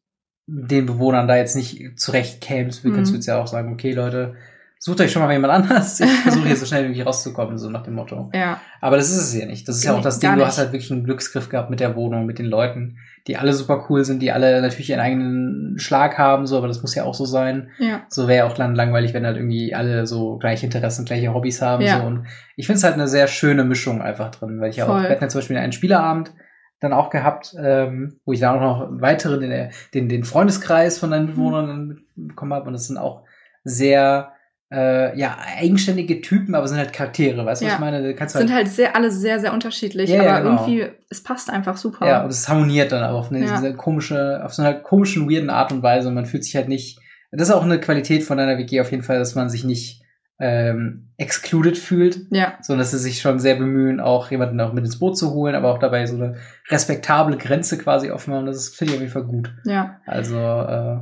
den 0.47 0.85
Bewohnern 0.85 1.27
da 1.27 1.35
jetzt 1.37 1.55
nicht 1.55 1.99
zurecht 1.99 2.41
kämst, 2.41 2.83
Mhm. 2.83 2.95
kannst 2.95 3.11
du 3.11 3.15
jetzt 3.15 3.25
ja 3.27 3.37
auch 3.37 3.47
sagen, 3.47 3.71
okay, 3.73 3.93
Leute, 3.93 4.35
sucht 4.79 4.99
euch 5.01 5.11
schon 5.11 5.21
mal 5.21 5.31
jemand 5.31 5.53
anders. 5.53 5.99
Ich 5.99 6.09
versuche 6.23 6.47
hier 6.47 6.55
so 6.57 6.65
schnell 6.65 6.83
wie 6.83 6.87
möglich 6.89 7.05
rauszukommen, 7.05 7.57
so 7.57 7.69
nach 7.69 7.83
dem 7.83 7.93
Motto. 7.93 8.29
Ja, 8.33 8.59
Aber 8.81 8.97
das 8.97 9.09
ist 9.11 9.17
es 9.17 9.33
ja 9.35 9.45
nicht. 9.45 9.67
Das 9.67 9.77
ist 9.77 9.83
ja 9.83 9.93
auch 9.93 9.97
Nee, 9.97 10.03
das 10.03 10.19
Ding, 10.19 10.35
du 10.35 10.45
hast 10.45 10.57
halt 10.57 10.71
wirklich 10.73 10.91
einen 10.91 11.03
Glücksgriff 11.03 11.49
gehabt 11.49 11.69
mit 11.69 11.79
der 11.79 11.95
Wohnung, 11.95 12.25
mit 12.25 12.39
den 12.39 12.47
Leuten, 12.47 12.97
die 13.27 13.37
alle 13.37 13.53
super 13.53 13.85
cool 13.89 14.03
sind, 14.03 14.21
die 14.21 14.31
alle 14.31 14.61
natürlich 14.61 14.89
ihren 14.89 14.99
eigenen 14.99 15.77
Schlag 15.77 16.17
haben, 16.17 16.47
so, 16.47 16.57
aber 16.57 16.67
das 16.67 16.81
muss 16.81 16.95
ja 16.95 17.03
auch 17.03 17.13
so 17.13 17.25
sein. 17.25 17.69
ja, 17.77 18.01
So 18.09 18.27
wäre 18.27 18.47
auch 18.47 18.53
dann 18.53 18.75
langweilig, 18.75 19.13
wenn 19.13 19.25
halt 19.25 19.37
irgendwie 19.37 19.75
alle 19.75 20.07
so 20.07 20.37
gleiche 20.37 20.65
Interessen, 20.65 21.05
gleiche 21.05 21.33
Hobbys 21.33 21.61
haben. 21.61 21.83
Ja. 21.83 21.99
So. 21.99 22.07
Und 22.07 22.25
ich 22.55 22.65
finde 22.65 22.77
es 22.77 22.83
halt 22.83 22.95
eine 22.95 23.07
sehr 23.07 23.27
schöne 23.27 23.63
Mischung 23.63 24.01
einfach 24.01 24.31
drin, 24.31 24.59
weil 24.59 24.71
ich 24.71 24.77
ja 24.77 24.87
auch, 24.87 25.01
wir 25.03 25.09
hatten 25.09 25.23
ja 25.23 25.29
zum 25.29 25.39
Beispiel 25.39 25.57
einen 25.57 25.71
Spielerabend 25.71 26.33
dann 26.79 26.93
auch 26.93 27.11
gehabt, 27.11 27.55
ähm, 27.59 28.19
wo 28.25 28.33
ich 28.33 28.39
dann 28.39 28.57
auch 28.57 28.61
noch 28.61 29.01
weiteren, 29.01 29.39
den, 29.39 29.69
den, 29.93 30.09
den 30.09 30.23
Freundeskreis 30.23 30.97
von 30.97 31.11
deinen 31.11 31.27
Bewohnern 31.27 32.01
bekommen 32.15 32.53
habe. 32.53 32.67
Und 32.67 32.73
das 32.73 32.87
sind 32.87 32.97
auch 32.97 33.23
sehr 33.63 34.31
äh, 34.71 35.17
ja, 35.19 35.37
eigenständige 35.57 36.21
Typen, 36.21 36.55
aber 36.55 36.67
sind 36.67 36.77
halt 36.77 36.93
Charaktere, 36.93 37.45
weißt 37.45 37.61
du, 37.61 37.65
was 37.65 37.71
Ja. 37.71 37.75
ich 37.75 37.79
meine? 37.81 38.01
Du 38.01 38.15
kannst 38.15 38.37
sind 38.37 38.53
halt 38.53 38.69
sehr, 38.69 38.95
alle 38.95 39.11
sehr, 39.11 39.39
sehr 39.39 39.53
unterschiedlich, 39.53 40.09
Ja, 40.09 40.23
ja, 40.23 40.35
aber 40.37 40.49
genau. 40.49 40.61
irgendwie, 40.65 40.87
es 41.09 41.21
passt 41.23 41.49
einfach 41.49 41.75
super. 41.77 42.07
Ja, 42.07 42.23
und 42.23 42.29
es 42.31 42.47
harmoniert 42.47 42.91
dann 42.91 43.03
aber 43.03 43.17
auf 43.17 43.31
eine 43.31 43.45
Ja. 43.45 43.55
diese 43.59 43.73
komische, 43.73 44.41
auf 44.45 44.53
so 44.53 44.61
einer 44.61 44.73
komischen, 44.75 45.29
weirden 45.29 45.49
Art 45.49 45.71
und 45.73 45.83
Weise. 45.83 46.07
Und 46.07 46.13
man 46.13 46.25
fühlt 46.25 46.43
sich 46.45 46.55
halt 46.55 46.69
nicht. 46.69 46.99
Das 47.31 47.49
ist 47.49 47.53
auch 47.53 47.63
eine 47.63 47.79
Qualität 47.79 48.23
von 48.23 48.37
deiner 48.37 48.57
WG 48.57 48.79
auf 48.81 48.91
jeden 48.91 49.03
Fall, 49.03 49.19
dass 49.19 49.35
man 49.35 49.49
sich 49.49 49.63
nicht 49.65 50.01
ähm, 50.43 51.09
excluded 51.17 51.77
fühlt, 51.77 52.21
ja, 52.31 52.53
sondern 52.61 52.79
dass 52.79 52.89
sie 52.91 52.97
sich 52.97 53.21
schon 53.21 53.37
sehr 53.37 53.53
bemühen, 53.55 53.99
auch 53.99 54.31
jemanden 54.31 54.59
auch 54.59 54.73
mit 54.73 54.83
ins 54.83 54.97
Boot 54.97 55.15
zu 55.15 55.33
holen, 55.35 55.53
aber 55.53 55.71
auch 55.71 55.77
dabei 55.77 56.07
so 56.07 56.15
eine 56.15 56.37
respektable 56.69 57.37
Grenze 57.37 57.77
quasi 57.77 58.09
offen 58.09 58.33
haben. 58.33 58.47
Das 58.47 58.55
ist- 58.57 58.75
finde 58.75 58.93
ich 58.93 58.97
auf 58.97 59.01
jeden 59.01 59.13
Fall 59.13 59.25
gut. 59.25 59.53
ja. 59.65 59.99
Also, 60.07 60.35
äh, 60.39 60.97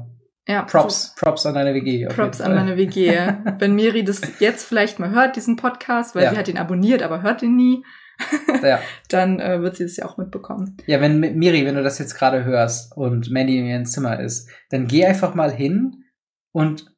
Ja, 0.49 0.63
Props, 0.63 1.13
Props 1.15 1.45
an 1.45 1.53
deine 1.53 1.75
WG. 1.75 2.07
Props 2.07 2.41
an 2.41 2.55
meine 2.55 2.75
WG. 2.75 3.11
Wenn 3.59 3.75
Miri 3.75 4.03
das 4.03 4.21
jetzt 4.39 4.65
vielleicht 4.65 4.97
mal 4.99 5.11
hört, 5.11 5.35
diesen 5.35 5.57
Podcast, 5.57 6.15
weil 6.15 6.23
Ja. 6.23 6.31
sie 6.31 6.37
hat 6.37 6.47
ihn 6.47 6.57
abonniert, 6.57 7.03
aber 7.03 7.21
hört 7.21 7.43
ihn 7.43 7.55
nie, 7.55 7.83
Ja. 8.63 8.79
dann 9.09 9.39
äh, 9.39 9.61
wird 9.61 9.75
sie 9.77 9.83
das 9.83 9.97
ja 9.97 10.05
auch 10.05 10.17
mitbekommen. 10.17 10.75
ja, 10.87 10.99
wenn 11.01 11.19
Miri, 11.19 11.65
wenn 11.67 11.75
du 11.75 11.83
das 11.83 11.99
jetzt 11.99 12.15
gerade 12.15 12.43
hörst 12.45 12.97
und 12.97 13.29
Mandy 13.29 13.59
in 13.59 13.65
ihrem 13.67 13.85
Zimmer 13.85 14.19
ist, 14.19 14.49
dann 14.71 14.87
geh 14.87 15.05
einfach 15.05 15.35
mal 15.35 15.51
hin 15.51 16.03
und 16.51 16.91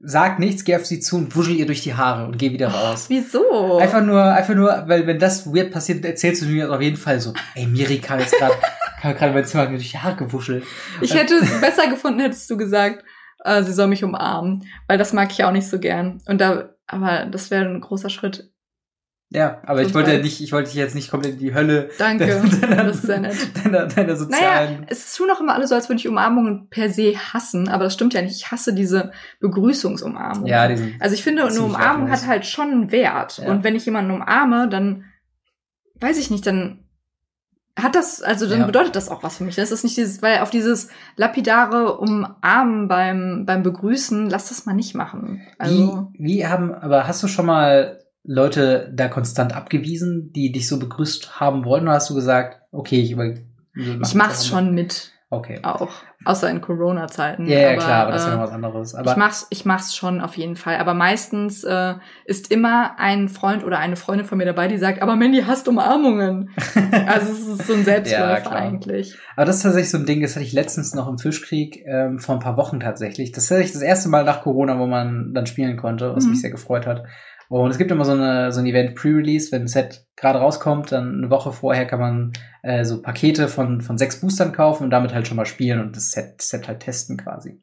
sag 0.00 0.38
nichts, 0.40 0.64
geh 0.64 0.74
auf 0.76 0.84
sie 0.84 0.98
zu 1.00 1.16
und 1.18 1.34
wuschel 1.36 1.54
ihr 1.56 1.66
durch 1.66 1.82
die 1.82 1.94
Haare 1.94 2.26
und 2.26 2.36
geh 2.36 2.52
wieder 2.52 2.68
raus. 2.68 3.06
Wieso? 3.08 3.78
Einfach 3.78 4.02
nur, 4.04 4.22
einfach 4.24 4.54
nur, 4.56 4.84
weil 4.88 5.06
wenn 5.06 5.18
das 5.20 5.46
weird 5.46 5.70
passiert, 5.70 6.04
erzählst 6.04 6.42
du 6.42 6.46
mir 6.46 6.70
auf 6.72 6.80
jeden 6.82 6.96
Fall 6.96 7.20
so, 7.20 7.32
ey, 7.54 7.66
Miri 7.66 7.98
kam 7.98 8.18
jetzt 8.18 8.36
gerade, 8.36 8.54
kam 9.00 9.14
gerade 9.14 9.28
in 9.28 9.34
mein 9.34 9.44
Zimmer 9.44 9.64
hat 9.64 9.70
mir 9.70 9.78
durch 9.78 9.90
die 9.90 9.98
Haare 9.98 10.16
gewuschelt. 10.16 10.64
Ich 11.00 11.14
hätte 11.14 11.34
es 11.34 11.60
besser 11.60 11.88
gefunden, 11.88 12.20
hättest 12.20 12.50
du 12.50 12.56
gesagt, 12.56 13.04
äh, 13.44 13.62
sie 13.62 13.72
soll 13.72 13.86
mich 13.86 14.04
umarmen, 14.04 14.64
weil 14.86 14.98
das 14.98 15.12
mag 15.12 15.30
ich 15.30 15.44
auch 15.44 15.52
nicht 15.52 15.68
so 15.68 15.78
gern. 15.78 16.20
Und 16.26 16.40
da, 16.40 16.70
aber 16.86 17.26
das 17.26 17.50
wäre 17.50 17.64
ein 17.64 17.80
großer 17.80 18.10
Schritt. 18.10 18.50
Ja, 19.30 19.60
aber 19.66 19.82
ich 19.82 19.92
wollte 19.92 20.10
ja 20.14 20.22
nicht, 20.22 20.40
ich 20.40 20.52
wollte 20.52 20.70
dich 20.70 20.78
jetzt 20.78 20.94
nicht 20.94 21.10
komplett 21.10 21.34
in 21.34 21.38
die 21.38 21.54
Hölle 21.54 21.90
Danke, 21.98 22.42
deiner, 22.62 22.84
das 22.84 22.96
ist 22.96 23.02
sehr 23.02 23.20
nett. 23.20 23.36
deiner, 23.62 23.84
deiner 23.84 24.16
sozialen. 24.16 24.86
Es 24.88 25.14
tun 25.14 25.30
auch 25.30 25.40
immer 25.40 25.54
alle 25.54 25.66
so, 25.66 25.74
als 25.74 25.90
würde 25.90 26.00
ich 26.00 26.08
Umarmungen 26.08 26.70
per 26.70 26.88
se 26.88 27.14
hassen, 27.14 27.68
aber 27.68 27.84
das 27.84 27.92
stimmt 27.92 28.14
ja 28.14 28.22
nicht. 28.22 28.36
Ich 28.36 28.50
hasse 28.50 28.72
diese 28.72 29.12
Begrüßungsumarmung. 29.40 30.46
ja, 30.46 30.66
diesen, 30.66 30.96
Also 30.98 31.14
ich 31.14 31.22
finde, 31.22 31.44
eine 31.44 31.60
Umarmung 31.60 32.10
hat 32.10 32.26
halt 32.26 32.46
schon 32.46 32.70
einen 32.70 32.90
Wert. 32.90 33.36
Ja. 33.36 33.50
Und 33.50 33.64
wenn 33.64 33.76
ich 33.76 33.84
jemanden 33.84 34.12
umarme, 34.12 34.66
dann 34.66 35.04
weiß 36.00 36.16
ich 36.16 36.30
nicht, 36.30 36.46
dann 36.46 36.87
hat 37.82 37.94
das, 37.94 38.22
also 38.22 38.48
dann 38.48 38.60
Ja. 38.60 38.66
bedeutet 38.66 38.96
das 38.96 39.08
auch 39.08 39.22
was 39.22 39.36
für 39.38 39.44
mich. 39.44 39.56
Das 39.56 39.70
ist 39.70 39.84
nicht 39.84 39.96
dieses, 39.96 40.20
weil 40.22 40.40
auf 40.40 40.50
dieses 40.50 40.88
lapidare 41.16 41.98
Umarmen 41.98 42.88
beim, 42.88 43.44
beim 43.46 43.62
Begrüßen, 43.62 44.28
lass 44.28 44.48
das 44.48 44.66
mal 44.66 44.74
nicht 44.74 44.94
machen. 44.94 45.40
Also, 45.58 46.08
wie, 46.14 46.24
wie 46.24 46.46
haben, 46.46 46.74
aber 46.74 47.06
hast 47.06 47.22
du 47.22 47.28
schon 47.28 47.46
mal 47.46 48.00
Leute 48.24 48.92
da 48.94 49.08
konstant 49.08 49.54
abgewiesen, 49.54 50.32
die 50.32 50.52
dich 50.52 50.68
so 50.68 50.78
begrüßt 50.78 51.40
haben 51.40 51.64
wollen, 51.64 51.84
oder 51.84 51.92
hast 51.94 52.10
du 52.10 52.14
gesagt, 52.14 52.60
okay, 52.72 53.00
ich 53.00 53.12
über, 53.12 53.32
ich 53.74 54.14
mach's 54.14 54.46
schon 54.46 54.74
mit, 54.74 55.12
Okay. 55.30 55.60
auch. 55.62 55.90
Außer 56.24 56.48
in 56.50 56.62
Corona-Zeiten. 56.62 57.46
Ja, 57.46 57.58
ja, 57.58 57.68
Aber, 57.68 57.76
klar, 57.76 58.02
aber 58.02 58.12
das 58.12 58.22
ist 58.22 58.28
ja 58.28 58.32
äh, 58.32 58.36
noch 58.36 58.42
was 58.44 58.50
anderes. 58.52 58.94
Aber 58.94 59.10
ich 59.10 59.16
mach's, 59.18 59.46
ich 59.50 59.64
mach's 59.66 59.94
schon 59.94 60.22
auf 60.22 60.36
jeden 60.38 60.56
Fall. 60.56 60.78
Aber 60.78 60.94
meistens 60.94 61.64
äh, 61.64 61.94
ist 62.24 62.50
immer 62.50 62.98
ein 62.98 63.28
Freund 63.28 63.62
oder 63.62 63.78
eine 63.78 63.96
Freundin 63.96 64.26
von 64.26 64.38
mir 64.38 64.46
dabei, 64.46 64.68
die 64.68 64.78
sagt, 64.78 65.02
aber 65.02 65.16
Mandy 65.16 65.42
hasst 65.42 65.68
Umarmungen. 65.68 66.50
also 67.06 67.32
es 67.32 67.46
ist 67.46 67.66
so 67.66 67.74
ein 67.74 67.84
Selbstläufer 67.84 68.50
Ja, 68.50 68.56
eigentlich. 68.56 69.18
Aber 69.36 69.44
das 69.44 69.56
ist 69.56 69.62
tatsächlich 69.64 69.90
so 69.90 69.98
ein 69.98 70.06
Ding, 70.06 70.22
das 70.22 70.34
hatte 70.34 70.46
ich 70.46 70.54
letztens 70.54 70.94
noch 70.94 71.08
im 71.08 71.18
Fischkrieg 71.18 71.84
ähm, 71.86 72.18
vor 72.18 72.34
ein 72.36 72.40
paar 72.40 72.56
Wochen 72.56 72.80
tatsächlich. 72.80 73.30
Das 73.30 73.44
ist 73.44 73.48
tatsächlich 73.50 73.74
das 73.74 73.82
erste 73.82 74.08
Mal 74.08 74.24
nach 74.24 74.42
Corona, 74.42 74.78
wo 74.78 74.86
man 74.86 75.34
dann 75.34 75.46
spielen 75.46 75.76
konnte, 75.76 76.14
was 76.16 76.24
Mhm. 76.24 76.30
mich 76.30 76.40
sehr 76.40 76.50
gefreut 76.50 76.86
hat. 76.86 77.04
Und 77.48 77.70
es 77.70 77.78
gibt 77.78 77.90
immer 77.90 78.04
so, 78.04 78.12
eine, 78.12 78.52
so 78.52 78.60
ein 78.60 78.66
Event 78.66 78.94
Pre-Release, 78.94 79.52
wenn 79.52 79.62
ein 79.62 79.68
Set 79.68 80.06
gerade 80.16 80.38
rauskommt, 80.38 80.92
dann 80.92 81.16
eine 81.18 81.30
Woche 81.30 81.52
vorher 81.52 81.86
kann 81.86 82.00
man 82.00 82.32
äh, 82.62 82.84
so 82.84 83.00
Pakete 83.00 83.48
von, 83.48 83.80
von 83.80 83.96
sechs 83.96 84.20
Boostern 84.20 84.52
kaufen 84.52 84.84
und 84.84 84.90
damit 84.90 85.14
halt 85.14 85.26
schon 85.26 85.36
mal 85.36 85.46
spielen 85.46 85.80
und 85.80 85.96
das 85.96 86.10
Set, 86.10 86.42
Set 86.42 86.68
halt 86.68 86.80
testen 86.80 87.16
quasi. 87.16 87.62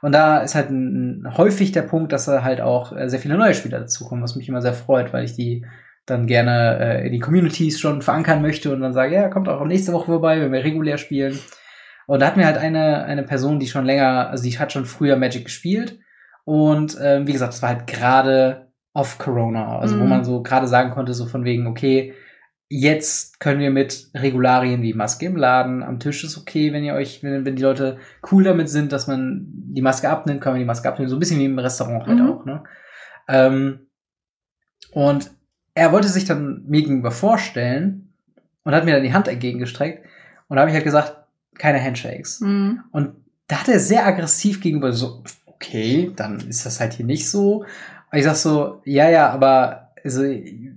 Und 0.00 0.12
da 0.12 0.38
ist 0.38 0.54
halt 0.54 0.70
ein, 0.70 1.26
häufig 1.36 1.72
der 1.72 1.82
Punkt, 1.82 2.12
dass 2.12 2.24
da 2.24 2.42
halt 2.42 2.60
auch 2.60 2.96
äh, 2.96 3.08
sehr 3.08 3.18
viele 3.18 3.36
neue 3.36 3.54
Spieler 3.54 3.80
dazukommen, 3.80 4.22
was 4.22 4.36
mich 4.36 4.48
immer 4.48 4.62
sehr 4.62 4.74
freut, 4.74 5.12
weil 5.12 5.24
ich 5.24 5.34
die 5.34 5.66
dann 6.06 6.26
gerne 6.26 6.78
äh, 6.80 7.06
in 7.06 7.12
die 7.12 7.18
Communities 7.18 7.80
schon 7.80 8.00
verankern 8.00 8.40
möchte 8.40 8.72
und 8.72 8.80
dann 8.80 8.94
sage, 8.94 9.14
ja, 9.14 9.28
kommt 9.28 9.48
auch 9.48 9.64
nächste 9.66 9.92
Woche 9.92 10.06
vorbei, 10.06 10.40
wenn 10.40 10.52
wir 10.52 10.64
regulär 10.64 10.96
spielen. 10.96 11.38
Und 12.06 12.20
da 12.20 12.28
hat 12.28 12.38
mir 12.38 12.46
halt 12.46 12.56
eine, 12.56 13.04
eine 13.04 13.24
Person, 13.24 13.60
die 13.60 13.66
schon 13.66 13.84
länger, 13.84 14.30
also 14.30 14.42
die 14.42 14.58
hat 14.58 14.72
schon 14.72 14.86
früher 14.86 15.16
Magic 15.16 15.44
gespielt. 15.44 15.98
Und 16.44 16.96
ähm, 17.02 17.26
wie 17.26 17.32
gesagt, 17.32 17.52
es 17.52 17.60
war 17.60 17.68
halt 17.68 17.86
gerade 17.86 18.67
off 18.98 19.16
Corona, 19.18 19.78
also 19.78 19.98
wo 19.98 20.02
Mhm. 20.04 20.08
man 20.08 20.24
so 20.24 20.42
gerade 20.42 20.66
sagen 20.66 20.90
konnte, 20.90 21.14
so 21.14 21.26
von 21.26 21.44
wegen, 21.44 21.66
okay, 21.68 22.14
jetzt 22.68 23.38
können 23.40 23.60
wir 23.60 23.70
mit 23.70 24.10
Regularien 24.14 24.82
wie 24.82 24.92
Maske 24.92 25.26
im 25.26 25.36
Laden, 25.36 25.82
am 25.82 26.00
Tisch 26.00 26.24
ist 26.24 26.36
okay, 26.36 26.72
wenn 26.72 26.84
ihr 26.84 26.94
euch, 26.94 27.22
wenn, 27.22 27.44
wenn 27.46 27.56
die 27.56 27.62
Leute 27.62 27.98
cool 28.30 28.42
damit 28.44 28.68
sind, 28.68 28.92
dass 28.92 29.06
man 29.06 29.46
die 29.50 29.82
Maske 29.82 30.08
abnimmt, 30.10 30.40
kann 30.40 30.52
man 30.52 30.60
die 30.60 30.66
Maske 30.66 30.88
abnehmen, 30.88 31.08
so 31.08 31.16
ein 31.16 31.20
bisschen 31.20 31.38
wie 31.40 31.44
im 31.46 31.58
Restaurant 31.58 32.06
halt 32.06 32.18
Mhm. 32.18 32.28
auch, 32.28 32.44
ne? 32.44 32.64
Ähm, 33.28 33.86
und 34.92 35.30
er 35.74 35.92
wollte 35.92 36.08
sich 36.08 36.24
dann 36.24 36.64
mir 36.66 36.82
gegenüber 36.82 37.10
vorstellen 37.12 38.12
und 38.64 38.74
hat 38.74 38.84
mir 38.84 38.94
dann 38.94 39.02
die 39.04 39.12
Hand 39.12 39.28
entgegengestreckt. 39.28 40.04
Und 40.48 40.56
da 40.56 40.62
habe 40.62 40.70
ich 40.70 40.74
halt 40.74 40.84
gesagt, 40.84 41.16
keine 41.56 41.82
Handshakes. 41.82 42.40
Mhm. 42.40 42.80
Und 42.90 43.12
da 43.46 43.60
hat 43.60 43.68
er 43.68 43.78
sehr 43.80 44.06
aggressiv 44.06 44.60
gegenüber 44.60 44.92
so, 44.92 45.22
okay, 45.46 46.10
dann 46.16 46.40
ist 46.48 46.66
das 46.66 46.80
halt 46.80 46.94
hier 46.94 47.06
nicht 47.06 47.30
so. 47.30 47.64
Und 48.10 48.18
ich 48.18 48.24
sag 48.24 48.36
so, 48.36 48.80
ja, 48.84 49.08
ja, 49.10 49.30
aber 49.30 49.90
also, 50.04 50.22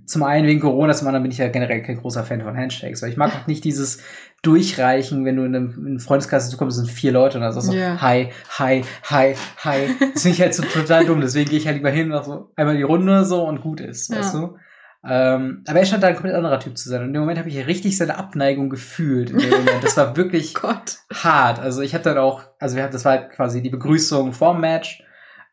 zum 0.04 0.22
einen 0.24 0.46
wegen 0.46 0.60
Corona, 0.60 0.92
zum 0.92 1.06
anderen 1.08 1.22
bin 1.22 1.32
ich 1.32 1.38
ja 1.38 1.48
generell 1.48 1.82
kein 1.82 1.96
großer 1.96 2.24
Fan 2.24 2.42
von 2.42 2.56
Handshakes, 2.56 3.02
weil 3.02 3.10
ich 3.10 3.16
mag 3.16 3.32
auch 3.34 3.46
nicht 3.46 3.64
dieses 3.64 4.02
Durchreichen, 4.42 5.24
wenn 5.24 5.36
du 5.36 5.44
in 5.44 5.54
einem, 5.54 5.70
in 5.78 5.86
einem 5.86 5.98
Freundeskreis 6.00 6.44
dazu 6.44 6.56
kommst, 6.56 6.76
sind 6.76 6.90
vier 6.90 7.12
Leute 7.12 7.38
und 7.38 7.44
dann 7.44 7.52
sagst 7.52 7.68
du 7.68 7.72
so, 7.72 7.78
Ja. 7.78 8.00
hi, 8.02 8.30
hi, 8.58 8.84
hi, 9.08 9.34
hi. 9.64 9.86
Das 10.12 10.22
finde 10.22 10.34
ich 10.36 10.40
halt 10.42 10.54
so 10.54 10.62
total 10.64 11.06
dumm, 11.06 11.20
deswegen 11.20 11.48
gehe 11.48 11.58
ich 11.58 11.66
halt 11.66 11.76
lieber 11.76 11.90
hin, 11.90 12.08
mach 12.08 12.24
so 12.24 12.50
einmal 12.56 12.76
die 12.76 12.82
Runde 12.82 13.24
so 13.24 13.44
und 13.46 13.60
gut 13.62 13.80
ist, 13.80 14.10
Ja. 14.12 14.18
weißt 14.18 14.34
du? 14.34 14.56
Ähm, 15.04 15.64
aber 15.66 15.78
er 15.80 15.86
scheint 15.86 16.02
da 16.02 16.08
ein 16.08 16.14
komplett 16.14 16.34
anderer 16.36 16.60
Typ 16.60 16.76
zu 16.78 16.88
sein. 16.88 17.00
Und 17.00 17.08
in 17.08 17.14
dem 17.14 17.22
Moment 17.22 17.38
habe 17.38 17.48
ich 17.48 17.66
richtig 17.66 17.96
seine 17.96 18.18
Abneigung 18.18 18.68
gefühlt. 18.70 19.32
Das 19.82 19.96
war 19.96 20.16
wirklich 20.16 20.54
Gott. 20.54 20.98
hart. 21.12 21.58
Also 21.58 21.80
ich 21.82 21.94
habe 21.94 22.04
dann 22.04 22.18
auch, 22.18 22.42
also 22.60 22.76
wir 22.76 22.82
hatten, 22.84 22.92
das 22.92 23.04
war 23.04 23.12
halt 23.12 23.30
quasi 23.30 23.62
die 23.62 23.70
Begrüßung 23.70 24.32
vorm 24.32 24.60
Match, 24.60 25.02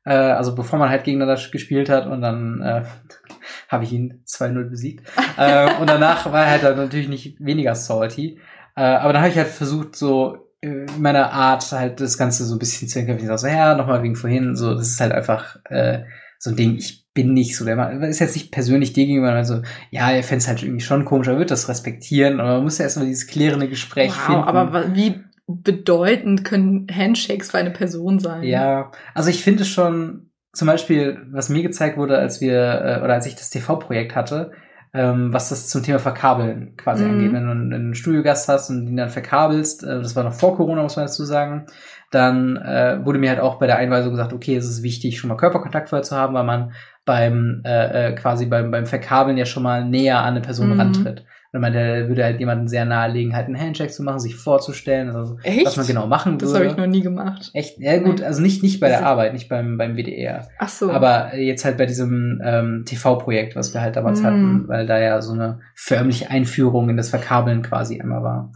äh, 0.05 0.13
also 0.13 0.55
bevor 0.55 0.79
man 0.79 0.89
halt 0.89 1.03
gegeneinander 1.03 1.41
gespielt 1.51 1.89
hat 1.89 2.07
und 2.07 2.21
dann 2.21 2.61
äh, 2.61 2.83
habe 3.69 3.83
ich 3.83 3.93
ihn 3.93 4.23
2-0 4.27 4.69
besiegt. 4.69 5.07
äh, 5.37 5.75
und 5.79 5.89
danach 5.89 6.31
war 6.31 6.45
er 6.45 6.51
halt 6.51 6.63
dann 6.63 6.77
natürlich 6.77 7.09
nicht 7.09 7.37
weniger 7.39 7.75
salty. 7.75 8.39
Äh, 8.75 8.81
aber 8.81 9.13
dann 9.13 9.21
habe 9.21 9.31
ich 9.31 9.37
halt 9.37 9.49
versucht, 9.49 9.95
so 9.95 10.49
äh, 10.61 10.85
in 10.85 11.01
meiner 11.01 11.31
Art 11.31 11.71
halt 11.71 11.99
das 11.99 12.17
Ganze 12.17 12.45
so 12.45 12.55
ein 12.55 12.59
bisschen 12.59 12.87
zu 12.87 12.99
entkämpfen. 12.99 13.25
Ich 13.25 13.29
sag 13.29 13.39
so, 13.39 13.47
ja, 13.47 13.75
nochmal 13.75 14.03
wegen 14.03 14.15
vorhin, 14.15 14.55
so, 14.55 14.73
das 14.73 14.89
ist 14.89 15.01
halt 15.01 15.11
einfach 15.11 15.57
äh, 15.65 16.03
so 16.37 16.51
ein 16.51 16.55
Ding, 16.55 16.77
ich 16.77 17.05
bin 17.13 17.33
nicht 17.33 17.57
so 17.57 17.65
der 17.65 17.75
Mann, 17.75 18.01
ist 18.03 18.19
jetzt 18.19 18.35
nicht 18.35 18.51
persönlich 18.51 18.93
dir 18.93 19.05
gegenüber, 19.05 19.33
also, 19.33 19.61
ja, 19.91 20.09
er 20.09 20.23
fände 20.23 20.41
es 20.41 20.47
halt 20.47 20.63
irgendwie 20.63 20.83
schon 20.83 21.03
komisch, 21.03 21.27
er 21.27 21.37
wird 21.37 21.51
das 21.51 21.67
respektieren, 21.67 22.39
aber 22.39 22.53
man 22.53 22.63
muss 22.63 22.77
ja 22.77 22.85
erstmal 22.85 23.07
dieses 23.07 23.27
klärende 23.27 23.67
Gespräch 23.67 24.11
wow, 24.11 24.25
finden. 24.25 24.43
aber 24.43 24.95
wie 24.95 25.21
bedeutend 25.55 26.43
können 26.45 26.87
Handshakes 26.91 27.51
für 27.51 27.57
eine 27.57 27.71
Person 27.71 28.19
sein? 28.19 28.43
Ja, 28.43 28.91
also 29.13 29.29
ich 29.29 29.43
finde 29.43 29.65
schon, 29.65 30.31
zum 30.53 30.67
Beispiel, 30.67 31.25
was 31.31 31.49
mir 31.49 31.63
gezeigt 31.63 31.97
wurde, 31.97 32.17
als 32.17 32.41
wir, 32.41 32.55
äh, 32.99 33.01
oder 33.03 33.13
als 33.15 33.25
ich 33.25 33.35
das 33.35 33.49
TV-Projekt 33.49 34.15
hatte, 34.15 34.51
ähm, 34.93 35.31
was 35.33 35.49
das 35.49 35.67
zum 35.69 35.83
Thema 35.83 35.99
Verkabeln 35.99 36.75
quasi 36.75 37.05
Mhm. 37.05 37.09
angeht. 37.11 37.31
Wenn 37.33 37.45
du 37.45 37.51
einen, 37.51 37.95
Studiogast 37.95 38.47
hast 38.49 38.69
und 38.71 38.87
ihn 38.87 38.97
dann 38.97 39.09
verkabelst, 39.09 39.83
äh, 39.83 40.01
das 40.01 40.15
war 40.15 40.23
noch 40.23 40.33
vor 40.33 40.55
Corona, 40.55 40.81
muss 40.81 40.95
man 40.95 41.05
dazu 41.05 41.25
sagen, 41.25 41.67
dann 42.11 42.57
äh, 42.57 42.99
wurde 43.05 43.19
mir 43.19 43.29
halt 43.29 43.39
auch 43.39 43.59
bei 43.59 43.67
der 43.67 43.77
Einweisung 43.77 44.11
gesagt, 44.11 44.33
okay, 44.33 44.55
es 44.55 44.67
ist 44.67 44.81
wichtig, 44.81 45.19
schon 45.19 45.27
mal 45.27 45.37
Körperkontakt 45.37 45.89
vorher 45.89 46.03
zu 46.03 46.15
haben, 46.15 46.33
weil 46.33 46.43
man 46.43 46.71
beim 47.05 47.61
äh, 47.65 48.09
äh, 48.09 48.15
quasi 48.15 48.47
beim, 48.47 48.71
beim 48.71 48.87
Verkabeln 48.87 49.37
ja 49.37 49.45
schon 49.45 49.63
mal 49.63 49.85
näher 49.85 50.19
an 50.19 50.29
eine 50.33 50.41
Person 50.41 50.69
Mhm. 50.69 50.79
rantritt. 50.79 51.25
Und 51.51 51.61
man 51.61 51.73
der 51.73 52.07
würde 52.07 52.23
halt 52.23 52.39
jemanden 52.39 52.67
sehr 52.67 52.85
nahelegen, 52.85 53.35
halt 53.35 53.47
einen 53.47 53.59
Handshake 53.59 53.89
zu 53.91 54.03
machen, 54.03 54.19
sich 54.19 54.35
vorzustellen, 54.35 55.09
also 55.09 55.37
Echt? 55.41 55.65
was 55.65 55.77
man 55.77 55.87
genau 55.87 56.05
machen 56.05 56.37
Das 56.37 56.49
würde. 56.49 56.59
habe 56.65 56.71
ich 56.71 56.77
noch 56.77 56.85
nie 56.85 57.01
gemacht. 57.01 57.49
Echt? 57.55 57.79
Ja, 57.79 57.97
gut, 57.97 58.21
also 58.21 58.39
nicht, 58.39 58.61
nicht 58.61 58.79
bei 58.79 58.87
der 58.89 59.03
Arbeit, 59.03 59.33
nicht 59.33 59.49
beim, 59.49 59.75
beim 59.77 59.95
WDR. 59.97 60.47
Ach 60.59 60.69
so. 60.69 60.91
Aber 60.91 61.35
jetzt 61.35 61.65
halt 61.65 61.77
bei 61.79 61.87
diesem 61.87 62.39
ähm, 62.45 62.83
TV-Projekt, 62.85 63.55
was 63.55 63.73
wir 63.73 63.81
halt 63.81 63.95
damals 63.95 64.21
Mm. 64.21 64.25
hatten, 64.25 64.67
weil 64.67 64.85
da 64.85 64.99
ja 64.99 65.21
so 65.23 65.33
eine 65.33 65.61
förmliche 65.73 66.29
Einführung 66.29 66.87
in 66.89 66.97
das 66.97 67.09
Verkabeln 67.09 67.63
quasi 67.63 67.99
einmal 67.99 68.21
war. 68.21 68.51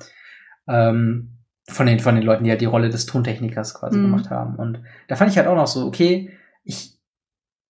Ähm, 0.68 1.30
von 1.68 1.86
den, 1.88 2.00
von 2.00 2.14
den 2.14 2.24
Leuten, 2.24 2.44
die 2.44 2.52
halt 2.52 2.62
die 2.62 2.66
Rolle 2.66 2.90
des 2.90 3.08
Tontechnikers 3.08 3.74
quasi 3.74 3.98
Mm. 3.98 4.04
gemacht 4.04 4.30
haben. 4.30 4.56
Und 4.56 4.82
da 5.08 5.16
fand 5.16 5.32
ich 5.32 5.38
halt 5.38 5.48
auch 5.48 5.56
noch 5.56 5.66
so, 5.68 5.88
okay, 5.88 6.30
ich 6.64 7.00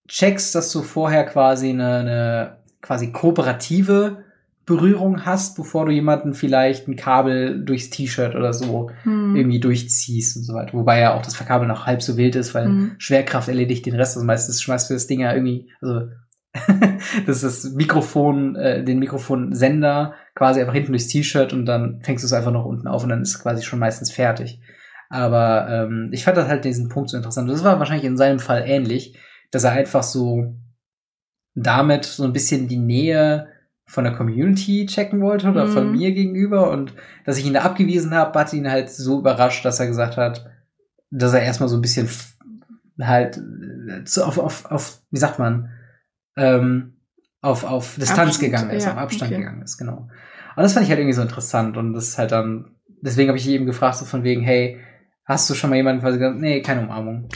check's, 0.09 0.51
dass 0.51 0.69
du 0.71 0.81
vorher 0.81 1.23
quasi 1.25 1.69
eine, 1.69 1.95
eine 1.99 2.57
quasi 2.81 3.13
kooperative 3.13 4.22
Berührung 4.65 5.25
hast, 5.25 5.57
bevor 5.57 5.85
du 5.85 5.91
jemanden 5.91 6.33
vielleicht 6.33 6.87
ein 6.87 6.95
Kabel 6.95 7.63
durchs 7.65 7.89
T-Shirt 7.89 8.35
oder 8.35 8.53
so 8.53 8.89
Hm. 9.03 9.35
irgendwie 9.35 9.59
durchziehst 9.59 10.37
und 10.37 10.43
so 10.43 10.53
weiter. 10.53 10.73
Wobei 10.73 10.99
ja 10.99 11.13
auch 11.13 11.21
das 11.21 11.35
Verkabeln 11.35 11.67
noch 11.67 11.85
halb 11.85 12.01
so 12.01 12.15
wild 12.15 12.35
ist, 12.35 12.53
weil 12.53 12.69
Mhm. 12.69 12.91
Schwerkraft 12.97 13.49
erledigt 13.49 13.85
den 13.85 13.95
Rest. 13.95 14.15
Also 14.15 14.25
meistens 14.25 14.61
schmeißt 14.61 14.89
du 14.89 14.93
das 14.93 15.07
Ding 15.07 15.19
ja 15.19 15.33
irgendwie, 15.33 15.69
also 15.81 16.07
das 17.25 17.43
ist 17.43 17.65
das 17.65 17.73
Mikrofon, 17.73 18.55
äh, 18.55 18.83
den 18.83 18.99
Mikrofonsender 18.99 20.13
quasi 20.35 20.61
einfach 20.61 20.73
hinten 20.73 20.91
durchs 20.91 21.07
T-Shirt 21.07 21.51
und 21.51 21.65
dann 21.65 22.01
fängst 22.03 22.23
du 22.23 22.27
es 22.27 22.33
einfach 22.33 22.51
noch 22.51 22.65
unten 22.65 22.87
auf 22.87 23.03
und 23.03 23.09
dann 23.09 23.21
ist 23.21 23.29
es 23.35 23.41
quasi 23.41 23.63
schon 23.63 23.79
meistens 23.79 24.11
fertig. 24.11 24.61
Aber 25.09 25.67
ähm, 25.69 26.09
ich 26.11 26.23
fand 26.23 26.37
das 26.37 26.47
halt 26.47 26.63
diesen 26.65 26.89
Punkt 26.89 27.09
so 27.09 27.17
interessant. 27.17 27.49
Das 27.49 27.63
war 27.63 27.79
wahrscheinlich 27.79 28.05
in 28.05 28.17
seinem 28.17 28.39
Fall 28.39 28.63
ähnlich, 28.65 29.17
dass 29.51 29.63
er 29.63 29.71
einfach 29.71 30.03
so 30.03 30.55
damit 31.55 32.05
so 32.05 32.23
ein 32.23 32.33
bisschen 32.33 32.67
die 32.67 32.77
Nähe 32.77 33.47
von 33.85 34.03
der 34.05 34.13
Community 34.13 34.85
checken 34.85 35.21
wollte 35.21 35.49
oder 35.49 35.67
von 35.67 35.87
Mhm. 35.87 35.97
mir 35.97 36.11
gegenüber 36.13 36.71
und 36.71 36.93
dass 37.25 37.37
ich 37.37 37.45
ihn 37.45 37.53
da 37.53 37.61
abgewiesen 37.61 38.13
habe, 38.13 38.37
hat 38.39 38.53
ihn 38.53 38.69
halt 38.69 38.89
so 38.89 39.19
überrascht, 39.19 39.65
dass 39.65 39.79
er 39.79 39.87
gesagt 39.87 40.17
hat, 40.17 40.49
dass 41.11 41.33
er 41.33 41.43
erstmal 41.43 41.69
so 41.69 41.77
ein 41.77 41.81
bisschen 41.81 42.09
halt 43.01 43.37
äh, 43.37 44.03
zu, 44.05 44.25
auf, 44.25 44.37
auf, 44.37 44.65
auf, 44.65 45.01
wie 45.11 45.19
sagt 45.19 45.39
man, 45.39 45.69
ähm, 46.37 46.97
auf, 47.41 47.63
auf 47.63 47.95
Distanz 47.95 48.35
Abstand, 48.35 48.51
gegangen 48.51 48.69
ist, 48.71 48.85
ja, 48.85 48.93
auf 48.93 48.97
Abstand 48.97 49.31
okay. 49.31 49.41
gegangen 49.41 49.61
ist, 49.61 49.77
genau. 49.77 50.07
Und 50.55 50.63
das 50.63 50.73
fand 50.73 50.85
ich 50.85 50.89
halt 50.89 50.99
irgendwie 50.99 51.15
so 51.15 51.21
interessant 51.21 51.77
und 51.77 51.93
das 51.93 52.07
ist 52.07 52.17
halt 52.17 52.31
dann, 52.31 52.75
deswegen 53.01 53.27
habe 53.29 53.37
ich 53.37 53.47
eben 53.47 53.65
gefragt, 53.65 53.97
so 53.97 54.05
von 54.05 54.23
wegen, 54.23 54.41
hey, 54.41 54.79
hast 55.25 55.49
du 55.49 55.53
schon 55.55 55.69
mal 55.69 55.75
jemanden 55.75 56.01
quasi 56.01 56.17
gesagt, 56.17 56.39
nee, 56.39 56.61
keine 56.61 56.81
Umarmung. 56.81 57.27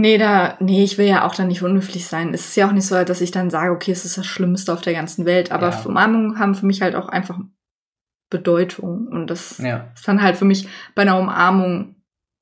Nee, 0.00 0.16
da, 0.18 0.56
nee, 0.60 0.82
ich 0.82 0.96
will 0.98 1.06
ja 1.06 1.26
auch 1.26 1.34
dann 1.34 1.48
nicht 1.48 1.62
unhöflich 1.62 2.06
sein. 2.06 2.32
Es 2.32 2.46
ist 2.48 2.56
ja 2.56 2.66
auch 2.66 2.72
nicht 2.72 2.86
so, 2.86 3.02
dass 3.04 3.20
ich 3.20 3.30
dann 3.30 3.50
sage, 3.50 3.72
okay, 3.72 3.92
es 3.92 4.04
ist 4.04 4.16
das 4.18 4.26
Schlimmste 4.26 4.72
auf 4.72 4.80
der 4.80 4.94
ganzen 4.94 5.26
Welt. 5.26 5.52
Aber 5.52 5.70
Ja. 5.70 5.82
Umarmungen 5.84 6.38
haben 6.38 6.54
für 6.54 6.66
mich 6.66 6.80
halt 6.82 6.94
auch 6.94 7.08
einfach 7.08 7.38
Bedeutung. 8.30 9.08
Und 9.08 9.28
das 9.28 9.58
Ja. 9.58 9.88
ist 9.94 10.06
dann 10.06 10.22
halt 10.22 10.36
für 10.36 10.44
mich 10.44 10.68
bei 10.94 11.02
einer 11.02 11.18
Umarmung, 11.18 11.96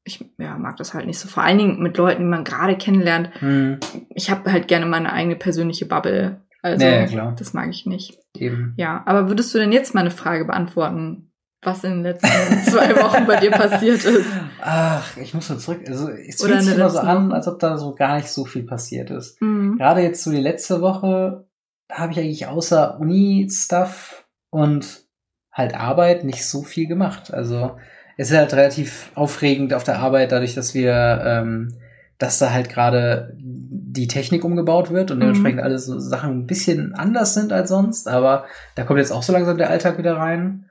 ich 0.04 0.24
ja, 0.38 0.56
mag 0.56 0.76
das 0.76 0.94
halt 0.94 1.06
nicht 1.06 1.18
so. 1.18 1.28
Vor 1.28 1.42
allen 1.42 1.58
Dingen 1.58 1.82
mit 1.82 1.96
Leuten, 1.96 2.22
die 2.22 2.28
man 2.28 2.44
gerade 2.44 2.76
kennenlernt. 2.76 3.30
Hm, 3.40 3.78
Ich 4.14 4.30
habe 4.30 4.50
halt 4.52 4.68
gerne 4.68 4.86
meine 4.86 5.12
eigene 5.12 5.36
persönliche 5.36 5.86
Bubble. 5.86 6.40
Also, 6.62 6.84
klar. 7.06 7.34
das 7.38 7.54
mag 7.54 7.68
ich 7.70 7.86
nicht. 7.86 8.18
eben. 8.36 8.74
Ja, 8.76 9.02
aber 9.06 9.28
würdest 9.28 9.54
du 9.54 9.58
denn 9.58 9.72
jetzt 9.72 9.94
meine 9.94 10.10
Frage 10.10 10.44
beantworten, 10.44 11.27
was 11.62 11.82
in 11.84 11.90
den 11.90 12.02
letzten 12.02 12.28
zwei 12.70 12.94
Wochen 12.96 13.26
bei 13.26 13.36
dir 13.40 13.50
passiert 13.50 14.04
ist? 14.04 14.26
Ach, 14.60 15.16
ich 15.16 15.34
muss 15.34 15.48
mal 15.48 15.58
zurück. 15.58 15.80
Also 15.86 16.08
es 16.08 16.40
fühlt 16.42 16.62
sich 16.62 16.74
immer 16.74 16.90
so 16.90 16.98
an, 17.00 17.32
als 17.32 17.48
ob 17.48 17.58
da 17.58 17.76
so 17.76 17.94
gar 17.94 18.16
nicht 18.16 18.28
so 18.28 18.44
viel 18.44 18.64
passiert 18.64 19.10
ist. 19.10 19.40
Mhm. 19.42 19.76
Gerade 19.78 20.00
jetzt 20.02 20.22
so 20.22 20.30
die 20.30 20.40
letzte 20.40 20.80
Woche 20.80 21.46
habe 21.90 22.12
ich 22.12 22.18
eigentlich 22.18 22.46
außer 22.46 22.98
Uni-Stuff 23.00 24.26
und 24.50 25.04
halt 25.52 25.74
Arbeit 25.74 26.24
nicht 26.24 26.46
so 26.46 26.62
viel 26.62 26.86
gemacht. 26.86 27.32
Also 27.32 27.76
es 28.16 28.30
ist 28.30 28.36
halt 28.36 28.52
relativ 28.54 29.10
aufregend 29.14 29.74
auf 29.74 29.84
der 29.84 29.98
Arbeit, 29.98 30.32
dadurch, 30.32 30.54
dass 30.54 30.74
wir, 30.74 31.22
ähm, 31.24 31.74
dass 32.18 32.38
da 32.38 32.52
halt 32.52 32.68
gerade 32.68 33.36
die 33.40 34.06
Technik 34.08 34.44
umgebaut 34.44 34.90
wird 34.90 35.10
und 35.10 35.18
Mhm. 35.18 35.22
dementsprechend 35.22 35.60
alle 35.62 35.78
so 35.78 35.98
Sachen 35.98 36.30
ein 36.40 36.46
bisschen 36.46 36.94
anders 36.94 37.34
sind 37.34 37.52
als 37.52 37.68
sonst. 37.70 38.08
Aber 38.08 38.44
da 38.74 38.84
kommt 38.84 38.98
jetzt 38.98 39.12
auch 39.12 39.22
so 39.22 39.32
langsam 39.32 39.56
der 39.58 39.70
Alltag 39.70 39.98
wieder 39.98 40.16
rein. 40.16 40.67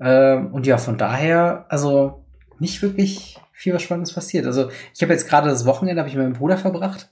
Ähm, 0.00 0.52
und 0.52 0.66
ja, 0.66 0.78
von 0.78 0.98
daher, 0.98 1.66
also 1.68 2.24
nicht 2.58 2.82
wirklich 2.82 3.40
viel 3.52 3.74
was 3.74 3.82
Spannendes 3.82 4.12
passiert. 4.12 4.46
Also 4.46 4.68
ich 4.94 5.02
habe 5.02 5.12
jetzt 5.12 5.28
gerade 5.28 5.48
das 5.48 5.66
Wochenende 5.66 6.00
habe 6.00 6.08
ich 6.08 6.16
mit 6.16 6.24
meinem 6.24 6.34
Bruder 6.34 6.58
verbracht, 6.58 7.08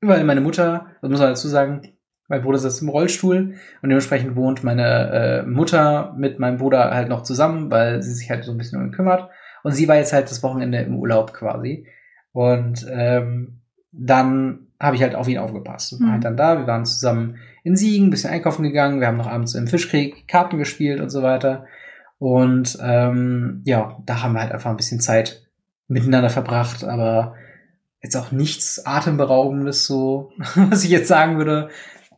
weil 0.00 0.24
meine 0.24 0.40
Mutter, 0.40 0.86
das 1.00 1.10
muss 1.10 1.20
man 1.20 1.30
dazu 1.30 1.48
sagen, 1.48 1.92
mein 2.28 2.42
Bruder 2.42 2.58
sitzt 2.58 2.82
im 2.82 2.88
Rollstuhl 2.88 3.54
und 3.82 3.88
dementsprechend 3.88 4.34
wohnt 4.34 4.64
meine 4.64 5.42
äh, 5.42 5.42
Mutter 5.46 6.14
mit 6.16 6.38
meinem 6.38 6.56
Bruder 6.56 6.90
halt 6.90 7.08
noch 7.08 7.22
zusammen, 7.22 7.70
weil 7.70 8.02
sie 8.02 8.12
sich 8.14 8.30
halt 8.30 8.44
so 8.44 8.52
ein 8.52 8.58
bisschen 8.58 8.80
um 8.80 8.86
ihn 8.86 8.92
kümmert. 8.92 9.28
Und 9.62 9.72
sie 9.72 9.88
war 9.88 9.96
jetzt 9.96 10.12
halt 10.12 10.30
das 10.30 10.42
Wochenende 10.42 10.78
im 10.78 10.96
Urlaub 10.96 11.32
quasi. 11.32 11.86
Und 12.32 12.86
ähm, 12.90 13.60
dann 13.92 14.66
habe 14.80 14.96
ich 14.96 15.02
halt 15.02 15.14
auf 15.14 15.28
ihn 15.28 15.38
aufgepasst. 15.38 15.92
Und 15.92 16.00
war 16.00 16.08
Mhm. 16.08 16.12
halt 16.12 16.24
dann 16.24 16.36
da, 16.36 16.58
wir 16.58 16.66
waren 16.66 16.84
zusammen 16.84 17.36
in 17.62 17.76
Siegen, 17.76 18.08
ein 18.08 18.10
bisschen 18.10 18.30
einkaufen 18.30 18.62
gegangen, 18.62 19.00
wir 19.00 19.06
haben 19.06 19.16
noch 19.16 19.26
abends 19.30 19.54
im 19.54 19.66
Fischkrieg 19.66 20.26
Karten 20.26 20.58
gespielt 20.58 21.00
und 21.00 21.10
so 21.10 21.22
weiter. 21.22 21.66
Und 22.18 22.78
ähm, 22.80 23.62
ja, 23.64 23.98
da 24.06 24.22
haben 24.22 24.34
wir 24.34 24.40
halt 24.40 24.52
einfach 24.52 24.70
ein 24.70 24.76
bisschen 24.76 25.00
Zeit 25.00 25.42
miteinander 25.88 26.30
verbracht, 26.30 26.84
aber 26.84 27.34
jetzt 28.02 28.16
auch 28.16 28.32
nichts 28.32 28.84
Atemberaubendes 28.84 29.86
so, 29.86 30.32
was 30.54 30.84
ich 30.84 30.90
jetzt 30.90 31.08
sagen 31.08 31.38
würde, 31.38 31.70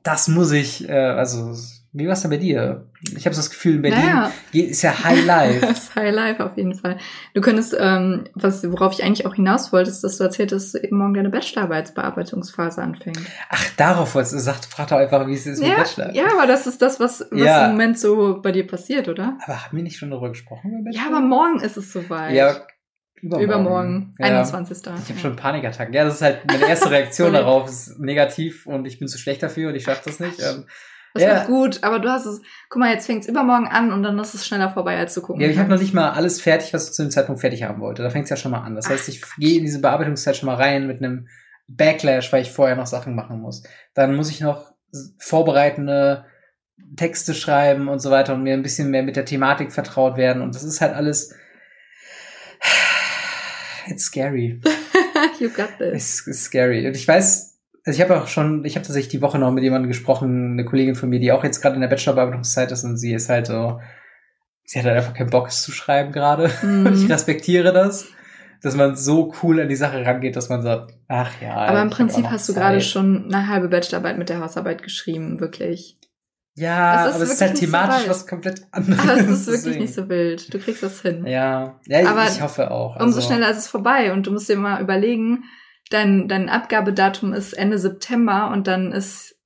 das 0.03 0.28
muss 0.28 0.53
ich, 0.53 0.88
äh, 0.88 0.92
also 0.92 1.55
wie 1.99 2.07
war's 2.09 2.20
denn 2.22 2.30
bei 2.30 2.36
dir? 2.36 2.86
Ich 3.16 3.24
habe 3.26 3.34
das 3.34 3.49
Gefühl, 3.51 3.76
in 3.76 3.82
Berlin 3.82 4.01
Naja, 4.01 4.32
ist 4.53 4.82
ja 4.82 5.03
High 5.05 5.24
Life. 5.24 5.61
Das 5.66 5.70
ist 5.84 5.94
High 5.94 6.14
Life 6.14 6.44
auf 6.44 6.57
jeden 6.57 6.74
Fall. 6.74 6.99
Du 7.34 7.40
könntest, 7.40 7.74
ähm, 7.78 8.24
was, 8.34 8.62
worauf 8.70 8.92
ich 8.92 9.03
eigentlich 9.05 9.26
auch 9.26 9.34
hinaus 9.34 9.72
wollte, 9.72 9.90
ist, 9.90 10.03
dass 10.03 10.18
du 10.18 10.24
erzählt 10.24 10.53
hast, 10.53 10.74
dass 10.74 10.82
morgen 10.90 11.14
deine 11.14 11.30
Bachelorarbeitsbearbeitungsphase 11.30 12.82
anfängt. 12.82 13.20
Ach, 13.49 13.64
darauf 13.76 14.14
wolltest 14.14 14.34
du, 14.34 14.38
sagt, 14.38 14.66
frag 14.66 14.88
doch 14.88 14.97
einfach, 14.99 15.26
wie 15.26 15.34
es 15.34 15.47
ist 15.47 15.61
mit 15.61 15.68
Ja, 15.70 15.76
Bachelor. 15.76 16.12
ja, 16.14 16.24
aber 16.36 16.47
das 16.47 16.66
ist 16.66 16.82
das, 16.82 17.01
was, 17.01 17.20
was 17.30 17.40
Ja. 17.40 17.66
im 17.66 17.72
Moment 17.72 17.99
so 17.99 18.40
bei 18.42 18.53
dir 18.53 18.66
passiert, 18.66 19.09
oder? 19.09 19.38
Aber 19.44 19.64
haben 19.64 19.76
wir 19.76 19.82
nicht 19.82 19.97
schon 19.99 20.11
darüber 20.11 20.28
gesprochen? 20.30 20.86
Ja, 20.92 21.03
aber 21.09 21.20
morgen 21.20 21.61
ist 21.61 21.76
es 21.76 21.92
soweit. 21.92 22.34
Ja, 22.34 22.57
übermorgen. 23.22 23.44
Übermorgen, 23.44 24.14
Ja. 24.18 24.26
21. 24.26 24.78
Ich 24.78 24.86
habe 24.86 25.01
Ja. 25.14 25.16
schon 25.18 25.36
Panikattacken. 25.36 25.94
Ja, 25.94 26.05
das 26.05 26.14
ist 26.16 26.22
halt 26.22 26.47
meine 26.47 26.68
erste 26.68 26.90
Reaktion 26.90 27.32
darauf, 27.32 27.68
ist 27.68 27.99
negativ 27.99 28.66
und 28.66 28.86
ich 28.86 28.99
bin 28.99 29.09
zu 29.09 29.18
schlecht 29.18 29.42
dafür 29.42 29.70
und 29.70 29.74
ich 29.74 29.84
schaffe 29.84 30.03
das 30.07 30.20
nicht. 30.20 30.40
Ähm, 30.40 30.66
Das 31.17 31.23
Ja. 31.23 31.35
wird 31.37 31.47
gut, 31.47 31.83
aber 31.83 31.99
du 31.99 32.09
hast 32.11 32.27
es, 32.27 32.41
guck 32.69 32.81
mal, 32.81 32.93
jetzt 32.93 33.07
fängt 33.07 33.23
es 33.23 33.29
übermorgen 33.29 33.67
an 33.69 33.93
und 33.93 34.03
dann 34.03 34.19
ist 34.19 34.35
es 34.35 34.47
schneller 34.47 34.71
vorbei, 34.71 34.97
als 34.97 35.14
du 35.14 35.23
gucken 35.23 35.41
ja, 35.43 35.49
ich 35.49 35.59
habe 35.59 35.69
noch 35.71 35.79
nicht 35.81 35.95
mal 35.95 36.11
alles 36.11 36.41
fertig, 36.41 36.73
was 36.75 36.89
ich 36.89 36.95
zu 36.95 37.03
dem 37.03 37.11
Zeitpunkt 37.11 37.41
fertig 37.41 37.62
haben 37.62 37.81
wollte. 37.81 38.03
Da 38.03 38.11
fängt 38.11 38.25
es 38.25 38.31
ja 38.31 38.37
schon 38.37 38.53
mal 38.53 38.61
an. 38.62 38.75
Das 38.75 38.89
heißt, 38.89 39.09
ich 39.09 39.23
gehe 39.39 39.59
in 39.59 39.64
diese 39.64 39.81
Bearbeitungszeit 39.81 40.37
schon 40.37 40.47
mal 40.47 40.57
rein 40.57 40.87
mit 40.87 40.99
einem 41.03 41.29
Backlash, 41.69 42.33
weil 42.33 42.43
ich 42.43 42.53
vorher 42.53 42.77
noch 42.77 42.87
Sachen 42.87 43.14
machen 43.14 43.41
muss. 43.41 43.62
Dann 43.95 44.14
muss 44.14 44.31
ich 44.31 44.41
noch 44.41 44.73
vorbereitende 45.19 46.25
Texte 46.97 47.35
schreiben 47.35 47.89
und 47.89 47.99
so 48.01 48.11
weiter 48.11 48.35
und 48.35 48.43
mir 48.43 48.55
ein 48.55 48.62
bisschen 48.62 48.91
mehr 48.91 49.03
mit 49.03 49.17
der 49.17 49.25
Thematik 49.25 49.73
vertraut 49.73 50.17
werden. 50.17 50.43
Und 50.43 50.55
das 50.55 50.62
ist 50.62 50.81
halt 50.81 50.95
alles. 50.95 51.35
It's 53.89 54.05
scary. 54.05 54.61
you 55.39 55.49
got 55.49 55.71
this. 55.79 56.21
Es 56.21 56.27
ist 56.27 56.45
scary. 56.45 56.87
Und 56.87 56.97
ich 56.97 57.07
weiß, 57.07 57.56
also 57.87 57.97
ich 57.97 58.03
habe 58.03 58.20
auch 58.20 58.26
schon, 58.26 58.64
ich 58.64 58.74
habe 58.74 58.84
tatsächlich 58.84 59.12
die 59.12 59.22
Woche 59.22 59.39
noch 59.39 59.53
mit 59.53 59.62
jemandem 59.62 59.89
gesprochen, 59.89 60.53
eine 60.53 60.64
Kollegin 60.64 60.97
von 60.97 61.09
mir, 61.09 61.20
die 61.20 61.30
auch 61.30 61.45
jetzt 61.45 61.62
gerade 61.62 61.76
in 61.76 61.80
der 61.80 61.89
Bachelorbearbeitungszeit 61.89 62.72
ist 62.72 62.82
und 62.82 62.97
sie 62.97 63.14
ist 63.14 63.28
halt 63.28 63.47
so, 63.47 63.80
sie 64.64 64.80
hat 64.80 64.87
halt 64.87 64.97
einfach 64.97 65.14
keinen 65.14 65.30
Bock, 65.30 65.47
es 65.47 65.62
zu 65.62 65.70
schreiben 65.70 66.11
gerade. 66.11 66.51
Mhm. 66.62 66.87
Und 66.87 66.95
ich 66.95 67.09
respektiere 67.09 67.72
das, 67.72 68.09
dass 68.61 68.74
man 68.74 68.97
so 68.97 69.32
cool 69.43 69.61
an 69.61 69.68
die 69.68 69.76
Sache 69.76 70.05
rangeht, 70.05 70.34
dass 70.34 70.49
man 70.49 70.62
sagt, 70.62 70.95
ach 71.07 71.30
ja. 71.41 71.55
Aber 71.55 71.80
im 71.80 71.91
Prinzip 71.91 72.26
hast 72.28 72.49
du 72.49 72.55
gerade 72.55 72.80
schon 72.80 73.26
eine 73.26 73.47
halbe 73.47 73.68
Bachelorarbeit 73.68 74.18
mit 74.18 74.28
der 74.30 74.41
Hausarbeit 74.41 74.82
geschrieben, 74.82 75.39
wirklich. 75.39 75.97
Ja, 76.57 77.07
Es 77.07 77.14
aber 77.14 77.24
es 77.24 77.32
ist 77.34 77.41
halt 77.41 77.57
so 77.57 77.66
thematisch 77.66 78.03
weit. 78.03 78.09
was 78.09 78.26
komplett 78.26 78.62
anderes. 78.72 78.99
Aber 78.99 79.20
es 79.20 79.28
ist 79.28 79.47
wirklich 79.47 79.62
deswegen. 79.62 79.80
nicht 79.82 79.95
so 79.95 80.09
wild. 80.09 80.53
Du 80.55 80.59
kriegst 80.59 80.82
das 80.82 81.03
hin. 81.03 81.26
Ja, 81.26 81.78
ja 81.87 82.09
Aber 82.11 82.24
ich 82.24 82.41
hoffe 82.41 82.70
auch. 82.70 82.97
Umso 82.97 83.18
Also, 83.18 83.28
schneller 83.28 83.51
ist 83.51 83.59
es 83.59 83.68
vorbei 83.68 84.12
und 84.12 84.26
du 84.26 84.32
musst 84.32 84.49
dir 84.49 84.57
mal 84.57 84.80
überlegen, 84.80 85.45
dein, 85.91 86.28
dein 86.28 86.49
Abgabedatum 86.49 87.32
ist 87.32 87.53
Ende 87.53 87.78
September 87.78 88.51
und 88.53 88.66
dann 88.66 88.93
ist 88.93 89.37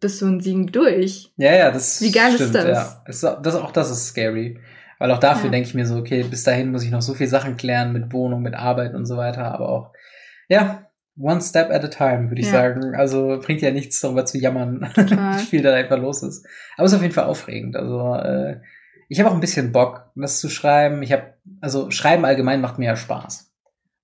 bist 0.00 0.22
du 0.22 0.26
in 0.26 0.40
Siegen 0.40 0.66
durch. 0.72 1.30
Ja, 1.36 1.54
ja, 1.54 1.70
das 1.70 2.00
Wie 2.00 2.10
geil 2.10 2.30
ist 2.30 2.36
stimmt, 2.36 2.54
das? 2.54 2.64
Ja. 2.64 3.04
Ist, 3.06 3.22
das, 3.22 3.54
auch 3.54 3.70
das 3.70 3.90
ist 3.90 4.06
scary. 4.08 4.58
Weil 4.98 5.10
auch 5.10 5.18
dafür 5.18 5.46
Ja. 5.46 5.50
denke 5.50 5.68
ich 5.68 5.74
mir 5.74 5.86
so, 5.86 5.96
okay, 5.96 6.22
bis 6.22 6.42
dahin 6.42 6.72
muss 6.72 6.82
ich 6.84 6.90
noch 6.90 7.02
so 7.02 7.14
viel 7.14 7.26
Sachen 7.28 7.56
klären 7.56 7.92
mit 7.92 8.12
Wohnung, 8.12 8.42
mit 8.42 8.54
Arbeit 8.54 8.94
und 8.94 9.04
so 9.06 9.16
weiter, 9.16 9.52
aber 9.52 9.68
auch, 9.68 9.92
ja, 10.48 10.86
one 11.18 11.40
step 11.42 11.70
at 11.70 11.84
a 11.84 11.88
time, 11.88 12.30
würde 12.30 12.40
ich 12.40 12.46
Ja. 12.46 12.52
sagen. 12.52 12.94
Also 12.94 13.38
bringt 13.42 13.60
ja 13.62 13.70
nichts, 13.70 14.00
darüber 14.00 14.24
zu 14.24 14.38
jammern, 14.38 14.90
wie 14.96 15.44
viel 15.44 15.62
da 15.62 15.74
einfach 15.74 15.98
los 15.98 16.22
ist. 16.22 16.46
Aber 16.76 16.86
es 16.86 16.92
ist 16.92 16.96
auf 16.96 17.02
jeden 17.02 17.14
Fall 17.14 17.24
aufregend. 17.24 17.76
Also, 17.76 18.14
äh, 18.14 18.60
ich 19.08 19.20
habe 19.20 19.28
auch 19.30 19.34
ein 19.34 19.40
bisschen 19.40 19.72
Bock, 19.72 20.10
das 20.14 20.40
zu 20.40 20.48
schreiben. 20.48 21.02
Ich 21.02 21.12
habe, 21.12 21.34
also 21.60 21.90
Schreiben 21.90 22.24
allgemein 22.24 22.60
macht 22.60 22.78
mir 22.78 22.86
ja 22.86 22.96
Spaß. 22.96 23.49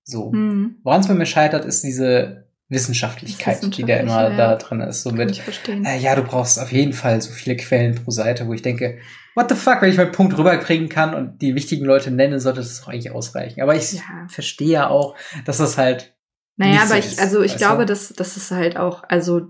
So. 0.09 0.31
Hm, 0.31 0.77
Woran 0.83 1.01
es 1.01 1.07
bei 1.07 1.13
mir 1.13 1.25
scheitert, 1.25 1.65
ist 1.65 1.83
diese 1.83 2.45
Wissenschaftlichkeit, 2.69 3.61
die 3.77 3.83
da 3.83 3.95
immer 3.97 4.03
Wissenschaftliche, 4.05 4.37
da 4.37 4.51
ja. 4.51 4.55
drin 4.55 4.81
ist. 4.81 5.03
So 5.03 5.09
kann 5.09 5.17
mit, 5.19 5.31
ich 5.31 5.41
verstehen. 5.41 5.85
äh, 5.85 5.97
ja, 5.99 6.15
du 6.15 6.23
brauchst 6.23 6.59
auf 6.59 6.71
jeden 6.71 6.93
Fall 6.93 7.21
so 7.21 7.31
viele 7.31 7.55
Quellen 7.57 7.95
pro 7.95 8.11
Seite, 8.11 8.47
wo 8.47 8.53
ich 8.53 8.61
denke, 8.61 8.99
what 9.35 9.49
the 9.49 9.55
fuck, 9.55 9.81
wenn 9.81 9.89
ich 9.91 9.97
meinen 9.97 10.11
Punkt 10.11 10.37
rüberbringen 10.37 10.89
kann 10.89 11.13
und 11.13 11.41
die 11.41 11.55
wichtigen 11.55 11.85
Leute 11.85 12.09
nenne, 12.11 12.39
sollte 12.39 12.59
das 12.61 12.79
doch 12.81 12.87
eigentlich 12.87 13.11
ausreichen. 13.11 13.61
Aber 13.61 13.75
ich 13.75 13.93
Ja. 13.93 14.01
verstehe 14.29 14.69
ja 14.71 14.87
auch, 14.89 15.15
dass 15.45 15.57
das 15.57 15.77
halt, 15.77 16.15
Naja, 16.55 16.71
nicht 16.71 16.81
aber 16.81 16.89
so 16.93 16.95
ich, 16.99 17.05
ist, 17.07 17.19
also 17.21 17.41
ich 17.43 17.57
glaube, 17.57 17.85
du? 17.85 17.87
dass 17.93 18.09
das 18.09 18.37
ist 18.37 18.51
halt 18.51 18.77
auch, 18.77 19.03
also 19.09 19.41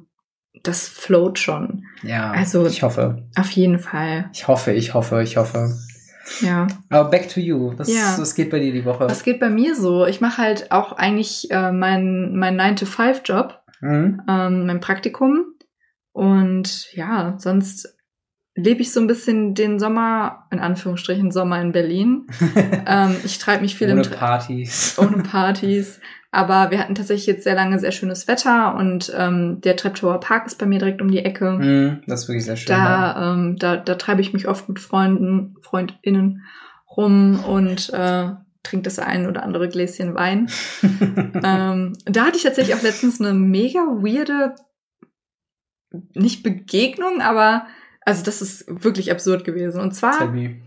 das 0.64 0.88
float 0.88 1.38
schon. 1.40 1.84
ja, 2.04 2.32
Also- 2.32 2.66
ich 2.66 2.82
hoffe, 2.84 3.28
Auf 3.36 3.52
jeden 3.52 3.78
Fall. 3.80 4.30
ich 4.34 4.48
hoffe, 4.48 4.74
ich 4.74 4.94
hoffe, 4.96 5.22
ich 5.22 5.38
hoffe. 5.38 5.78
Ja. 6.42 6.68
Aber 6.90 7.10
back 7.10 7.30
to 7.30 7.40
you. 7.40 7.74
Was, 7.78 7.88
Ja. 7.94 8.16
was 8.18 8.36
geht 8.36 8.50
bei 8.50 8.60
dir 8.60 8.72
die 8.74 8.86
Woche? 8.86 9.06
Was 9.10 9.24
geht 9.24 9.40
bei 9.40 9.50
mir 9.50 9.76
so? 9.76 10.06
Ich 10.06 10.22
mache 10.22 10.42
halt 10.42 10.72
auch 10.72 10.92
eigentlich 10.94 11.50
äh, 11.52 11.72
meinen 11.72 12.38
mein 12.38 12.60
9-to-5-Job, 12.60 13.60
Hm? 13.80 14.22
ähm, 14.28 14.66
mein 14.66 14.80
Praktikum. 14.80 15.46
Und 16.12 16.92
ja, 16.94 17.36
sonst 17.38 17.96
lebe 18.56 18.82
ich 18.82 18.92
so 18.92 19.00
ein 19.00 19.06
bisschen 19.08 19.54
den 19.54 19.78
Sommer, 19.78 20.48
in 20.52 20.58
Anführungsstrichen 20.60 21.30
Sommer 21.32 21.62
in 21.62 21.72
Berlin. 21.72 22.26
ähm, 22.88 23.16
ich 23.24 23.38
treibe 23.38 23.62
mich 23.62 23.76
viel 23.76 23.92
Ohne 23.92 24.02
im 24.02 24.10
Partys. 24.12 24.98
ohne 25.00 25.22
Partys. 25.24 26.00
Aber 26.38 26.70
wir 26.70 26.78
hatten 26.78 26.94
tatsächlich 26.94 27.26
jetzt 27.26 27.46
sehr 27.46 27.56
lange 27.56 27.80
sehr 27.80 27.92
schönes 27.92 28.28
Wetter 28.28 28.76
und 28.76 29.12
ähm, 29.18 29.60
der 29.62 29.76
Treptower 29.76 30.20
Park 30.20 30.46
ist 30.46 30.60
bei 30.60 30.68
mir 30.68 30.78
direkt 30.78 31.02
um 31.02 31.10
die 31.10 31.26
Ecke. 31.26 31.58
Hm, 31.58 32.02
das 32.06 32.22
ist 32.22 32.28
wirklich 32.28 32.46
sehr 32.46 32.56
schön. 32.56 32.76
ja. 32.76 33.14
Da, 33.16 33.34
ähm, 33.34 33.56
da, 33.58 33.76
da 33.76 33.96
treibe 33.96 34.22
ich 34.22 34.34
mich 34.34 34.48
oft 34.48 34.70
mit 34.70 34.80
Freunden, 34.80 35.56
FreundInnen 35.64 36.44
rum 36.96 37.44
und 37.44 37.92
äh, 37.92 38.30
trinke 38.62 38.84
das 38.84 39.00
ein 39.00 39.26
oder 39.26 39.42
andere 39.42 39.68
Gläschen 39.68 40.14
Wein. 40.14 40.48
ähm, 40.84 41.94
da 42.06 42.26
hatte 42.28 42.38
ich 42.38 42.44
tatsächlich 42.44 42.76
auch 42.76 42.84
letztens 42.84 43.20
eine 43.20 43.34
mega 43.34 43.80
weirde, 43.80 44.54
nicht 46.14 46.44
Begegnung, 46.44 47.20
aber 47.22 47.66
also 48.02 48.24
das 48.24 48.44
ist 48.44 48.66
wirklich 48.68 49.10
absurd 49.10 49.44
gewesen. 49.44 49.82
Und 49.82 50.00
Tell 50.00 50.12
zwar 50.12 50.28
me. 50.28 50.62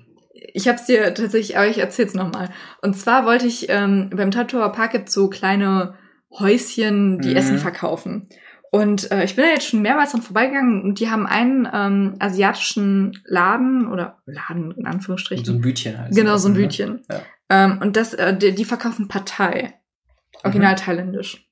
Ich 0.54 0.68
habe 0.68 0.76
es 0.78 0.86
dir 0.86 1.14
tatsächlich, 1.14 1.56
aber 1.56 1.66
ich 1.68 1.78
erzähl's 1.78 2.14
noch 2.14 2.32
mal. 2.32 2.48
Und 2.82 2.96
zwar 2.96 3.24
wollte 3.26 3.46
ich 3.46 3.68
ähm, 3.68 4.10
beim 4.14 4.30
Tatoer 4.30 4.72
Park 4.72 4.92
gibt's 4.92 5.12
so 5.12 5.28
kleine 5.28 5.94
Häuschen, 6.38 7.20
die 7.20 7.30
Mhm. 7.30 7.36
Essen 7.36 7.58
verkaufen. 7.58 8.28
Und 8.72 9.10
äh, 9.10 9.24
ich 9.24 9.34
bin 9.34 9.44
da 9.44 9.50
jetzt 9.50 9.66
schon 9.68 9.82
mehrmals 9.82 10.12
dran 10.12 10.22
vorbeigegangen 10.22 10.82
und 10.82 11.00
die 11.00 11.10
haben 11.10 11.26
einen 11.26 11.68
ähm, 11.72 12.14
asiatischen 12.20 13.18
Laden 13.24 13.90
oder 13.90 14.18
Laden 14.26 14.70
in 14.76 14.86
Anführungsstrichen. 14.86 15.44
So 15.44 15.52
ein 15.54 15.60
Bütchen 15.60 15.98
halt. 15.98 16.14
genau, 16.14 16.36
so 16.36 16.48
ein 16.48 16.52
ne? 16.52 16.60
Bütchen. 16.60 17.02
Ja. 17.10 17.20
Ähm, 17.48 17.78
und 17.82 17.96
das, 17.96 18.14
äh, 18.14 18.36
die, 18.36 18.54
die 18.54 18.64
verkaufen 18.64 19.08
Partei. 19.08 19.74
Original 20.44 20.74
Mhm. 20.74 20.76
thailändisch. 20.76 21.46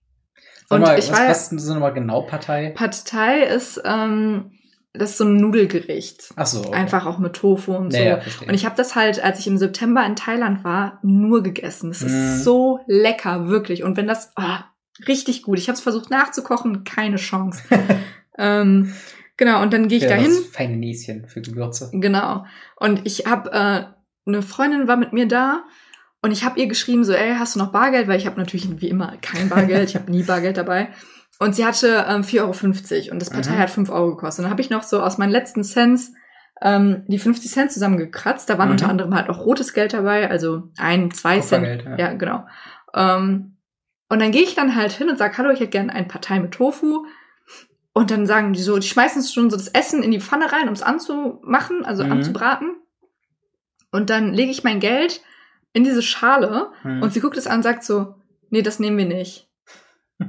Und 0.70 0.82
mal, 0.82 0.96
ich 0.99 1.11
was, 1.11 1.18
war- 1.18 1.28
was 1.28 1.49
denn 1.49 1.59
nochmal 1.59 1.92
genau 1.92 2.22
Partei? 2.22 2.70
Pad 2.76 3.05
Thai 3.07 3.42
ist, 3.42 3.80
ähm, 3.84 4.53
das 4.95 5.11
ist 5.11 5.18
so 5.18 5.24
ein 5.24 5.36
Nudelgericht. 5.36 6.30
Ach 6.36 6.47
so. 6.47 6.61
Okay. 6.61 6.72
Einfach 6.72 7.07
auch 7.07 7.18
mit 7.18 7.34
Tofu 7.34 7.74
und 7.74 7.93
so. 7.93 7.99
Ja, 7.99 8.05
ja, 8.05 8.20
verstehe. 8.20 8.49
Und 8.49 8.55
ich 8.55 8.64
habe 8.64 8.76
das 8.76 8.97
halt, 8.97 9.22
als 9.22 9.39
ich 9.39 9.47
im 9.47 9.59
September 9.59 10.05
in 10.05 10.16
Thailand 10.16 10.64
war, 10.64 10.99
nur 11.03 11.43
gegessen. 11.43 11.91
Es 11.91 12.03
ist 12.03 12.12
Mm. 12.12 12.43
so 12.43 12.80
lecker, 12.86 13.49
wirklich. 13.49 13.82
Und 13.84 13.97
wenn 13.97 14.07
das, 14.07 14.32
oh, 14.36 14.59
richtig 15.07 15.43
gut. 15.43 15.59
Ich 15.59 15.68
habe 15.68 15.76
es 15.76 15.82
versucht 15.82 16.11
nachzukochen, 16.11 16.84
keine 16.84 17.16
Chance. 17.16 17.62
ähm, 18.39 18.93
genau, 19.36 19.62
und 19.62 19.72
dann 19.72 19.89
gehe 19.89 19.99
ich 19.99 20.05
ja, 20.05 20.11
dahin. 20.11 20.30
Das 20.30 20.47
feine 20.47 20.76
Näschen 20.76 21.26
für 21.28 21.43
Gewürze. 21.43 21.91
Genau. 21.93 22.45
Und 22.76 23.03
ich 23.05 23.26
habe, 23.26 23.53
äh, 23.53 23.84
eine 24.26 24.43
Freundin 24.43 24.89
war 24.89 24.97
mit 24.97 25.12
mir 25.12 25.28
da 25.28 25.64
und 26.22 26.32
ich 26.32 26.45
habe 26.45 26.59
ihr 26.59 26.66
geschrieben, 26.66 27.05
so, 27.05 27.12
ey, 27.12 27.36
hast 27.39 27.55
du 27.55 27.59
noch 27.61 27.72
Bargeld? 27.72 28.09
Weil 28.09 28.18
ich 28.18 28.26
habe 28.26 28.39
natürlich 28.39 28.68
wie 28.80 28.89
immer 28.89 29.16
kein 29.22 29.49
Bargeld, 29.49 29.89
ich 29.91 29.95
habe 29.95 30.11
nie 30.11 30.22
Bargeld 30.24 30.57
dabei. 30.57 30.89
Und 31.39 31.55
sie 31.55 31.64
hatte 31.64 32.05
ähm, 32.09 32.22
4,50 32.22 32.41
Euro 33.07 33.12
und 33.12 33.20
das 33.22 33.30
Partei 33.30 33.55
Mhm. 33.55 33.59
hat 33.59 33.70
5 33.70 33.91
Euro 33.91 34.11
gekostet. 34.16 34.41
Und 34.41 34.45
dann 34.45 34.51
habe 34.51 34.61
ich 34.61 34.70
noch 34.70 34.82
so 34.82 35.01
aus 35.01 35.18
meinen 35.18 35.30
letzten 35.30 35.62
Cents 35.62 36.12
ähm, 36.61 37.05
die 37.07 37.18
50 37.20 37.51
Cent 37.53 37.70
zusammengekratzt. 37.72 38.51
Da 38.51 38.59
waren 38.59 38.68
Mhm. 38.68 38.72
unter 38.72 38.89
anderem 38.89 39.14
halt 39.14 39.28
auch 39.30 39.39
rotes 39.45 39.72
Geld 39.74 39.93
dabei, 39.93 40.28
also 40.28 40.64
ein, 40.76 41.11
zwei 41.12 41.39
Cent. 41.41 41.84
Ja. 41.84 41.97
Ja, 41.97 42.12
genau. 42.14 42.45
Ähm, 42.95 43.57
und 44.09 44.18
dann 44.20 44.32
gehe 44.32 44.43
ich 44.43 44.55
dann 44.57 44.74
halt 44.74 44.91
hin 44.93 45.09
und 45.11 45.18
sage, 45.18 45.39
hallo, 45.39 45.51
ich 45.51 45.61
hätte 45.61 45.70
gerne 45.70 45.93
ein 45.93 46.09
Partei 46.09 46.41
mit 46.41 46.53
Tofu. 46.53 47.05
Und 47.93 48.11
dann 48.11 48.26
sagen 48.26 48.53
die 48.53 48.62
so, 48.62 48.76
die 48.78 48.86
schmeißen 48.89 49.22
schon 49.24 49.51
so 49.51 49.57
das 49.57 49.68
Essen 49.68 50.03
in 50.03 50.11
die 50.11 50.20
Pfanne 50.20 50.51
rein, 50.53 50.66
um 50.68 50.74
es 50.74 50.82
anzumachen, 50.82 51.84
also 51.84 52.05
Mhm. 52.05 52.12
anzubraten. 52.12 52.76
Und 53.91 54.11
dann 54.11 54.34
lege 54.34 54.51
ich 54.51 54.64
mein 54.64 54.80
Geld 54.80 55.20
in 55.72 55.84
diese 55.84 56.03
Schale 56.03 56.70
Hm. 56.82 57.03
und 57.03 57.12
sie 57.12 57.20
guckt 57.20 57.36
es 57.36 57.47
an 57.47 57.57
und 57.59 57.62
sagt 57.62 57.84
so, 57.84 58.14
nee, 58.51 58.62
das 58.62 58.78
nehmen 58.80 58.99
wir 58.99 59.07
nicht. 59.07 59.47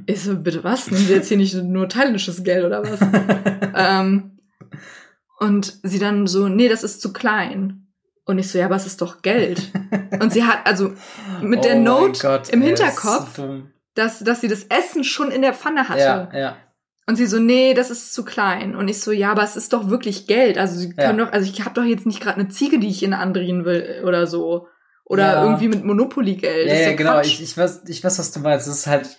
Ich 0.05 0.23
so, 0.23 0.35
bitte 0.35 0.63
was? 0.63 0.91
Nehmen 0.91 1.05
Sie 1.05 1.13
jetzt 1.13 1.27
hier 1.27 1.37
nicht 1.37 1.55
nur 1.55 1.89
thailändisches 1.89 2.43
Geld 2.43 2.63
oder 2.63 2.83
was? 2.83 2.99
ähm, 3.75 4.39
und 5.39 5.79
sie 5.83 5.99
dann 5.99 6.27
so, 6.27 6.47
nee, 6.47 6.67
das 6.67 6.83
ist 6.83 7.01
zu 7.01 7.13
klein. 7.13 7.87
Und 8.25 8.37
ich 8.37 8.51
so, 8.51 8.59
ja, 8.59 8.65
aber 8.65 8.75
es 8.75 8.85
ist 8.85 9.01
doch 9.01 9.21
Geld. 9.23 9.71
Und 10.19 10.31
sie 10.31 10.43
hat, 10.43 10.59
also 10.65 10.93
mit 11.41 11.63
der 11.63 11.71
Oh 11.73 11.75
mein 11.75 11.83
Note 11.83 12.21
Gott, 12.21 12.49
im 12.49 12.61
Hinterkopf, 12.61 13.37
so 13.37 13.63
dass, 13.95 14.19
dass 14.19 14.41
sie 14.41 14.47
das 14.47 14.65
Essen 14.65 15.03
schon 15.03 15.31
in 15.31 15.41
der 15.41 15.53
Pfanne 15.53 15.89
hatte. 15.89 15.99
Ja, 15.99 16.29
ja. 16.33 16.57
Und 17.07 17.15
sie 17.15 17.25
so, 17.25 17.39
nee, 17.39 17.73
das 17.73 17.89
ist 17.89 18.13
zu 18.13 18.23
klein. 18.23 18.75
Und 18.75 18.87
ich 18.87 19.01
so, 19.01 19.11
ja, 19.11 19.31
aber 19.31 19.43
es 19.43 19.55
ist 19.55 19.73
doch 19.73 19.89
wirklich 19.89 20.27
Geld. 20.27 20.59
Also 20.59 20.77
sie 20.77 20.93
können 20.93 21.17
Ja. 21.17 21.25
doch, 21.25 21.33
also 21.33 21.49
ich 21.51 21.65
habe 21.65 21.73
doch 21.73 21.83
jetzt 21.83 22.05
nicht 22.05 22.21
gerade 22.21 22.39
eine 22.39 22.49
Ziege, 22.49 22.77
die 22.77 22.87
ich 22.89 23.01
in 23.01 23.13
andrehen 23.13 23.65
will 23.65 24.03
oder 24.05 24.27
so. 24.27 24.67
Oder 25.05 25.33
Ja. 25.33 25.43
irgendwie 25.43 25.69
mit 25.69 25.83
Monopoly-Geld. 25.83 26.67
Ja, 26.67 26.75
ja, 26.75 26.93
genau. 26.95 27.13
Quatsch. 27.13 27.27
Ich, 27.27 27.41
ich, 27.41 27.57
weiß, 27.57 27.81
ich 27.87 28.03
weiß, 28.03 28.19
was 28.19 28.31
du 28.31 28.41
meinst. 28.41 28.67
Das 28.67 28.77
ist 28.77 28.87
halt. 28.87 29.17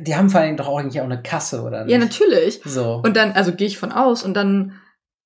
Die 0.00 0.16
haben 0.16 0.30
vor 0.30 0.40
allem 0.40 0.56
doch 0.56 0.68
auch 0.68 0.78
eigentlich 0.78 1.00
auch 1.00 1.06
eine 1.06 1.22
Kasse, 1.22 1.62
oder? 1.62 1.86
ja, 1.86 1.98
nicht? 1.98 2.20
natürlich. 2.20 2.60
So. 2.64 3.00
Und 3.04 3.16
dann, 3.16 3.32
also 3.32 3.52
gehe 3.52 3.66
ich 3.66 3.78
von 3.78 3.92
aus 3.92 4.22
und 4.22 4.34
dann 4.34 4.72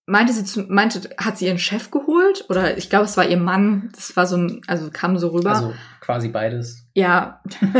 meinte 0.08 0.32
sie 0.32 0.44
zu, 0.44 0.62
meinte, 0.62 1.10
hat 1.18 1.38
sie 1.38 1.46
ihren 1.46 1.58
Chef 1.58 1.90
geholt? 1.90 2.46
Oder 2.48 2.78
ich 2.78 2.88
glaube, 2.88 3.04
es 3.04 3.16
war 3.16 3.26
ihr 3.26 3.36
Mann. 3.36 3.90
Das 3.94 4.16
war 4.16 4.26
so 4.26 4.36
ein, 4.36 4.62
also 4.66 4.90
kam 4.90 5.18
so 5.18 5.28
rüber. 5.28 5.50
also 5.50 5.74
quasi 6.00 6.28
beides. 6.28 6.88
ja. 6.94 7.42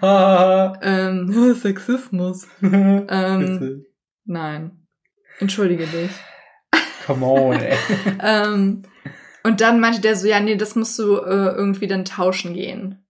Ah, 0.00 0.78
ähm, 0.82 1.54
Sexismus. 1.60 2.46
Ähm, 2.62 3.84
nein. 4.24 4.86
Entschuldige 5.40 5.86
dich. 5.86 6.10
Come 7.06 7.24
on, 7.24 7.54
ey. 7.54 7.76
ähm, 8.20 8.82
und 9.42 9.60
dann 9.62 9.80
meinte 9.80 10.00
der 10.02 10.14
so, 10.14 10.28
ja, 10.28 10.40
nee, 10.40 10.56
das 10.56 10.74
musst 10.74 10.98
du 10.98 11.16
äh, 11.16 11.54
irgendwie 11.56 11.86
dann 11.86 12.04
tauschen 12.04 12.52
gehen. 12.52 13.07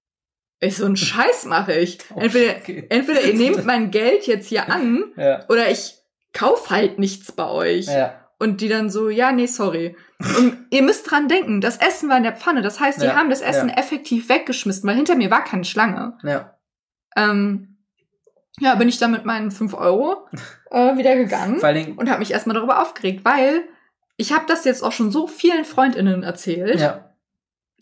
Ich 0.60 0.76
so, 0.76 0.84
einen 0.86 0.96
Scheiß 1.08 1.44
mache 1.46 1.74
ich. 1.74 1.98
Entweder, 2.14 2.56
Okay. 2.56 2.86
entweder 2.88 3.22
ihr 3.22 3.34
nehmt 3.34 3.64
mein 3.64 3.90
Geld 3.90 4.26
jetzt 4.26 4.48
hier 4.48 4.68
an 4.70 5.04
Ja. 5.16 5.44
oder 5.48 5.70
ich 5.70 5.94
kauf 6.32 6.70
halt 6.70 6.98
nichts 6.98 7.32
bei 7.32 7.48
euch. 7.48 7.86
Ja. 7.86 8.14
Und 8.40 8.60
die 8.60 8.68
dann 8.68 8.88
so, 8.88 9.08
ja, 9.08 9.32
nee, 9.32 9.46
sorry. 9.46 9.96
Und 10.20 10.66
ihr 10.70 10.82
müsst 10.82 11.10
dran 11.10 11.26
denken, 11.26 11.60
das 11.60 11.76
Essen 11.78 12.08
war 12.08 12.16
in 12.18 12.22
der 12.22 12.36
Pfanne. 12.36 12.62
Das 12.62 12.78
heißt, 12.78 13.00
die 13.00 13.06
Ja, 13.06 13.16
haben 13.16 13.30
das 13.30 13.40
Essen 13.40 13.68
effektiv 13.68 14.28
weggeschmissen, 14.28 14.88
weil 14.88 14.94
hinter 14.94 15.16
mir 15.16 15.30
war 15.30 15.42
keine 15.42 15.64
Schlange. 15.64 16.16
Ja. 16.22 16.54
Ähm, 17.16 17.78
ja, 18.60 18.74
bin 18.76 18.88
ich 18.88 18.98
dann 18.98 19.10
mit 19.10 19.24
meinen 19.24 19.50
5 19.50 19.74
Euro 19.74 20.28
äh, 20.70 20.96
wieder 20.96 21.16
gegangen 21.16 21.58
und 21.96 22.08
habe 22.08 22.20
mich 22.20 22.30
erstmal 22.32 22.54
darüber 22.54 22.80
aufgeregt, 22.82 23.24
weil 23.24 23.62
ich 24.16 24.32
habe 24.32 24.44
das 24.46 24.64
jetzt 24.64 24.82
auch 24.84 24.92
schon 24.92 25.10
so 25.10 25.26
vielen 25.26 25.64
Freundinnen 25.64 26.22
erzählt. 26.22 26.78
Ja. 26.80 27.07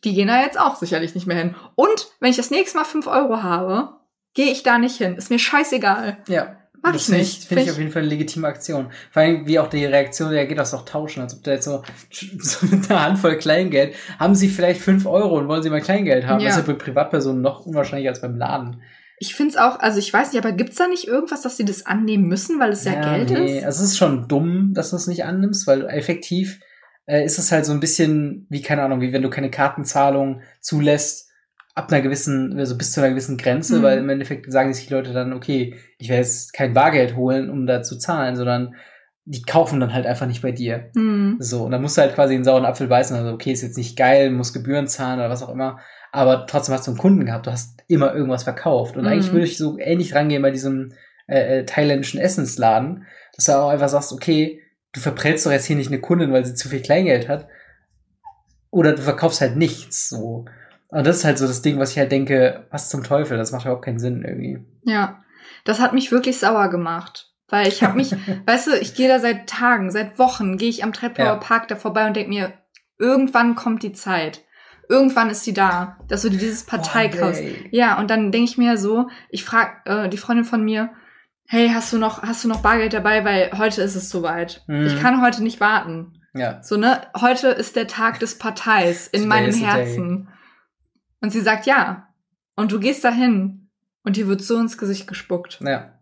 Die 0.05 0.15
gehen 0.15 0.29
da 0.29 0.43
jetzt 0.43 0.59
auch 0.59 0.77
sicherlich 0.77 1.15
nicht 1.15 1.27
mehr 1.27 1.37
hin. 1.37 1.55
Und 1.75 2.09
wenn 2.21 2.31
ich 2.31 2.37
das 2.37 2.51
nächste 2.51 2.79
Mal 2.79 2.85
5 2.85 3.07
Euro 3.07 3.43
habe, 3.43 3.95
gehe 4.35 4.53
ich 4.53 4.63
da 4.63 4.79
nicht 4.79 4.97
hin. 4.97 5.17
Ist 5.17 5.31
mir 5.31 5.39
scheißegal. 5.39 6.19
Ja. 6.29 6.57
Mach 6.83 6.93
das 6.93 7.03
ich 7.03 7.07
finde 7.07 7.21
nicht. 7.21 7.39
ich, 7.39 7.49
finde 7.49 7.63
ich 7.63 7.69
Find 7.69 7.75
auf 7.75 7.79
jeden 7.81 7.93
Fall 7.93 8.03
eine 8.03 8.11
legitime 8.11 8.47
Aktion. 8.47 8.91
Vor 9.11 9.23
allem, 9.23 9.47
wie 9.47 9.59
auch 9.59 9.69
die 9.69 9.85
Reaktion 9.85 10.29
reagiert, 10.29 10.59
das 10.59 10.71
doch 10.71 10.85
tauschen, 10.85 11.23
als 11.23 11.35
ob 11.35 11.43
der 11.43 11.55
jetzt 11.55 11.65
so, 11.65 11.83
so 12.39 12.67
mit 12.67 12.89
einer 12.91 13.03
Handvoll 13.03 13.39
Kleingeld, 13.39 13.95
haben 14.19 14.35
sie 14.35 14.49
vielleicht 14.49 14.81
fünf 14.81 15.07
Euro 15.07 15.39
und 15.39 15.49
wollen 15.49 15.63
sie 15.63 15.71
mal 15.71 15.81
Kleingeld 15.81 16.27
haben. 16.27 16.41
Ja. 16.41 16.49
Das 16.49 16.59
ist 16.59 16.67
ja 16.67 16.73
bei 16.73 16.79
Privatpersonen 16.79 17.43
noch 17.43 17.67
unwahrscheinlicher 17.67 18.11
als 18.11 18.21
beim 18.21 18.37
Laden. 18.37 18.83
Ich 19.19 19.35
finde 19.35 19.55
es 19.55 19.57
auch, 19.57 19.81
also 19.81 19.99
ich 19.99 20.13
weiß 20.13 20.33
nicht, 20.33 20.45
aber 20.45 20.53
gibt's 20.53 20.77
da 20.77 20.89
nicht 20.89 21.09
irgendwas, 21.09 21.41
dass 21.41 21.57
sie 21.57 21.65
das 21.65 21.87
annehmen 21.87 22.25
müssen, 22.25 22.61
weil 22.61 22.71
es 22.71 22.85
ja, 22.85 23.17
Geld 23.17 23.31
nee. 23.31 23.59
ist? 23.59 23.65
Also 23.65 23.83
es 23.83 23.91
ist 23.93 23.99
schon 23.99 24.29
dumm, 24.29 24.73
dass 24.75 24.91
du 24.91 24.97
es 24.97 25.07
nicht 25.07 25.25
annimmst, 25.25 25.67
weil 25.67 25.87
effektiv 25.87 26.61
äh, 27.07 27.25
ist 27.25 27.39
es 27.39 27.51
halt 27.53 27.65
so 27.65 27.73
ein 27.73 27.81
bisschen 27.81 28.47
wie, 28.51 28.63
keine 28.63 28.83
Ahnung, 28.83 29.01
wie 29.01 29.13
wenn 29.13 29.23
du 29.23 29.31
keine 29.31 29.51
Kartenzahlung 29.51 30.43
zulässt, 30.61 31.31
ab 31.75 31.93
einer 31.93 32.01
gewissen, 32.01 32.59
also 32.59 32.77
bis 32.79 32.93
zu 32.93 33.01
einer 33.01 33.11
gewissen 33.11 33.37
Grenze, 33.37 33.79
Mhm. 33.79 33.83
weil 33.83 33.99
im 33.99 34.09
Endeffekt 34.09 34.51
sagen 34.51 34.73
sich 34.73 34.87
die 34.87 34.95
Leute 34.95 35.13
dann, 35.13 35.33
okay, 35.35 35.75
ich 35.99 36.09
werde 36.09 36.23
jetzt 36.23 36.53
kein 36.55 36.73
Bargeld 36.73 37.17
holen, 37.17 37.51
um 37.51 37.67
da 37.67 37.83
zu 37.83 37.99
zahlen, 37.99 38.35
sondern 38.35 38.75
die 39.27 39.43
kaufen 39.43 39.81
dann 39.81 39.93
halt 39.93 40.07
einfach 40.07 40.27
nicht 40.27 40.41
bei 40.41 40.53
dir. 40.53 40.91
Hm. 40.95 41.37
So, 41.41 41.65
und 41.65 41.73
dann 41.73 41.83
musst 41.83 41.97
du 41.99 42.01
halt 42.03 42.15
quasi 42.15 42.35
einen 42.35 42.45
sauren 42.45 42.65
Apfel 42.65 42.87
beißen, 42.87 43.17
also 43.17 43.33
okay, 43.33 43.53
ist 43.53 43.63
jetzt 43.63 43.77
nicht 43.77 43.97
geil, 43.97 44.31
muss 44.31 44.53
Gebühren 44.53 44.87
zahlen 44.87 45.19
oder 45.19 45.29
was 45.29 45.43
auch 45.43 45.49
immer, 45.53 45.81
aber 46.13 46.47
trotzdem 46.47 46.75
hast 46.75 46.87
du 46.87 46.93
einen 46.93 46.99
Kunden 46.99 47.27
gehabt, 47.27 47.47
du 47.47 47.51
hast 47.53 47.83
immer 47.89 48.15
irgendwas 48.15 48.45
verkauft. 48.45 48.97
Und 48.97 49.03
Mhm. 49.03 49.09
eigentlich 49.09 49.33
würde 49.33 49.45
ich 49.45 49.59
so 49.59 49.77
ähnlich 49.79 50.15
rangehen 50.15 50.43
bei 50.43 50.51
diesem 50.53 50.93
äh, 51.29 51.59
äh, 51.59 51.65
thailändischen 51.67 52.21
Essensladen, 52.21 53.05
dass 53.35 53.47
du 53.47 53.53
auch 53.53 53.69
einfach 53.69 53.89
sagst, 53.89 54.13
okay, 54.13 54.63
du 54.93 55.01
verprellst 55.01 55.47
doch 55.47 55.51
jetzt 55.51 55.67
hier 55.67 55.77
nicht 55.77 55.89
eine 55.89 56.01
Kundin, 56.01 56.33
weil 56.33 56.45
sie 56.45 56.55
zu 56.55 56.69
viel 56.69 56.83
Kleingeld 56.83 57.29
hat. 57.29 57.49
Oder 58.71 58.95
du 58.95 59.03
verkaufst 59.03 59.41
halt 59.41 59.57
nichts, 59.57 60.09
so. 60.09 60.45
Und 60.89 61.07
das 61.07 61.19
ist 61.19 61.25
halt 61.25 61.39
so 61.39 61.47
das 61.47 61.63
Ding, 61.63 61.79
was 61.79 61.93
ich 61.93 61.99
halt 61.99 62.13
denke, 62.13 62.67
was 62.71 62.89
zum 62.89 63.03
Teufel, 63.03 63.37
das 63.37 63.53
macht 63.53 63.65
überhaupt 63.65 63.85
keinen 63.85 63.99
Sinn 63.99 64.23
irgendwie. 64.23 64.65
Ja, 64.85 65.25
das 65.65 65.81
hat 65.81 65.93
mich 65.93 66.13
wirklich 66.13 66.39
sauer 66.39 66.69
gemacht. 66.69 67.33
Weil 67.49 67.69
ich 67.69 67.83
habe 67.83 67.97
mich, 67.97 68.13
weißt 68.47 68.69
du, 68.69 68.79
ich 68.79 68.95
gehe 68.95 69.09
da 69.09 69.19
seit 69.21 69.49
Tagen, 69.49 69.91
seit 69.91 70.19
Wochen, 70.19 70.59
gehe 70.59 70.69
ich 70.69 70.85
am 70.85 70.93
Treppauer 70.93 71.27
Ja. 71.27 71.35
Park 71.37 71.69
da 71.69 71.77
vorbei 71.77 72.07
und 72.07 72.17
denk 72.17 72.29
mir, 72.29 72.53
irgendwann 72.99 73.55
kommt 73.55 73.83
die 73.83 73.93
Zeit. 73.93 74.43
Irgendwann 74.89 75.31
ist 75.31 75.45
sie 75.45 75.55
da, 75.55 75.99
dass 76.09 76.23
du 76.23 76.31
dir 76.31 76.39
dieses 76.39 76.65
Partei 76.65 77.09
Boah, 77.09 77.19
kaufst. 77.19 77.43
Ja, 77.71 77.99
und 77.99 78.09
dann 78.09 78.31
denke 78.31 78.51
ich 78.51 78.59
mir 78.59 78.79
so, 78.79 79.09
ich 79.31 79.45
frag 79.45 79.83
äh, 79.85 80.09
die 80.09 80.17
Freundin 80.17 80.45
von 80.45 80.65
mir, 80.65 80.91
hey, 81.47 81.71
hast 81.73 81.93
du 81.93 81.99
noch, 81.99 82.23
hast 82.23 82.45
du 82.45 82.49
noch 82.49 82.63
Bargeld 82.63 82.93
dabei, 82.93 83.25
weil 83.25 83.51
heute 83.57 83.83
ist 83.83 83.95
es 83.95 84.11
soweit. 84.11 84.65
Mhm. 84.67 84.87
Ich 84.87 85.01
kann 85.01 85.23
heute 85.23 85.43
nicht 85.43 85.61
warten. 85.61 86.21
Ja. 86.35 86.63
So, 86.63 86.77
ne, 86.77 87.03
heute 87.19 87.49
ist 87.49 87.77
der 87.77 87.87
Tag 87.87 88.21
des 88.21 88.39
Parteis 88.39 89.07
in 89.07 89.23
Today 89.23 89.29
meinem. 89.29 89.55
Herzen. 89.55 90.29
Und 91.21 91.31
sie 91.31 91.41
sagt 91.41 91.67
ja. 91.67 92.09
Und 92.57 92.73
du 92.73 92.81
gehst 92.81 93.05
dahin 93.05 93.71
und 94.03 94.17
dir 94.17 94.29
wird 94.29 94.43
so 94.43 94.59
ins 94.59 94.79
Gesicht 94.79 95.07
gespuckt. 95.07 95.61
Ja. 95.61 95.96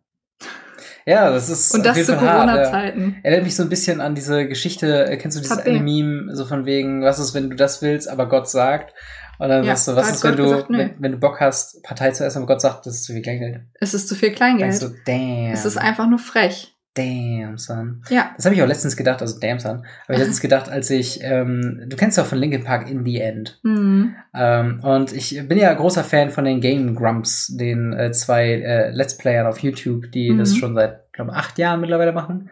Ja, 1.07 1.31
das 1.31 1.51
ist 1.51 1.75
Und 1.75 1.85
das 1.85 2.05
zu. 2.05 2.17
Corona-Zeiten. 2.17 3.17
Erinnert 3.23 3.45
mich 3.45 3.57
so 3.57 3.63
ein 3.63 3.69
bisschen 3.69 4.01
an 4.01 4.15
diese 4.15 4.47
Geschichte, 4.49 5.07
äh, 5.07 5.17
kennst 5.19 5.37
du 5.37 5.43
dieses 5.43 5.59
eine 5.59 5.81
Meme, 5.81 6.35
so 6.35 6.45
von 6.47 6.65
wegen, 6.65 7.03
was 7.03 7.19
ist, 7.19 7.35
wenn 7.35 7.51
du 7.51 7.57
das 7.57 7.83
willst, 7.83 8.09
aber 8.09 8.29
Gott 8.29 8.49
sagt? 8.49 8.95
Und 9.39 9.49
dann 9.49 9.65
Ja, 9.65 9.75
sagst 9.77 9.89
du, 9.89 9.97
was 9.97 10.11
ist, 10.13 10.25
wenn 10.25 10.31
Gott 10.31 10.39
du, 10.39 10.43
gesagt, 10.45 10.67
wenn, 10.71 10.95
wenn 10.99 11.13
du 11.13 11.19
Bock 11.19 11.41
hast, 11.41 11.83
Partei 11.83 12.11
zu 12.13 12.25
essen, 12.25 12.39
aber 12.39 12.47
Gott 12.47 12.61
sagt, 12.61 12.87
das 12.87 12.95
ist 12.95 13.05
zu 13.05 13.13
viel 13.13 13.23
Kleingeld. 13.23 13.61
Es 13.81 13.93
ist 13.93 14.09
zu 14.09 14.15
viel 14.15 14.29
Dann 14.31 14.37
Kleingeld. 14.37 14.81
denkst 14.81 14.81
du, 14.81 14.95
damn. 15.05 15.53
Es 15.53 15.65
ist 15.65 15.77
einfach 15.77 16.09
nur 16.09 16.19
frech. 16.21 16.74
Damn, 16.95 17.59
son. 17.59 18.03
Ja. 18.09 18.31
Das 18.37 18.45
habe 18.45 18.55
ich 18.55 18.63
auch 18.63 18.69
letztens 18.69 18.97
gedacht, 18.97 19.21
also 19.21 19.39
damn, 19.41 19.59
son. 19.59 19.79
Habe 19.79 20.13
ich 20.13 20.19
letztens 20.19 20.41
gedacht, 20.41 20.69
als 20.69 20.91
ich, 20.91 21.21
ähm, 21.23 21.87
du 21.89 21.97
kennst 21.97 22.19
doch 22.19 22.27
von 22.27 22.39
Linkin 22.39 22.63
Park 22.63 22.89
In 22.89 23.05
the 23.05 23.21
End. 23.21 23.59
Hm. 23.65 24.15
Ähm, 24.33 24.81
und 24.81 25.13
ich 25.13 25.47
bin 25.49 25.59
ja 25.59 25.73
großer 25.75 26.05
Fan 26.05 26.31
von 26.31 26.45
den 26.45 26.61
Game 26.61 26.95
Grumps, 26.95 27.49
den 27.57 27.93
äh, 27.93 28.13
zwei 28.13 28.49
äh, 28.49 28.91
Let's 28.91 29.17
Playern 29.19 29.47
auf 29.47 29.59
YouTube, 29.59 30.13
die 30.13 30.31
Mhm. 30.31 30.39
das 30.39 30.57
schon 30.57 30.75
seit, 30.75 31.13
glaube 31.13 31.33
acht 31.33 31.59
Jahren 31.59 31.81
mittlerweile 31.81 32.13
machen. 32.13 32.51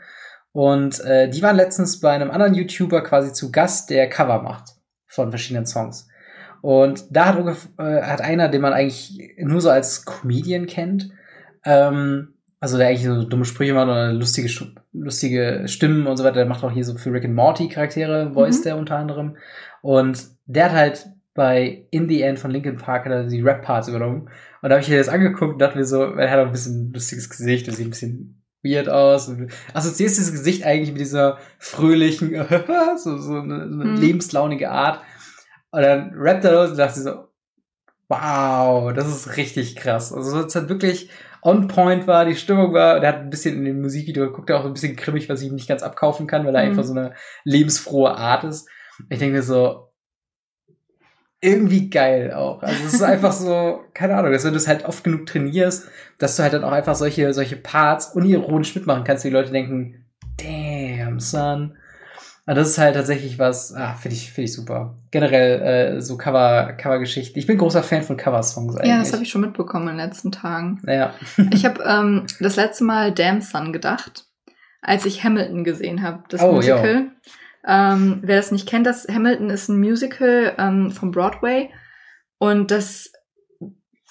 Und 0.50 1.00
äh, 1.04 1.30
die 1.30 1.42
waren 1.42 1.56
letztens 1.56 2.00
bei 2.00 2.10
einem 2.10 2.30
anderen 2.30 2.54
YouTuber 2.54 3.02
quasi 3.02 3.32
zu 3.32 3.50
Gast, 3.52 3.90
der 3.90 4.08
Cover 4.08 4.42
macht 4.42 4.70
von 5.06 5.30
verschiedenen 5.30 5.66
Songs. 5.66 6.08
Und 6.62 7.04
da 7.10 7.26
hat, 7.26 7.38
äh, 7.78 8.02
hat 8.02 8.20
einer, 8.20 8.48
den 8.48 8.60
man 8.60 8.72
eigentlich 8.72 9.36
nur 9.38 9.60
so 9.60 9.70
als 9.70 10.04
Comedian 10.04 10.66
kennt, 10.66 11.10
ähm, 11.64 12.34
also 12.62 12.78
der 12.78 12.86
eigentlich 12.88 13.04
so 13.04 13.24
dumme 13.24 13.44
Sprüche 13.44 13.74
macht 13.74 13.88
oder 13.88 14.12
lustige, 14.12 14.48
lustige 14.92 15.64
Stimmen 15.66 16.06
und 16.06 16.16
so 16.16 16.22
weiter, 16.22 16.36
der 16.36 16.46
macht 16.46 16.62
auch 16.62 16.70
hier 16.70 16.84
so 16.84 16.96
für 16.96 17.12
Rick 17.12 17.24
and 17.24 17.34
Morty 17.34 17.68
Charaktere, 17.68 18.30
voice 18.32 18.60
Mhm. 18.60 18.62
der 18.62 18.76
unter 18.76 18.96
anderem. 18.96 19.36
Und 19.82 20.28
der 20.46 20.66
hat 20.66 20.72
halt 20.72 21.06
bei 21.34 21.86
In 21.90 22.08
the 22.08 22.22
End 22.22 22.38
von 22.38 22.52
Linkin 22.52 22.76
Park 22.76 23.04
hat 23.06 23.10
er 23.12 23.24
die 23.26 23.40
Rap-Parts 23.42 23.88
übernommen. 23.88 24.28
Und 24.62 24.68
da 24.68 24.76
habe 24.76 24.80
ich 24.82 24.88
mir 24.88 24.98
das 24.98 25.08
angeguckt 25.08 25.54
und 25.54 25.58
dachte 25.60 25.76
mir 25.76 25.84
so, 25.84 26.02
er 26.04 26.30
hat 26.30 26.38
auch 26.38 26.46
ein 26.46 26.52
bisschen 26.52 26.92
lustiges 26.92 27.28
Gesicht, 27.28 27.66
das 27.66 27.76
sieht 27.78 27.86
ein 27.88 27.90
bisschen 27.90 28.44
weird 28.62 28.88
aus. 28.88 29.28
Und 29.28 29.50
assoziierst 29.74 30.18
dieses 30.18 30.30
Gesicht 30.30 30.62
eigentlich 30.64 30.92
mit 30.92 31.00
dieser 31.00 31.38
fröhlichen, 31.58 32.30
so, 32.96 33.18
so 33.18 33.34
eine, 33.40 33.72
so 33.72 33.80
eine 33.80 33.90
Mhm. 33.90 33.96
lebenslaunige 33.96 34.70
Art. 34.70 35.00
Und 35.72 35.82
dann 35.82 36.12
rappt 36.14 36.44
er 36.44 36.52
los 36.52 36.70
und 36.70 36.78
dachte 36.78 37.00
so, 37.00 37.24
wow, 38.08 38.92
das 38.92 39.08
ist 39.08 39.36
richtig 39.36 39.74
krass. 39.74 40.12
Also 40.12 40.44
es 40.46 40.54
hat 40.54 40.68
wirklich 40.68 41.10
on 41.42 41.66
point 41.68 42.06
war, 42.06 42.24
die 42.24 42.36
Stimmung 42.36 42.72
war, 42.72 42.96
und 42.96 43.02
er 43.02 43.08
hat 43.10 43.20
ein 43.20 43.30
bisschen 43.30 43.56
in 43.58 43.64
dem 43.64 43.82
Musikvideo, 43.82 44.30
guckt 44.30 44.48
er 44.48 44.58
auch 44.58 44.62
so 44.62 44.68
ein 44.68 44.74
bisschen 44.74 44.96
grimmig, 44.96 45.28
was 45.28 45.42
ich 45.42 45.48
ihm 45.48 45.54
nicht 45.56 45.68
ganz 45.68 45.82
abkaufen 45.82 46.26
kann, 46.26 46.46
weil 46.46 46.54
er 46.54 46.62
Mhm. 46.62 46.70
einfach 46.70 46.84
so 46.84 46.92
eine 46.92 47.14
lebensfrohe 47.44 48.16
Art 48.16 48.44
ist. 48.44 48.68
Ich 49.08 49.18
denke 49.18 49.42
so, 49.42 49.88
irgendwie 51.40 51.90
geil 51.90 52.32
auch. 52.32 52.62
Also 52.62 52.86
es 52.86 52.94
ist 52.94 53.02
einfach 53.02 53.32
so, 53.32 53.80
keine 53.94 54.14
Ahnung, 54.16 54.32
dass 54.32 54.44
wenn 54.44 54.52
du 54.52 54.56
es 54.58 54.68
halt 54.68 54.84
oft 54.84 55.02
genug 55.02 55.26
trainierst, 55.26 55.88
dass 56.18 56.36
du 56.36 56.44
halt 56.44 56.52
dann 56.52 56.62
auch 56.64 56.70
einfach 56.72 56.94
solche, 56.94 57.34
solche 57.34 57.56
Parts 57.56 58.14
unironisch 58.14 58.74
mitmachen 58.76 59.02
kannst, 59.04 59.24
die 59.24 59.30
Leute 59.30 59.50
denken, 59.50 60.04
damn, 60.36 61.18
son. 61.18 61.76
Und 62.44 62.56
das 62.56 62.70
ist 62.70 62.78
halt 62.78 62.96
tatsächlich 62.96 63.38
was, 63.38 63.72
ah, 63.74 63.94
finde 63.94 64.16
ich, 64.16 64.32
finde 64.32 64.46
ich 64.46 64.52
super. 64.52 64.96
Generell, 65.12 65.96
äh, 65.96 66.00
so 66.00 66.16
Cover, 66.16 66.72
Cover-Geschichten. 66.72 67.38
Ich 67.38 67.46
bin 67.46 67.56
großer 67.56 67.84
Fan 67.84 68.02
von 68.02 68.16
Cover-Songs 68.16 68.76
eigentlich. 68.76 68.90
Ja, 68.90 68.98
das 68.98 69.12
habe 69.12 69.22
ich 69.22 69.30
schon 69.30 69.42
mitbekommen 69.42 69.88
in 69.88 69.96
den 69.96 70.06
letzten 70.06 70.32
Tagen. 70.32 70.80
Ja. 70.86 71.14
Ich 71.52 71.64
habe 71.64 71.82
ähm, 71.84 72.26
das 72.40 72.56
letzte 72.56 72.82
Mal 72.84 73.12
Damn 73.12 73.40
Son 73.42 73.72
gedacht, 73.72 74.24
als 74.80 75.06
ich 75.06 75.22
Hamilton 75.22 75.62
gesehen 75.62 76.02
habe, 76.02 76.24
das 76.28 76.42
Oh, 76.42 76.52
Musical. 76.52 77.12
Ähm, 77.64 78.18
wer 78.22 78.36
das 78.38 78.50
nicht 78.50 78.68
kennt, 78.68 78.86
das 78.86 79.06
Hamilton 79.06 79.48
ist 79.50 79.68
ein 79.68 79.78
Musical 79.78 80.52
ähm, 80.58 80.90
vom 80.90 81.12
Broadway 81.12 81.70
und 82.38 82.72
das 82.72 83.12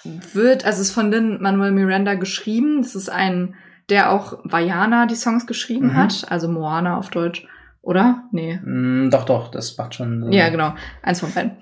wird, 0.06 0.66
also 0.66 0.82
es 0.82 0.88
ist 0.88 0.94
von 0.94 1.12
Lin 1.12 1.42
Manuel 1.42 1.72
Miranda 1.72 2.14
geschrieben. 2.14 2.82
Das 2.82 2.96
ist 2.96 3.10
ein, 3.10 3.56
der 3.90 4.12
auch 4.12 4.40
Vajana 4.46 5.06
die 5.06 5.16
Songs 5.16 5.46
geschrieben 5.48 5.88
Mhm. 5.88 5.96
hat, 5.98 6.26
also 6.32 6.48
Moana 6.48 6.98
auf 6.98 7.10
Deutsch, 7.10 7.46
oder? 7.82 8.24
Nee. 8.32 8.60
Mm, 8.64 9.10
doch, 9.10 9.26
doch, 9.26 9.50
das 9.50 9.78
macht 9.78 9.96
schon 9.96 10.24
Sinn. 10.24 10.32
Ja, 10.32 10.50
genau. 10.50 10.74
Eins 11.02 11.20
von 11.20 11.32
beiden. 11.34 11.58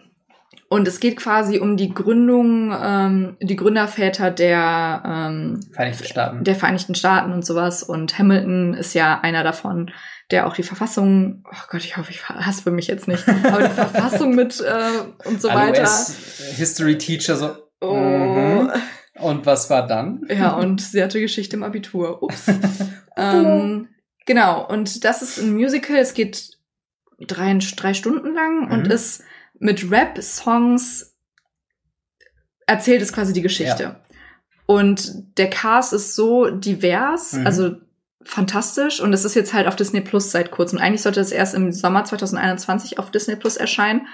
Und 0.71 0.87
es 0.87 0.99
geht 0.99 1.17
quasi 1.17 1.57
um 1.57 1.77
die 1.77 1.91
Gründung, 1.91 2.71
ähm, 2.79 3.37
die 3.41 3.55
Gründerväter 3.55 4.29
der, 4.29 5.01
ähm, 5.03 5.59
Vereinigten 5.73 6.05
Staaten. 6.05 6.43
der 6.43 6.55
Vereinigten 6.55 6.93
Staaten 6.93 7.33
und 7.33 7.43
sowas. 7.43 7.81
Und 7.81 8.19
Hamilton 8.19 8.75
ist 8.75 8.93
ja 8.93 9.19
einer 9.19 9.43
davon, 9.43 9.91
der 10.29 10.45
auch 10.45 10.53
die 10.53 10.61
Verfassung, 10.61 11.43
oh 11.51 11.65
Gott, 11.71 11.83
ich 11.83 11.97
hoffe, 11.97 12.11
ich 12.11 12.29
hasse 12.29 12.69
mich 12.69 12.85
jetzt 12.85 13.07
nicht, 13.07 13.27
aber 13.45 13.67
die 13.67 13.73
Verfassung 13.73 14.35
mit 14.35 14.59
äh, 14.61 15.27
und 15.27 15.41
so 15.41 15.49
weiter. 15.49 15.81
US-History-Teacher 15.81 17.35
so. 17.35 17.55
Oh. 17.81 17.95
Mhm. 17.95 18.71
Und 19.21 19.45
was 19.47 19.71
war 19.71 19.87
dann? 19.87 20.21
Ja, 20.29 20.51
und 20.51 20.81
sie 20.81 21.01
hatte 21.01 21.19
Geschichte 21.19 21.55
im 21.55 21.63
Abitur. 21.63 22.21
Ups. 22.21 22.45
ähm, 23.17 23.87
genau, 24.25 24.67
und 24.67 25.03
das 25.03 25.21
ist 25.21 25.37
ein 25.39 25.53
Musical. 25.53 25.97
Es 25.97 26.13
geht 26.13 26.57
drei, 27.19 27.57
drei 27.75 27.93
Stunden 27.93 28.33
lang 28.33 28.71
und 28.71 28.85
Mhm. 28.87 28.91
ist 28.91 29.23
mit 29.59 29.91
Rap-Songs 29.91 31.15
erzählt 32.65 33.01
es 33.01 33.11
quasi 33.13 33.33
die 33.33 33.41
Geschichte. 33.41 33.99
Und 34.65 35.37
der 35.37 35.49
Cast 35.49 35.93
ist 35.93 36.15
so 36.15 36.49
divers, 36.51 37.33
Mhm. 37.33 37.45
also 37.47 37.75
fantastisch. 38.23 38.99
Und 39.01 39.11
es 39.13 39.25
ist 39.25 39.33
jetzt 39.33 39.53
halt 39.53 39.67
auf 39.67 39.75
Disney 39.75 40.01
Plus 40.01 40.31
seit 40.31 40.51
kurzem. 40.51 40.77
Eigentlich 40.77 41.01
sollte 41.01 41.19
es 41.19 41.31
erst 41.31 41.55
im 41.55 41.71
Sommer 41.71 42.05
2021 42.05 42.99
auf 42.99 43.09
Disney 43.11 43.35
Plus 43.35 43.57
erscheinen. 43.57 44.07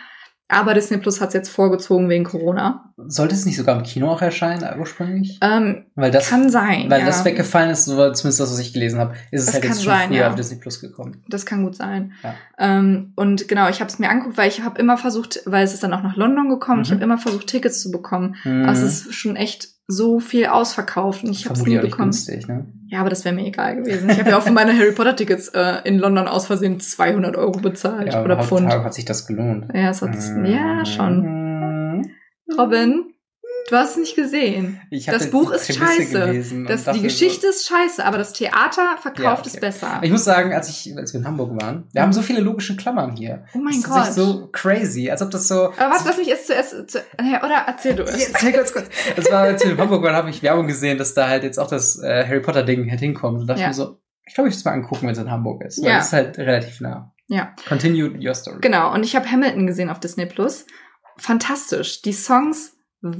Aber 0.48 0.76
Disney 0.76 0.98
Plus 0.98 1.22
hat 1.22 1.30
es 1.30 1.34
jetzt 1.34 1.50
vorgezogen 1.50 2.08
wegen 2.08 2.24
Corona. 2.24 2.94
Sollte 3.08 3.34
es 3.34 3.46
nicht 3.46 3.58
sogar 3.58 3.76
im 3.78 3.84
Kino 3.84 4.10
auch 4.12 4.22
erscheinen, 4.22 4.64
ursprünglich? 4.80 5.40
Ähm, 5.42 5.86
Weil 5.96 6.12
das, 6.12 6.30
kann 6.30 6.50
sein. 6.52 6.86
weil 6.90 7.00
ja. 7.00 7.06
das 7.08 7.26
weggefallen 7.26 7.72
ist, 7.72 7.86
zumindest 7.86 8.22
das, 8.40 8.40
was 8.52 8.60
ich 8.60 8.72
gelesen 8.72 9.00
habe, 9.00 9.16
ist 9.32 9.42
es 9.42 9.46
Das 9.48 9.56
halt 9.56 9.64
jetzt 9.64 9.84
schon 9.84 9.94
sein, 9.94 10.10
früher 10.10 10.18
ja. 10.20 10.28
auf 10.30 10.36
Disney 10.36 10.58
Plus 10.60 10.80
gekommen. 10.82 11.24
Das 11.28 11.48
kann 11.48 11.64
gut 11.64 11.76
sein. 11.76 12.14
Ja. 12.24 12.36
Ähm, 12.60 13.14
und 13.16 13.48
genau, 13.48 13.70
ich 13.70 13.80
habe 13.82 13.90
es 13.90 13.98
mir 13.98 14.10
angeguckt, 14.10 14.38
weil 14.38 14.48
ich 14.48 14.62
habe 14.62 14.80
immer 14.80 14.98
versucht, 14.98 15.42
weil 15.46 15.64
es 15.64 15.74
ist 15.74 15.82
dann 15.84 15.94
auch 15.94 16.04
nach 16.04 16.16
London 16.16 16.48
gekommen, 16.50 16.84
ich 16.84 16.90
Mhm. 16.92 16.96
habe 16.96 17.04
immer 17.06 17.18
versucht, 17.18 17.48
Tickets 17.48 17.82
zu 17.82 17.90
bekommen. 17.90 18.36
Mhm. 18.44 18.64
Aber 18.64 18.72
es 18.74 18.82
ist 18.84 19.14
schon 19.16 19.36
echt 19.36 19.70
so 19.88 20.20
viel 20.20 20.48
ausverkauft 20.48 21.24
und 21.24 21.32
ich 21.32 21.46
habe 21.46 21.54
es 21.56 21.66
nie 21.66 21.78
bekommen. 21.78 22.06
günstig, 22.12 22.48
ne? 22.48 22.66
Ja, 22.88 23.02
aber 23.02 23.10
das 23.10 23.24
wäre 23.26 23.36
mir 23.36 23.46
egal 23.46 23.76
gewesen. 23.78 24.10
Ich 24.10 24.20
habe 24.20 24.30
ja 24.32 24.38
auch 24.38 24.42
für 24.44 24.52
meine 24.52 24.76
Harry 24.78 24.92
Potter 24.94 25.16
Tickets 25.16 25.50
äh, 25.50 25.78
in 25.84 26.00
London 26.00 26.28
aus 26.28 26.48
Versehen 26.48 26.80
200 26.80 27.36
Euro 27.36 27.60
bezahlt 27.60 28.14
Ja, 28.14 28.24
oder 28.24 28.42
Pfund. 28.42 28.68
hat 28.68 28.94
sich 28.94 29.06
das 29.06 29.28
gelohnt. 29.28 29.66
Ja, 29.74 29.90
es 29.90 30.02
hat, 30.02 30.16
ja, 30.46 30.86
schon. 30.86 31.98
Mhm. 31.98 32.12
Robin, 32.58 33.06
du 33.70 33.76
hast 33.76 33.92
es 33.92 33.98
nicht 33.98 34.16
gesehen. 34.16 34.82
Das 35.08 35.30
Buch 35.32 35.52
ist 35.52 35.74
scheiße. 35.76 36.66
Das, 36.68 36.86
die 36.86 37.02
Geschichte 37.02 37.48
ist 37.48 37.68
scheiße, 37.68 38.04
aber 38.06 38.18
das 38.18 38.34
Theater 38.34 38.98
verkauft 39.02 39.20
Ja, 39.24 39.34
okay. 39.34 39.50
es 39.54 39.60
besser. 39.60 40.00
Ich 40.04 40.12
muss 40.12 40.24
sagen, 40.24 40.54
als 40.54 40.70
ich, 40.70 40.96
als 40.98 41.14
wir 41.14 41.20
in 41.22 41.28
Hamburg 41.28 41.60
waren, 41.62 41.88
wir 41.94 42.02
haben 42.02 42.14
so 42.14 42.22
viele 42.22 42.42
logische 42.42 42.76
Klammern 42.76 43.16
hier. 43.16 43.46
oh 43.54 43.60
mein 43.60 43.82
das 43.82 43.90
Gott. 43.90 44.08
ist 44.10 44.16
so 44.16 44.48
crazy, 44.52 45.10
als 45.10 45.22
ob 45.22 45.32
das 45.32 45.48
so. 45.48 45.66
aber 45.66 45.78
warte, 45.92 46.04
lass 46.06 46.18
mich 46.18 46.28
jetzt 46.28 46.48
zuerst, 46.48 46.90
zu, 46.92 47.00
oder 47.20 47.64
erzähl 47.68 47.96
du 47.96 48.04
es. 48.04 48.34
Hey, 48.42 48.54
kurz, 48.54 48.74
kurz. 48.74 48.88
Das 49.16 49.32
war, 49.32 49.42
als 49.42 49.64
wir 49.64 49.72
in 49.72 49.78
Hamburg 49.78 50.04
waren, 50.04 50.16
habe 50.16 50.30
ich 50.30 50.44
Werbung 50.44 50.68
gesehen, 50.68 50.98
dass 50.98 51.14
da 51.14 51.28
halt 51.28 51.44
jetzt 51.44 51.58
auch 51.60 51.68
das 51.68 52.02
äh, 52.02 52.26
Harry 52.28 52.42
Potter 52.42 52.64
Ding 52.64 52.90
halt 52.90 53.00
hinkommt. 53.00 53.40
Und 53.42 53.48
dachte 53.48 53.62
Ja. 53.62 53.68
mir 53.68 53.74
so, 53.74 54.00
ich 54.28 54.34
glaube, 54.34 54.50
ich 54.50 54.56
es 54.56 54.66
mal 54.66 54.72
angucken, 54.72 55.04
wenn 55.08 55.14
es 55.14 55.20
in 55.20 55.30
Hamburg 55.32 55.64
ist. 55.64 55.82
Weil 55.82 55.90
Ja. 55.92 55.98
es 56.00 56.08
ist 56.08 56.14
halt 56.14 56.38
relativ 56.38 56.82
nah. 56.82 57.14
Ja. 57.28 57.54
Continue 57.68 58.12
your 58.24 58.36
story. 58.36 58.58
Genau, 58.62 58.94
und 58.94 59.04
ich 59.04 59.16
habe 59.16 59.32
Hamilton 59.32 59.66
gesehen 59.68 59.90
auf 59.90 60.00
Disney 60.00 60.26
Plus. 60.28 60.66
Fantastisch. 61.18 62.02
Die 62.02 62.14
Songs 62.14 62.75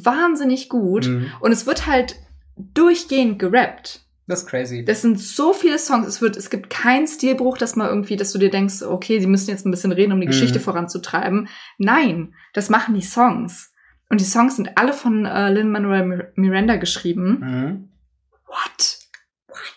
wahnsinnig 0.06 0.70
gut. 0.70 1.08
Mhm. 1.08 1.28
Und 1.40 1.52
es 1.52 1.66
wird 1.66 1.88
halt 1.88 2.16
durchgehend 2.58 3.40
gerappt. 3.40 4.02
Das 4.28 4.42
ist 4.42 4.48
crazy. 4.48 4.84
Das 4.84 5.04
sind 5.04 5.20
so 5.20 5.54
viele 5.54 5.78
Songs. 5.78 6.08
Es 6.08 6.20
wird, 6.22 6.36
es 6.36 6.50
gibt 6.50 6.70
keinen 6.72 7.06
Stilbruch, 7.06 7.58
dass 7.60 7.76
mal 7.76 7.90
irgendwie, 7.90 8.16
dass 8.16 8.32
du 8.32 8.40
dir 8.40 8.50
denkst, 8.50 8.82
okay, 8.82 9.20
sie 9.20 9.28
müssen 9.28 9.52
jetzt 9.52 9.66
ein 9.68 9.72
bisschen 9.72 9.92
reden, 9.92 10.14
um 10.14 10.20
die 10.20 10.26
Mhm. 10.26 10.32
Geschichte 10.32 10.60
voranzutreiben. 10.60 11.48
Nein, 11.78 12.34
das 12.54 12.70
machen 12.70 12.96
die 12.96 13.04
Songs. 13.04 13.72
Und 14.10 14.22
die 14.22 14.26
Songs 14.26 14.56
sind 14.56 14.78
alle 14.78 14.94
von 14.94 15.26
äh, 15.26 15.52
Lin 15.52 15.70
Manuel 15.72 16.32
Miranda 16.36 16.78
geschrieben. 16.78 17.40
mhm. 17.40 17.90
What? 18.48 19.00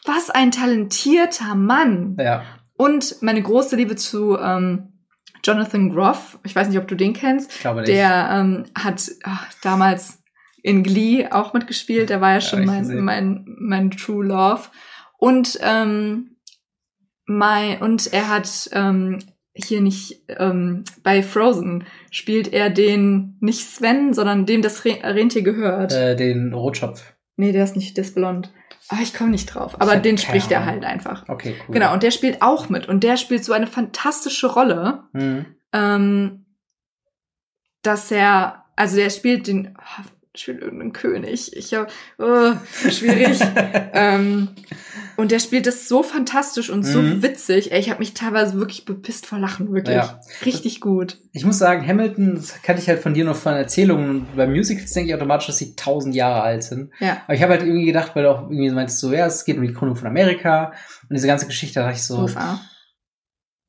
Was 0.06 0.30
ein 0.30 0.50
talentierter 0.50 1.54
Mann. 1.54 2.16
Ja. 2.18 2.44
Und 2.74 3.16
meine 3.20 3.42
große 3.42 3.76
Liebe 3.76 3.96
zu 3.96 4.38
ähm, 4.38 4.92
Jonathan 5.44 5.90
Groff. 5.90 6.38
Ich 6.44 6.54
weiß 6.54 6.68
nicht, 6.68 6.78
ob 6.78 6.88
du 6.88 6.94
den 6.94 7.12
kennst. 7.12 7.52
Ich 7.52 7.60
glaube 7.60 7.80
nicht. 7.80 7.92
Der 7.92 8.28
ähm, 8.32 8.64
hat 8.74 9.10
ach, 9.24 9.46
damals 9.62 10.22
in 10.62 10.82
Glee 10.82 11.28
auch 11.30 11.52
mitgespielt. 11.52 12.10
Der 12.10 12.20
war 12.20 12.34
ja 12.34 12.40
schon 12.40 12.64
mein, 12.64 13.04
mein, 13.04 13.44
mein 13.58 13.90
True 13.90 14.24
Love. 14.24 14.62
Und, 15.18 15.58
ähm, 15.62 16.36
mein, 17.26 17.80
und 17.80 18.12
er 18.12 18.28
hat 18.28 18.70
ähm, 18.72 19.18
hier 19.54 19.80
nicht, 19.80 20.22
ähm, 20.28 20.84
bei 21.02 21.22
Frozen 21.22 21.84
spielt 22.10 22.52
er 22.52 22.70
den, 22.70 23.36
nicht 23.40 23.68
Sven, 23.68 24.14
sondern 24.14 24.46
dem 24.46 24.62
das 24.62 24.84
Re 24.84 24.98
Rentier 25.02 25.42
gehört. 25.42 25.92
äh, 25.92 26.16
den 26.16 26.54
Rotschopf. 26.54 27.14
Nee, 27.36 27.52
der 27.52 27.64
ist 27.64 27.76
nicht, 27.76 27.96
der 27.96 28.04
ist 28.04 28.14
blond. 28.14 28.52
Aber 28.88 29.02
ich 29.02 29.12
komme 29.14 29.30
nicht 29.30 29.46
drauf. 29.46 29.80
Aber 29.80 29.96
den 29.96 30.16
spricht 30.18 30.50
er 30.50 30.64
halt 30.64 30.84
einfach. 30.84 31.28
Okay, 31.28 31.54
cool. 31.68 31.74
Genau, 31.74 31.92
und 31.92 32.02
der 32.02 32.10
spielt 32.10 32.40
auch 32.42 32.68
mit. 32.68 32.88
Und 32.88 33.04
der 33.04 33.16
spielt 33.16 33.44
so 33.44 33.52
eine 33.52 33.66
fantastische 33.66 34.46
Rolle 34.46 35.04
Mhm. 35.12 35.46
ähm, 35.72 36.44
dass 37.82 38.10
er, 38.10 38.64
also 38.76 38.96
der 38.96 39.10
spielt 39.10 39.46
den, 39.46 39.76
oh, 39.78 40.02
spielt 40.34 40.60
irgendeinen 40.60 40.92
König. 40.92 41.56
Ich 41.56 41.72
hab, 41.74 41.90
oh, 42.18 42.52
schwierig. 42.90 43.38
ähm, 43.92 44.48
und 45.18 45.32
der 45.32 45.40
spielt 45.40 45.66
das 45.66 45.88
so 45.88 46.02
fantastisch 46.04 46.70
und 46.70 46.84
so 46.84 47.02
Mhm. 47.02 47.22
witzig. 47.22 47.72
Ey, 47.72 47.80
ich 47.80 47.90
habe 47.90 47.98
mich 47.98 48.14
teilweise 48.14 48.54
wirklich 48.54 48.84
bepisst 48.84 49.26
vor 49.26 49.38
Lachen, 49.38 49.72
wirklich. 49.72 49.96
Ja. 49.96 50.20
Richtig 50.46 50.80
gut. 50.80 51.18
Ich 51.32 51.44
muss 51.44 51.58
sagen, 51.58 51.84
Hamilton, 51.86 52.36
das 52.36 52.62
kannte 52.62 52.80
ich 52.80 52.88
halt 52.88 53.00
von 53.00 53.14
dir 53.14 53.24
noch 53.24 53.34
von 53.36 53.52
Erzählungen. 53.52 54.10
Und 54.10 54.36
bei 54.36 54.46
Musicals 54.46 54.92
denke 54.92 55.10
ich 55.10 55.14
automatisch, 55.16 55.48
dass 55.48 55.58
sie 55.58 55.74
tausend 55.74 56.14
Jahre 56.14 56.42
alt 56.42 56.62
sind. 56.62 56.92
Ja. 57.00 57.18
Aber 57.24 57.34
ich 57.34 57.42
habe 57.42 57.52
halt 57.54 57.62
irgendwie 57.62 57.86
gedacht, 57.86 58.12
weil 58.14 58.22
du 58.22 58.30
auch 58.30 58.42
irgendwie 58.48 58.70
meinst, 58.70 59.00
so, 59.00 59.12
ja, 59.12 59.26
es 59.26 59.44
geht 59.44 59.56
um 59.58 59.66
die 59.66 59.72
Gründung 59.74 59.96
von 59.96 60.06
Amerika 60.06 60.72
und 61.10 61.14
diese 61.16 61.26
ganze 61.26 61.46
Geschichte, 61.46 61.80
da 61.80 61.86
dachte 61.86 61.96
ich 61.98 62.04
so, 62.04 62.18
USA. 62.20 62.60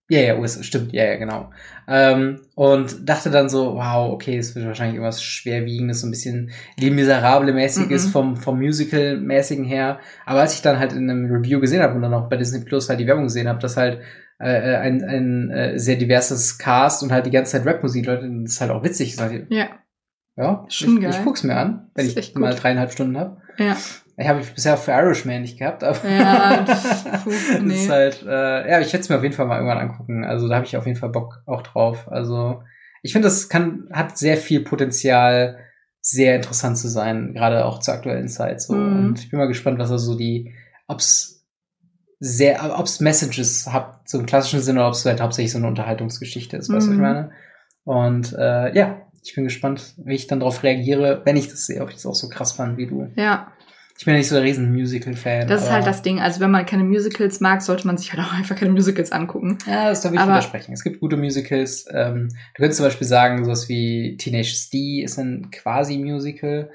Ja, 0.10 0.20
ja, 0.22 0.38
USA, 0.38 0.64
stimmt, 0.64 0.92
ja, 0.92 1.06
ja, 1.06 1.16
genau. 1.18 1.52
Ähm, 1.88 2.42
und 2.56 3.08
dachte 3.08 3.30
dann 3.30 3.48
so, 3.48 3.76
wow, 3.76 4.12
okay, 4.12 4.38
es 4.38 4.56
wird 4.56 4.66
wahrscheinlich 4.66 4.96
irgendwas 4.96 5.24
Schwerwiegendes, 5.24 6.02
so 6.02 6.08
ein 6.08 6.12
bisschen 6.12 6.52
Les 6.80 6.92
Miserable-mäßiges 6.92 8.08
Mhm. 8.08 8.12
vom, 8.12 8.38
vom 8.38 8.58
Musical-mäßigen 8.60 9.66
her. 9.66 10.00
Aber 10.26 10.42
als 10.42 10.54
ich 10.56 10.62
dann 10.62 10.80
halt 10.80 10.94
in 10.94 11.10
einem 11.10 11.32
Review 11.32 11.60
gesehen 11.60 11.82
habe 11.82 11.96
und 11.96 12.02
dann 12.02 12.14
auch 12.14 12.28
bei 12.30 12.38
Disney 12.38 12.66
Plus 12.66 12.90
halt 12.90 13.00
die 13.00 13.08
Werbung 13.08 13.26
gesehen 13.26 13.48
habe, 13.48 13.60
dass 13.60 13.78
halt 13.78 14.02
äh, 14.40 14.76
ein, 14.78 15.04
ein 15.04 15.52
äh, 15.52 15.78
sehr 15.80 15.96
diverses 15.98 16.58
Cast 16.58 17.04
und 17.04 17.12
halt 17.12 17.26
die 17.26 17.32
ganze 17.32 17.52
Zeit 17.54 17.66
Rapmusik, 17.68 18.06
Leute, 18.06 18.30
das 18.44 18.54
ist 18.54 18.62
halt 18.62 18.72
auch 18.72 18.84
witzig. 18.84 19.16
Ich, 19.16 19.20
Ja, 19.50 19.68
ja, 20.38 20.66
Schon 20.70 20.96
ich, 20.98 21.02
geil. 21.04 21.12
ich 21.12 21.24
guck's 21.24 21.44
mir 21.44 21.56
an, 21.56 21.90
wenn 21.96 22.06
ich 22.08 22.36
mal 22.36 22.56
dreieinhalb 22.56 22.92
Stunden 22.92 23.18
habe. 23.18 23.42
ja. 23.58 23.76
Ich 24.22 24.28
habe 24.28 24.42
ich 24.42 24.54
bisher 24.54 24.76
für 24.76 24.92
Irishman 24.92 25.42
nicht 25.44 25.58
gehabt, 25.58 25.84
aber 25.84 25.98
Ja, 26.10 26.64
das 26.68 27.06
nee. 27.62 27.74
ist 27.76 27.90
halt, 27.90 28.24
äh, 28.28 28.70
ja, 28.70 28.80
ich 28.82 28.92
werde 28.92 29.00
es 29.00 29.10
mir 29.10 29.16
auf 29.18 29.24
jeden 29.24 29.36
Fall 29.36 29.46
mal 29.46 29.56
irgendwann 29.56 29.78
angucken. 29.78 30.26
Also 30.26 30.48
da 30.50 30.56
habe 30.56 30.66
ich 30.66 30.76
auf 30.76 30.86
jeden 30.86 31.00
Fall 31.00 31.10
Bock 31.10 31.42
auch 31.46 31.62
drauf. 31.62 32.08
Also 32.12 32.62
ich 33.02 33.14
finde, 33.14 33.28
das 33.28 33.48
kann, 33.48 33.88
hat 33.94 34.18
sehr 34.18 34.36
viel 34.38 34.60
Potenzial, 34.64 35.60
sehr 36.02 36.36
interessant 36.36 36.78
zu 36.78 36.88
sein, 36.90 37.34
gerade 37.34 37.64
auch 37.66 37.80
zur 37.80 37.94
aktuellen 37.94 38.28
Zeit. 38.28 38.62
So. 38.62 38.74
Mhm. 38.76 38.96
Und 39.10 39.20
ich 39.20 39.30
bin 39.30 39.40
mal 39.40 39.48
gespannt, 39.48 39.80
was 39.80 39.90
da 39.90 39.98
so 39.98 40.16
die, 40.18 40.54
ob's 40.88 41.46
sehr, 42.20 42.78
ob's 42.78 43.00
Messages 43.00 43.72
hat, 43.72 44.02
so 44.10 44.20
im 44.20 44.26
klassischen 44.26 44.60
Sinne, 44.62 44.80
oder 44.80 44.90
ob's 44.90 45.06
halt 45.06 45.22
hauptsächlich 45.22 45.54
so 45.54 45.58
eine 45.60 45.68
Unterhaltungsgeschichte 45.68 46.58
ist, 46.58 46.70
weißt 46.70 46.88
du, 46.88 46.92
was 46.92 46.96
ich 46.96 47.00
Mhm. 47.00 47.02
meine? 47.02 47.32
Und 47.86 48.34
äh, 48.38 48.76
ja, 48.76 49.02
ich 49.24 49.34
bin 49.36 49.46
gespannt, 49.46 49.94
wie 49.98 50.16
ich 50.16 50.28
dann 50.28 50.40
darauf 50.42 50.64
reagiere, 50.64 51.22
wenn 51.26 51.38
ich 51.38 51.48
das 51.48 51.66
sehe, 51.66 51.82
ob 51.82 51.90
ich 51.90 51.96
das 51.96 52.06
auch 52.06 52.16
so 52.16 52.28
krass 52.30 52.52
fand 52.52 52.78
wie 52.78 52.88
du. 52.88 53.10
ja, 53.16 53.52
Ich 54.00 54.06
bin 54.06 54.14
ja 54.14 54.20
nicht 54.20 54.30
so 54.30 54.36
der 54.36 54.46
riesen 54.46 54.72
Musical-Fan. 54.72 55.46
das 55.50 55.64
ist 55.64 55.72
halt 55.72 55.86
das 55.86 56.02
Ding. 56.02 56.22
Also 56.22 56.40
wenn 56.40 56.50
man 56.52 56.66
keine 56.66 56.86
Musicals 56.86 57.42
mag, 57.42 57.62
sollte 57.62 57.86
man 57.86 57.98
sich 57.98 58.14
halt 58.14 58.26
auch 58.26 58.32
einfach 58.32 58.56
keine 58.56 58.72
Musicals 58.72 59.12
angucken. 59.12 59.58
Ja, 59.68 59.90
das 59.90 60.00
darf 60.00 60.14
ich 60.14 60.20
Aber- 60.20 60.32
widersprechen. 60.32 60.72
Es 60.72 60.86
gibt 60.86 61.02
gute 61.02 61.18
Musicals. 61.18 61.86
Ähm, 61.92 62.30
du 62.30 62.62
könntest 62.62 62.78
zum 62.78 62.86
Beispiel 62.86 63.06
sagen, 63.06 63.44
sowas 63.44 63.68
wie 63.68 64.16
Teenage 64.16 64.56
D 64.72 65.02
ist 65.04 65.18
ein 65.20 65.52
quasi-Musical. 65.52 66.70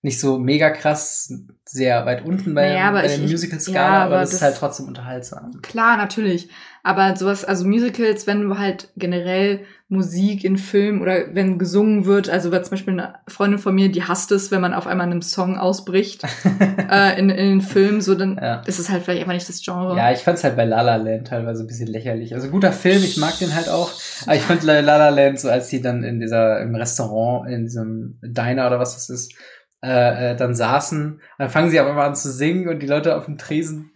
Nicht 0.00 0.18
so 0.20 0.38
mega 0.38 0.70
krass, 0.70 1.30
sehr 1.66 2.06
weit 2.06 2.24
unten 2.24 2.54
bei, 2.54 2.70
Naja, 2.70 2.88
aber 2.88 3.02
bei 3.02 3.08
der 3.08 3.18
Musical-Skala, 3.18 3.76
ja, 3.78 3.88
aber, 3.88 4.04
aber 4.14 4.20
das, 4.22 4.32
ist 4.32 4.40
halt 4.40 4.56
trotzdem 4.56 4.86
unterhaltsam. 4.86 5.60
Klar, 5.60 5.98
natürlich. 5.98 6.48
Aber 6.82 7.14
sowas, 7.14 7.44
also 7.44 7.66
Musicals, 7.66 8.26
wenn 8.26 8.40
du 8.40 8.56
halt 8.56 8.88
generell 8.96 9.66
Musik 9.90 10.44
in 10.44 10.56
Filmen 10.56 11.02
oder 11.02 11.34
wenn 11.34 11.58
gesungen 11.58 12.06
wird, 12.06 12.30
also 12.30 12.52
weil 12.52 12.62
zum 12.64 12.70
Beispiel 12.70 12.92
eine 12.94 13.14
Freundin 13.26 13.58
von 13.58 13.74
mir, 13.74 13.90
die 13.90 14.04
hasst 14.04 14.30
es, 14.30 14.50
wenn 14.52 14.60
man 14.60 14.72
auf 14.72 14.86
einmal 14.86 15.06
in 15.08 15.12
einem 15.12 15.22
Song 15.22 15.58
ausbricht 15.58 16.22
äh, 16.90 17.18
in, 17.18 17.28
in 17.28 17.48
den 17.50 17.60
Film, 17.60 18.00
so 18.00 18.14
dann 18.14 18.38
Ja. 18.40 18.62
ist 18.66 18.78
es 18.78 18.88
halt 18.88 19.02
vielleicht 19.02 19.20
einfach 19.22 19.32
nicht 19.34 19.48
das 19.48 19.60
Genre. 19.62 19.96
Ja, 19.96 20.12
ich 20.12 20.20
fand's 20.20 20.44
halt 20.44 20.54
bei 20.56 20.64
La 20.64 20.82
La 20.82 20.94
Land 20.96 21.26
teilweise 21.26 21.64
ein 21.64 21.66
bisschen 21.66 21.88
lächerlich. 21.88 22.34
Also 22.34 22.48
guter 22.50 22.72
Film, 22.72 23.02
ich 23.02 23.16
mag 23.16 23.36
den 23.40 23.52
halt 23.54 23.68
auch. 23.68 23.90
Aber 24.26 24.36
ich 24.36 24.42
fand 24.42 24.62
La 24.62 24.78
La 24.78 25.08
Land 25.08 25.40
so, 25.40 25.50
als 25.50 25.68
die 25.68 25.82
dann 25.82 26.04
in 26.04 26.20
dieser, 26.20 26.60
im 26.60 26.74
Restaurant, 26.76 27.50
in 27.50 27.64
diesem 27.64 28.18
Diner 28.22 28.68
oder 28.68 28.78
was 28.78 28.94
das 28.94 29.10
ist, 29.10 29.34
äh, 29.82 30.32
äh, 30.32 30.36
dann 30.36 30.54
saßen, 30.54 31.20
dann 31.38 31.48
fangen 31.50 31.70
sie 31.70 31.80
auf 31.80 31.88
einmal 31.88 32.06
an 32.06 32.14
zu 32.14 32.30
singen 32.30 32.68
und 32.68 32.80
die 32.80 32.86
Leute 32.86 33.16
auf 33.16 33.24
dem 33.24 33.38
Tresen 33.38 33.90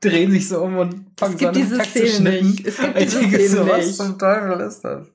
drehen 0.00 0.30
sich 0.30 0.48
so 0.48 0.60
um 0.62 0.76
und 0.78 1.06
fangen 1.18 1.34
Es 1.34 1.38
gibt 1.38 1.40
so 1.40 1.46
an, 1.48 1.54
diese 1.54 1.80
Szenen 1.84 2.08
schnippen. 2.08 2.46
nicht. 2.50 2.66
Es 2.66 2.76
gibt 2.78 2.96
Ich 3.00 3.04
diese 3.06 3.20
denke 3.20 3.48
so, 3.48 3.68
was 3.68 3.86
nicht. 3.86 3.96
zum 3.96 4.18
Teufel 4.18 4.60
ist 4.60 4.80
das? 4.82 5.06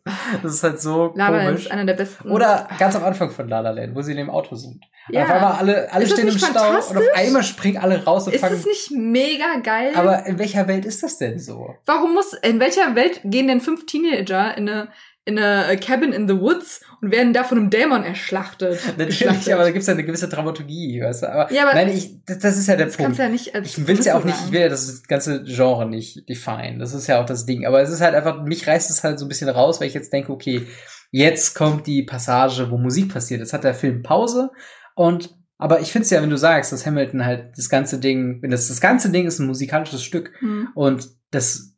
Das 0.41 0.53
ist 0.55 0.63
halt 0.63 0.82
so 0.82 1.13
La 1.15 1.29
La 1.29 1.36
Land 1.38 1.47
komisch. 1.49 1.65
ist 1.65 1.71
einer 1.71 1.86
der 1.86 1.93
besten. 1.93 2.29
Oder 2.32 2.67
ganz 2.79 2.95
am 2.95 3.03
Anfang 3.03 3.29
von 3.32 3.47
La 3.47 3.59
La 3.59 3.71
Land, 3.71 3.95
wo 3.95 4.01
sie 4.01 4.11
in 4.11 4.17
dem 4.17 4.29
Auto 4.29 4.55
sind. 4.55 4.84
Ja. 5.09 5.23
Auf 5.23 5.29
einmal 5.32 5.53
alle, 5.53 5.91
alle 5.91 6.03
Ist 6.03 6.11
das 6.11 6.19
stehen 6.19 6.29
im 6.32 6.38
Stau 6.38 6.69
und 6.89 6.97
auf 6.97 7.03
einmal 7.15 7.43
springen 7.43 7.77
alle 7.77 8.03
raus 8.03 8.27
und 8.27 8.34
ist 8.34 8.41
fangen. 8.41 8.55
es 8.55 8.65
nicht 8.65 8.91
mega 8.91 9.57
geil? 9.63 9.91
aber 9.95 10.25
in 10.25 10.38
welcher 10.39 10.67
Welt 10.67 10.86
ist 10.86 11.01
das 11.03 11.17
denn 11.17 11.39
so? 11.39 11.75
Warum 11.86 12.13
muss, 12.13 12.34
in 12.34 12.59
welcher 12.59 12.95
Welt 12.95 13.21
gehen 13.23 13.47
denn 13.47 13.61
fünf 13.61 13.86
Teenager 13.86 14.55
in 14.57 14.69
eine, 14.69 14.89
in 15.26 15.38
eine 15.38 15.78
Cabin 15.78 16.13
in 16.13 16.28
the 16.28 16.39
Woods 16.39 16.82
und 17.01 17.11
werden 17.11 17.32
da 17.34 17.43
von 17.43 17.57
einem 17.59 17.69
Dämon 17.69 18.03
erschlachtet? 18.03 18.80
Natürlich, 18.97 19.53
aber 19.53 19.63
da 19.63 19.72
gibt's 19.72 19.88
ja 19.88 19.93
eine 19.93 20.03
gewisse 20.03 20.28
Dramaturgie, 20.30 21.01
weißt 21.01 21.24
du. 21.24 21.32
Aber, 21.32 21.51
Ja, 21.53 21.63
aber 21.63 21.76
nein, 21.76 21.89
ich, 21.89 22.24
das, 22.26 22.39
das 22.39 22.57
ist 22.57 22.67
ja 22.67 22.76
der 22.76 22.88
das 22.88 22.97
Punkt. 22.97 23.09
kannst 23.17 23.19
ja 23.19 23.30
nicht 23.30 23.53
als 23.53 23.67
ich 23.78 23.88
will's 23.88 24.05
ja 24.05 24.17
auch 24.17 24.24
nicht, 24.24 24.38
ich 24.47 24.51
will 24.51 24.61
ja 24.61 24.69
das 24.69 25.03
ganze 25.03 25.43
Genre 25.43 25.88
nicht 25.88 26.28
define. 26.28 26.80
Das 26.80 26.93
ist 26.93 27.07
ja 27.07 27.22
auch 27.22 27.26
das 27.26 27.45
Ding. 27.45 27.65
Aber 27.65 27.82
es 27.82 27.89
ist 27.91 28.01
halt 28.01 28.15
einfach, 28.15 28.41
mich 28.43 28.65
reißt 28.67 28.89
es 28.89 29.03
halt 29.03 29.19
so 29.19 29.26
ein 29.26 29.30
bisschen 29.30 29.49
raus, 29.49 29.80
weil 29.80 29.88
ich 29.88 29.93
jetzt 29.93 30.11
denke, 30.11 30.32
okay, 30.32 30.65
jetzt 31.11 31.53
kommt 31.55 31.86
die 31.88 32.03
Passage, 32.03 32.72
wo 32.72 32.78
Musik 32.78 33.13
passiert. 33.13 33.41
Jetzt 33.41 33.53
hat 33.53 33.63
der 33.63 33.74
Film 33.76 34.01
Pause 34.03 34.49
und 34.95 35.36
aber 35.57 35.80
ich 35.82 35.91
finde 35.91 36.05
es 36.05 36.09
ja, 36.09 36.24
wenn 36.24 36.32
du 36.32 36.38
sagst, 36.39 36.72
dass 36.72 36.88
Hamilton 36.88 37.24
halt 37.24 37.55
das 37.55 37.69
ganze 37.69 37.99
Ding, 37.99 38.41
wenn 38.41 38.49
das 38.49 38.67
das 38.69 38.82
ganze 38.82 39.11
Ding 39.11 39.28
ist 39.28 39.38
ein 39.38 39.45
musikalisches 39.45 40.01
Stück 40.03 40.32
Hm. 40.39 40.69
und 40.74 41.07
das 41.30 41.70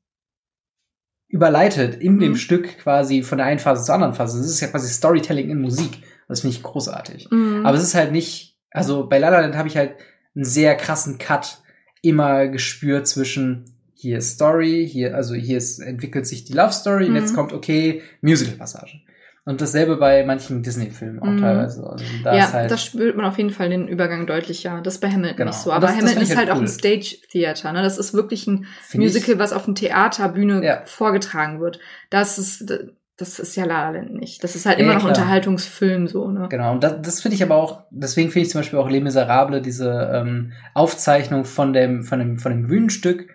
überleitet 1.33 1.95
in 1.95 2.19
dem 2.19 2.33
Mhm. 2.33 2.35
Stück 2.37 2.77
quasi 2.77 3.23
von 3.23 3.39
der 3.39 3.47
einen 3.47 3.59
Phase 3.59 3.83
zur 3.83 3.95
anderen 3.95 4.13
Phase. 4.13 4.37
Das 4.37 4.47
ist 4.47 4.61
ja 4.61 4.67
quasi 4.67 4.87
Storytelling 4.93 5.49
in 5.49 5.59
Musik. 5.61 5.97
Das 6.27 6.41
finde 6.41 6.55
ich 6.55 6.63
großartig. 6.63 7.29
Mhm. 7.31 7.65
Aber 7.65 7.75
es 7.75 7.83
ist 7.83 7.95
halt 7.95 8.11
nicht, 8.11 8.55
also 8.69 9.07
bei 9.09 9.17
La 9.17 9.29
La 9.29 9.41
Land 9.41 9.55
habe 9.55 9.67
ich 9.67 9.75
halt 9.75 9.95
einen 10.35 10.45
sehr 10.45 10.75
krassen 10.75 11.17
Cut 11.17 11.57
immer 12.03 12.47
gespürt 12.47 13.07
zwischen 13.07 13.65
hier 13.95 14.17
ist 14.19 14.33
Story, 14.35 14.87
hier, 14.89 15.15
also 15.15 15.33
hier 15.33 15.57
ist, 15.57 15.79
entwickelt 15.79 16.27
sich 16.27 16.43
die 16.43 16.53
Love 16.53 16.71
Story 16.73 17.05
und 17.05 17.11
Mhm. 17.11 17.15
jetzt 17.17 17.33
kommt, 17.33 17.51
okay, 17.53 18.01
Musical-Passage. 18.21 18.99
Und 19.45 19.59
dasselbe 19.59 19.97
bei 19.97 20.23
manchen 20.25 20.63
Disney-Filmen 20.63 21.19
auch 21.21 21.25
Mhm. 21.27 21.41
teilweise. 21.41 21.83
Also 21.85 22.05
da 22.23 22.33
ja, 22.35 22.53
halt, 22.53 22.71
das 22.71 22.83
spürt 22.85 23.17
man 23.17 23.25
auf 23.25 23.37
jeden 23.37 23.49
Fall 23.49 23.69
den 23.69 23.89
Übergang 23.89 24.25
deutlicher. 24.25 24.79
Das 24.81 24.95
ist 24.95 24.99
bei 25.01 25.09
Hamilton 25.11 25.35
Genau. 25.35 25.49
nicht 25.51 25.59
so. 25.59 25.71
Aber 25.73 25.87
das- 25.87 25.95
das 25.95 26.01
Hamilton 26.01 26.23
ich 26.23 26.29
ist 26.29 26.37
halt 26.37 26.47
halt 26.47 26.57
auch 26.57 26.61
ein 26.61 26.67
cool. 26.67 26.67
Stage-Theater. 26.69 27.73
Ne? 27.73 27.81
Das 27.83 27.97
ist 27.97 28.13
wirklich 28.13 28.47
ein 28.47 28.65
find 28.81 29.03
ich- 29.03 29.13
Musical, 29.13 29.39
was 29.39 29.51
auf 29.51 29.65
einer 29.67 29.75
Theaterbühne 29.75 30.63
Ja. 30.63 30.81
vorgetragen 30.85 31.59
wird. 31.59 31.79
Das 32.09 32.37
ist, 32.39 32.73
das 33.17 33.39
ist 33.39 33.55
ja 33.57 33.65
La 33.65 33.91
nicht. 33.91 34.43
Das 34.45 34.55
ist 34.55 34.65
halt 34.65 34.79
Ja, 34.79 34.85
immer 34.85 34.93
noch 34.93 35.01
klar. 35.01 35.09
Unterhaltungsfilm 35.11 36.07
so. 36.07 36.31
Ne? 36.31 36.47
Genau, 36.49 36.71
und 36.71 36.81
das, 36.83 37.01
das 37.01 37.21
finde 37.21 37.35
ich 37.35 37.43
aber 37.43 37.55
auch, 37.55 37.83
deswegen 37.91 38.31
finde 38.31 38.45
ich 38.45 38.51
zum 38.51 38.59
Beispiel 38.61 38.79
auch 38.79 38.89
Les 38.89 39.03
Miserables, 39.03 39.61
diese 39.61 40.09
ähm, 40.13 40.53
Aufzeichnung 40.73 41.43
von 41.43 41.73
dem, 41.73 42.03
von 42.03 42.19
dem, 42.19 42.39
von 42.39 42.51
dem 42.53 42.67
Bühnenstück, 42.67 43.27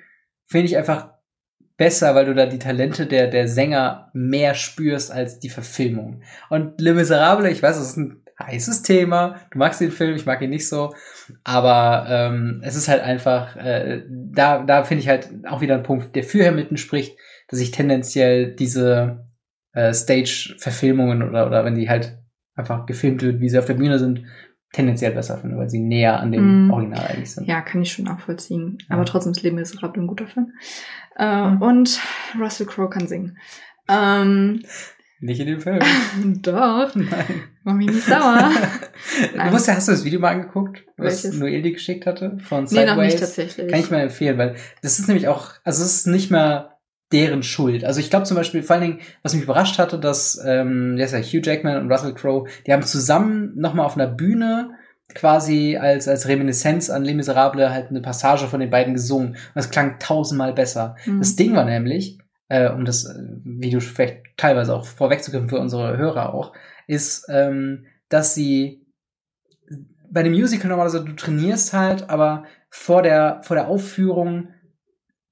finde 0.46 0.66
ich 0.68 0.78
einfach 0.78 1.10
besser, 1.78 2.14
weil 2.14 2.26
du 2.26 2.34
da 2.34 2.44
die 2.44 2.58
Talente 2.58 3.06
der, 3.06 3.28
der 3.28 3.48
Sänger 3.48 4.10
mehr 4.12 4.54
spürst 4.54 5.10
als 5.10 5.38
die 5.38 5.48
Verfilmung. 5.48 6.22
Und 6.50 6.78
Les 6.80 6.94
Miserables, 6.94 7.50
ich 7.52 7.62
weiß, 7.62 7.78
das 7.78 7.90
ist 7.90 7.96
ein 7.96 8.22
heißes 8.40 8.82
Thema, 8.82 9.36
du 9.50 9.58
magst 9.58 9.80
den 9.80 9.90
Film, 9.90 10.14
ich 10.14 10.26
mag 10.26 10.42
ihn 10.42 10.50
nicht 10.50 10.68
so, 10.68 10.94
aber 11.44 12.06
ähm, 12.08 12.60
es 12.64 12.76
ist 12.76 12.88
halt 12.88 13.02
einfach, 13.02 13.56
äh, 13.56 14.02
da, 14.08 14.62
da 14.62 14.84
finde 14.84 15.02
ich 15.02 15.08
halt 15.08 15.30
auch 15.48 15.60
wieder 15.60 15.74
ein 15.74 15.82
Punkt, 15.82 16.14
der 16.14 16.24
für 16.24 16.44
Hamilton 16.46 16.76
spricht, 16.76 17.16
dass 17.48 17.60
ich 17.60 17.70
tendenziell 17.70 18.54
diese 18.54 19.26
äh, 19.72 19.94
Stage-Verfilmungen 19.94 21.22
oder, 21.22 21.46
oder 21.46 21.64
wenn 21.64 21.74
die 21.74 21.88
halt 21.88 22.18
einfach 22.54 22.86
gefilmt 22.86 23.22
wird, 23.22 23.40
wie 23.40 23.48
sie 23.48 23.58
auf 23.58 23.66
der 23.66 23.74
Bühne 23.74 23.98
sind, 23.98 24.24
tendenziell 24.72 25.12
besser 25.12 25.38
finde, 25.38 25.56
weil 25.56 25.70
sie 25.70 25.78
näher 25.80 26.20
an 26.20 26.30
dem 26.32 26.64
Mhm. 26.66 26.70
Original 26.70 27.06
eigentlich 27.06 27.32
sind. 27.32 27.46
Ja, 27.48 27.60
kann 27.62 27.82
ich 27.82 27.92
schon 27.92 28.04
nachvollziehen. 28.04 28.78
Ja. 28.88 28.96
Aber 28.96 29.04
trotzdem 29.04 29.32
ist 29.32 29.42
Leben 29.42 29.56
Miserable 29.56 30.02
ein 30.02 30.06
guter 30.06 30.26
Film. 30.26 30.52
Äh, 31.16 31.46
Und 31.60 32.00
Russell 32.38 32.66
Crowe 32.66 32.90
kann 32.90 33.06
singen. 33.08 33.38
Ähm, 33.88 34.62
Nicht 35.20 35.40
in 35.40 35.46
dem 35.46 35.60
Film. 35.60 35.80
doch, 36.42 36.94
Nein. 36.94 37.42
mach 37.64 37.74
mich 37.74 37.88
nicht 37.88 38.06
sauer. 38.06 38.50
du 39.32 39.36
Nein. 39.36 39.50
musst 39.52 39.66
ja, 39.66 39.74
hast 39.74 39.88
du 39.88 39.92
das 39.92 40.04
Video 40.04 40.20
mal 40.20 40.30
angeguckt, 40.32 40.84
was 40.96 41.24
Welches? 41.24 41.40
Noel 41.40 41.62
dir 41.62 41.72
geschickt 41.72 42.06
hatte? 42.06 42.38
Von 42.44 42.64
nee, 42.64 42.84
noch 42.84 42.92
Sideways? 42.92 43.12
nicht 43.14 43.18
tatsächlich. 43.20 43.68
Kann 43.70 43.80
ich 43.80 43.90
mal 43.90 44.00
empfehlen, 44.00 44.38
weil 44.38 44.54
das 44.82 44.98
ist 44.98 45.08
nämlich 45.08 45.26
auch, 45.28 45.52
also 45.64 45.82
es 45.82 45.94
ist 45.96 46.06
nicht 46.06 46.30
mehr 46.30 46.77
deren 47.12 47.42
Schuld. 47.42 47.84
Also 47.84 48.00
ich 48.00 48.10
glaube 48.10 48.26
zum 48.26 48.36
Beispiel, 48.36 48.62
vor 48.62 48.76
allen 48.76 48.84
Dingen, 48.84 49.00
was 49.22 49.34
mich 49.34 49.42
überrascht 49.42 49.78
hatte, 49.78 49.98
dass 49.98 50.42
ähm, 50.44 50.96
der 50.96 51.06
ist 51.06 51.12
ja 51.12 51.20
Hugh 51.20 51.40
Jackman 51.42 51.80
und 51.80 51.90
Russell 51.90 52.14
Crowe, 52.14 52.48
die 52.66 52.72
haben 52.72 52.82
zusammen 52.82 53.52
nochmal 53.56 53.86
auf 53.86 53.96
einer 53.96 54.08
Bühne 54.08 54.70
quasi 55.14 55.78
als, 55.78 56.06
als 56.06 56.28
Reminiszenz 56.28 56.90
an 56.90 57.04
Les 57.04 57.14
Miserables 57.14 57.70
halt 57.70 57.88
eine 57.88 58.02
Passage 58.02 58.46
von 58.46 58.60
den 58.60 58.70
beiden 58.70 58.94
gesungen. 58.94 59.30
Und 59.30 59.38
das 59.54 59.70
klang 59.70 59.98
tausendmal 59.98 60.52
besser. 60.52 60.96
Mhm. 61.06 61.18
Das 61.20 61.34
Ding 61.34 61.54
war 61.54 61.64
nämlich, 61.64 62.18
äh, 62.48 62.70
um 62.70 62.84
das 62.84 63.08
Video 63.42 63.80
vielleicht 63.80 64.24
teilweise 64.36 64.74
auch 64.74 64.84
vorwegzugreifen 64.84 65.48
für 65.48 65.58
unsere 65.58 65.96
Hörer 65.96 66.34
auch, 66.34 66.52
ist, 66.86 67.26
ähm, 67.30 67.86
dass 68.10 68.34
sie 68.34 68.84
bei 70.10 70.22
dem 70.22 70.32
Musical 70.32 70.68
normalerweise 70.68 71.04
du 71.04 71.12
trainierst 71.12 71.72
halt, 71.72 72.08
aber 72.08 72.44
vor 72.70 73.02
der 73.02 73.40
vor 73.42 73.56
der 73.56 73.68
Aufführung 73.68 74.48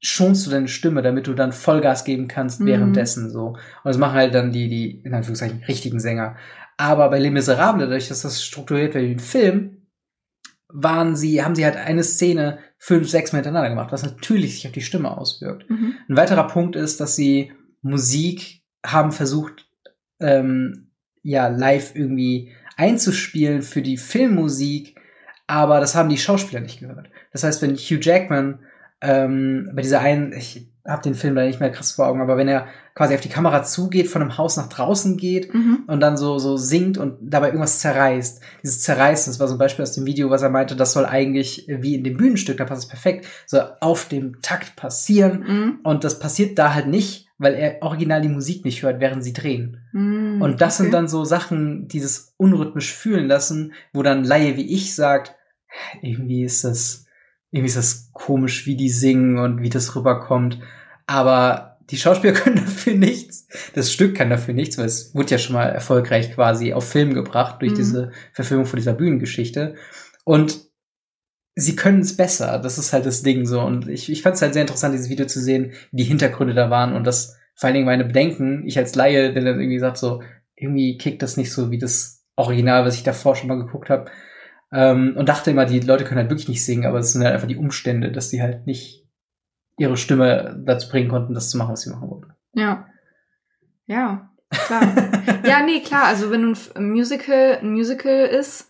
schonst 0.00 0.46
du 0.46 0.50
deine 0.50 0.68
Stimme, 0.68 1.02
damit 1.02 1.26
du 1.26 1.34
dann 1.34 1.52
Vollgas 1.52 2.04
geben 2.04 2.28
kannst 2.28 2.60
Mhm. 2.60 2.66
währenddessen 2.66 3.30
so. 3.30 3.48
Und 3.48 3.58
das 3.84 3.98
machen 3.98 4.14
halt 4.14 4.34
dann 4.34 4.52
die 4.52 4.68
die 4.68 5.00
in 5.02 5.14
Anführungszeichen 5.14 5.64
richtigen 5.64 6.00
Sänger. 6.00 6.36
Aber 6.76 7.08
bei 7.08 7.18
Les 7.18 7.30
Miserables, 7.30 7.84
dadurch, 7.84 8.08
dass 8.08 8.22
das 8.22 8.44
strukturiert 8.44 8.94
wird 8.94 9.04
wie 9.04 9.12
ein 9.12 9.18
Film, 9.18 9.86
waren 10.68 11.16
sie, 11.16 11.42
haben 11.42 11.54
sie 11.54 11.64
halt 11.64 11.76
eine 11.76 12.02
Szene 12.02 12.58
fünf, 12.76 13.08
sechs 13.08 13.32
Mal 13.32 13.38
hintereinander 13.38 13.70
gemacht, 13.70 13.92
was 13.92 14.02
natürlich 14.04 14.56
sich 14.56 14.66
auf 14.66 14.72
die 14.72 14.82
Stimme 14.82 15.16
auswirkt. 15.16 15.68
Mhm. 15.70 15.94
Ein 16.08 16.16
weiterer 16.16 16.46
Punkt 16.46 16.76
ist, 16.76 17.00
dass 17.00 17.16
sie 17.16 17.52
Musik 17.82 18.60
haben 18.84 19.12
versucht, 19.12 19.66
ähm, 20.20 20.90
ja, 21.22 21.48
live 21.48 21.94
irgendwie 21.94 22.52
einzuspielen 22.76 23.62
für 23.62 23.80
die 23.80 23.96
Filmmusik, 23.96 25.00
aber 25.46 25.80
das 25.80 25.94
haben 25.94 26.08
die 26.08 26.18
Schauspieler 26.18 26.60
nicht 26.60 26.80
gehört. 26.80 27.08
Das 27.32 27.42
heißt, 27.42 27.62
wenn 27.62 27.76
Hugh 27.76 28.00
Jackman 28.00 28.58
ähm, 29.00 29.70
bei 29.74 29.82
dieser 29.82 30.00
einen, 30.00 30.32
ich 30.32 30.68
habe 30.86 31.02
den 31.02 31.14
Film 31.16 31.34
da 31.34 31.44
nicht 31.44 31.58
mehr 31.58 31.72
krass 31.72 31.92
vor 31.92 32.06
Augen, 32.06 32.20
aber 32.20 32.36
wenn 32.36 32.46
er 32.46 32.68
quasi 32.94 33.14
auf 33.14 33.20
die 33.20 33.28
Kamera 33.28 33.64
zugeht, 33.64 34.06
von 34.06 34.22
einem 34.22 34.38
Haus 34.38 34.56
nach 34.56 34.68
draußen 34.68 35.16
geht 35.16 35.52
Mhm. 35.52 35.80
und 35.88 35.98
dann 36.00 36.16
so, 36.16 36.38
so 36.38 36.56
singt 36.56 36.96
und 36.96 37.16
dabei 37.20 37.48
irgendwas 37.48 37.80
zerreißt. 37.80 38.40
Dieses 38.62 38.80
Zerreißen, 38.82 39.32
das 39.32 39.40
war 39.40 39.48
so 39.48 39.56
ein 39.56 39.58
Beispiel 39.58 39.82
aus 39.82 39.92
dem 39.92 40.06
Video, 40.06 40.30
was 40.30 40.42
er 40.42 40.48
meinte, 40.50 40.76
das 40.76 40.92
soll 40.92 41.04
eigentlich 41.04 41.66
wie 41.68 41.96
in 41.96 42.04
dem 42.04 42.16
Bühnenstück, 42.16 42.56
da 42.56 42.64
passt 42.64 42.84
es 42.84 42.88
perfekt, 42.88 43.26
so 43.46 43.58
auf 43.80 44.06
dem 44.08 44.40
Takt 44.42 44.76
passieren. 44.76 45.40
Mhm. 45.46 45.78
Und 45.82 46.04
das 46.04 46.20
passiert 46.20 46.56
da 46.58 46.72
halt 46.72 46.86
nicht, 46.86 47.26
weil 47.36 47.54
er 47.54 47.82
original 47.82 48.22
die 48.22 48.28
Musik 48.28 48.64
nicht 48.64 48.82
hört, 48.84 49.00
während 49.00 49.24
sie 49.24 49.32
drehen. 49.32 49.78
Mhm. 49.92 50.40
Und 50.40 50.60
das 50.60 50.76
sind 50.76 50.86
Okay. 50.86 50.92
dann 50.92 51.08
so 51.08 51.24
Sachen, 51.24 51.88
die 51.88 52.00
das 52.00 52.32
unrhythmisch 52.36 52.94
fühlen 52.94 53.26
lassen, 53.26 53.72
wo 53.92 54.02
dann 54.04 54.22
Laie 54.24 54.56
wie 54.56 54.72
ich 54.72 54.94
sagt, 54.94 55.34
irgendwie 56.00 56.44
ist 56.44 56.62
das, 56.64 57.05
irgendwie 57.50 57.68
ist 57.68 57.76
das 57.76 58.10
komisch, 58.12 58.66
wie 58.66 58.76
die 58.76 58.88
singen 58.90 59.38
und 59.38 59.62
wie 59.62 59.70
das 59.70 59.94
rüberkommt. 59.96 60.58
Aber 61.06 61.78
die 61.90 61.96
Schauspieler 61.96 62.32
können 62.34 62.56
dafür 62.56 62.94
nichts. 62.94 63.46
Das 63.74 63.92
Stück 63.92 64.16
kann 64.16 64.30
dafür 64.30 64.54
nichts, 64.54 64.78
weil 64.78 64.86
es 64.86 65.14
wurde 65.14 65.30
ja 65.32 65.38
schon 65.38 65.54
mal 65.54 65.68
erfolgreich 65.68 66.32
quasi 66.34 66.72
auf 66.72 66.88
Film 66.88 67.14
gebracht 67.14 67.62
durch 67.62 67.72
Mhm. 67.72 67.76
diese 67.76 68.12
Verfilmung 68.32 68.66
von 68.66 68.78
dieser 68.78 68.94
Bühnengeschichte. 68.94 69.74
Und 70.24 70.60
sie 71.54 71.76
können 71.76 72.00
es 72.00 72.16
besser. 72.16 72.58
Das 72.58 72.78
ist 72.78 72.92
halt 72.92 73.06
das 73.06 73.22
Ding 73.22 73.46
so. 73.46 73.60
Und 73.60 73.88
ich, 73.88 74.10
ich 74.10 74.22
fand 74.22 74.36
es 74.36 74.42
halt 74.42 74.52
sehr 74.52 74.62
interessant, 74.62 74.94
dieses 74.94 75.08
Video 75.08 75.26
zu 75.26 75.40
sehen, 75.40 75.72
wie 75.92 75.98
die 75.98 76.04
Hintergründe 76.04 76.54
da 76.54 76.70
waren 76.70 76.94
und 76.94 77.04
das 77.04 77.36
vor 77.54 77.68
allen 77.68 77.74
Dingen 77.74 77.86
meine 77.86 78.04
Bedenken. 78.04 78.64
Ich 78.66 78.76
als 78.76 78.94
Laie, 78.94 79.32
der 79.32 79.42
dann 79.44 79.58
irgendwie 79.60 79.78
sagt 79.78 79.96
so, 79.96 80.22
irgendwie 80.56 80.98
kickt 80.98 81.22
das 81.22 81.36
nicht 81.36 81.52
so 81.52 81.70
wie 81.70 81.78
das 81.78 82.24
Original, 82.36 82.84
was 82.84 82.96
ich 82.96 83.02
davor 83.02 83.34
schon 83.36 83.48
mal 83.48 83.56
geguckt 83.58 83.88
habe. 83.88 84.10
Ähm, 84.72 85.14
und 85.16 85.28
dachte 85.28 85.50
immer, 85.52 85.64
die 85.64 85.80
Leute 85.80 86.04
können 86.04 86.18
halt 86.18 86.30
wirklich 86.30 86.48
nicht 86.48 86.64
singen, 86.64 86.86
aber 86.86 86.98
es 86.98 87.12
sind 87.12 87.22
halt 87.22 87.34
einfach 87.34 87.48
die 87.48 87.56
Umstände, 87.56 88.10
dass 88.12 88.30
die 88.30 88.42
halt 88.42 88.66
nicht 88.66 89.04
ihre 89.78 89.96
Stimme 89.96 90.60
dazu 90.64 90.88
bringen 90.88 91.08
konnten, 91.08 91.34
das 91.34 91.50
zu 91.50 91.58
machen, 91.58 91.72
was 91.72 91.82
sie 91.82 91.90
machen 91.90 92.08
wollten. 92.10 92.32
Ja. 92.54 92.86
Ja, 93.86 94.30
klar. 94.50 94.82
ja, 95.46 95.62
nee, 95.64 95.80
klar. 95.80 96.04
Also 96.06 96.30
wenn 96.30 96.54
ein 96.74 96.90
Musical 96.90 97.58
ein 97.60 97.72
Musical 97.72 98.26
ist, 98.26 98.68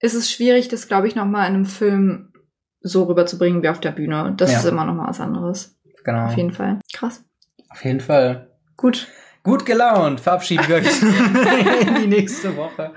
ist 0.00 0.14
es 0.14 0.30
schwierig, 0.30 0.68
das, 0.68 0.88
glaube 0.88 1.08
ich, 1.08 1.14
noch 1.16 1.26
mal 1.26 1.46
in 1.46 1.54
einem 1.54 1.64
Film 1.66 2.32
so 2.80 3.04
rüberzubringen 3.04 3.62
wie 3.62 3.68
auf 3.68 3.80
der 3.80 3.90
Bühne. 3.92 4.34
Das 4.36 4.52
Ja. 4.52 4.58
ist 4.58 4.64
immer 4.66 4.84
noch 4.84 4.94
mal 4.94 5.08
was 5.08 5.20
anderes. 5.20 5.76
Genau. 6.04 6.26
Auf 6.26 6.36
jeden 6.36 6.52
Fall. 6.52 6.78
Krass. 6.94 7.24
Auf 7.68 7.84
jeden 7.84 8.00
Fall. 8.00 8.50
Gut. 8.76 9.08
Gut 9.46 9.64
gelaunt, 9.64 10.18
verabschieden 10.20 10.66
wir 10.66 10.76
euch 10.78 11.02
in 11.86 11.94
die 12.02 12.06
nächste 12.08 12.56
Woche. 12.56 12.90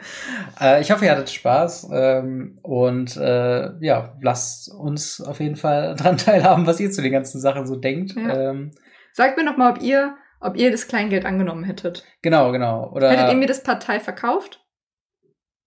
Äh, 0.60 0.82
ich 0.82 0.90
hoffe, 0.90 1.06
ihr 1.06 1.12
hattet 1.12 1.30
Spaß 1.30 1.90
ähm, 1.94 2.58
und 2.64 3.16
äh, 3.18 3.70
ja, 3.86 4.18
lasst 4.20 4.74
uns 4.74 5.22
auf 5.22 5.40
jeden 5.42 5.58
Fall 5.58 5.96
dran 5.96 6.18
teilhaben, 6.26 6.66
was 6.66 6.80
ihr 6.80 6.90
zu 6.90 7.04
den 7.04 7.12
ganzen 7.12 7.40
Sachen 7.40 7.68
so 7.68 7.76
denkt. 7.76 8.16
Ja. 8.16 8.50
Ähm, 8.50 8.72
Sagt 9.14 9.38
mir 9.38 9.44
noch 9.44 9.58
mal, 9.58 9.72
ob 9.74 9.84
ihr, 9.84 10.16
ob 10.42 10.58
ihr 10.58 10.72
das 10.72 10.88
Kleingeld 10.88 11.24
angenommen 11.24 11.64
hättet. 11.66 12.04
genau, 12.24 12.52
genau. 12.52 12.92
Oder, 12.96 13.12
Hättet 13.12 13.30
ihr 13.30 13.38
mir 13.38 13.48
das 13.48 13.62
Partei 13.62 14.00
verkauft? 14.00 14.66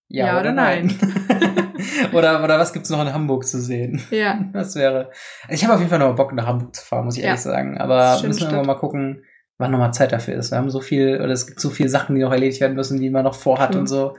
ja 0.08 0.40
oder 0.40 0.50
oder, 2.12 2.42
oder 2.44 2.58
was 2.58 2.72
gibt's 2.72 2.90
noch 2.90 3.00
in 3.00 3.14
Hamburg 3.14 3.46
zu 3.46 3.60
sehen? 3.60 4.02
Ja. 4.10 4.40
Das 4.52 4.74
wäre. 4.74 5.12
Ich 5.48 5.62
habe 5.64 5.74
auf 5.74 5.78
jeden 5.78 5.90
Fall 5.90 6.00
noch 6.00 6.08
mal 6.08 6.14
Bock, 6.14 6.32
nach 6.32 6.46
Hamburg 6.48 6.74
zu 6.74 6.84
fahren, 6.84 7.04
muss 7.04 7.16
ich 7.16 7.22
Ja. 7.22 7.28
ehrlich 7.28 7.40
sagen. 7.42 7.78
Aber 7.78 8.20
müssen 8.22 8.50
wir 8.50 8.64
mal 8.64 8.74
gucken, 8.74 9.24
wann 9.58 9.70
noch 9.70 9.78
mal 9.78 9.92
Zeit 9.92 10.12
dafür 10.12 10.34
ist. 10.34 10.50
Wir 10.50 10.58
haben 10.58 10.70
so 10.70 10.80
viel, 10.80 11.16
oder 11.16 11.30
es 11.30 11.46
gibt 11.46 11.60
so 11.60 11.70
viele 11.70 11.88
Sachen, 11.88 12.14
die 12.14 12.22
noch 12.22 12.32
erledigt 12.32 12.60
werden 12.60 12.74
müssen, 12.74 13.00
die 13.00 13.10
man 13.10 13.24
noch 13.24 13.34
vorhat 13.34 13.74
Cool. 13.74 13.80
und 13.80 13.86
so. 13.86 14.16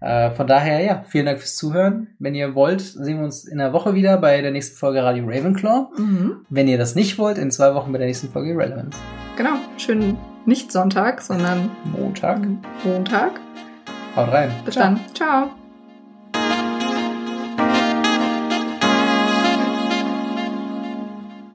Äh, 0.00 0.32
von 0.32 0.46
daher, 0.48 0.80
ja, 0.80 1.04
vielen 1.08 1.26
Dank 1.26 1.38
fürs 1.38 1.56
Zuhören. 1.56 2.08
Wenn 2.18 2.34
ihr 2.34 2.54
wollt, 2.56 2.80
sehen 2.80 3.18
wir 3.18 3.24
uns 3.24 3.44
in 3.46 3.58
der 3.58 3.72
Woche 3.72 3.94
wieder 3.94 4.16
bei 4.18 4.40
der 4.42 4.50
nächsten 4.50 4.76
Folge 4.76 5.02
Radio 5.02 5.24
Ravenclaw. 5.26 5.88
Mhm. 5.96 6.44
Wenn 6.50 6.66
ihr 6.66 6.76
das 6.78 6.94
nicht 6.96 7.18
wollt, 7.18 7.38
in 7.38 7.50
zwei 7.52 7.74
Wochen 7.74 7.92
bei 7.92 7.98
der 7.98 8.08
nächsten 8.08 8.28
Folge 8.28 8.50
Relevance. 8.56 8.98
Genau. 9.36 9.54
Schönen 9.78 10.18
nicht 10.44 10.72
Sonntag, 10.72 11.22
sondern 11.22 11.70
Montag. 11.84 12.40
Montag. 12.84 13.32
Haut 14.16 14.32
rein. 14.32 14.50
Bis 14.64 14.74
Ciao. 14.74 14.84
dann. 14.86 15.00
Ciao. 15.14 15.61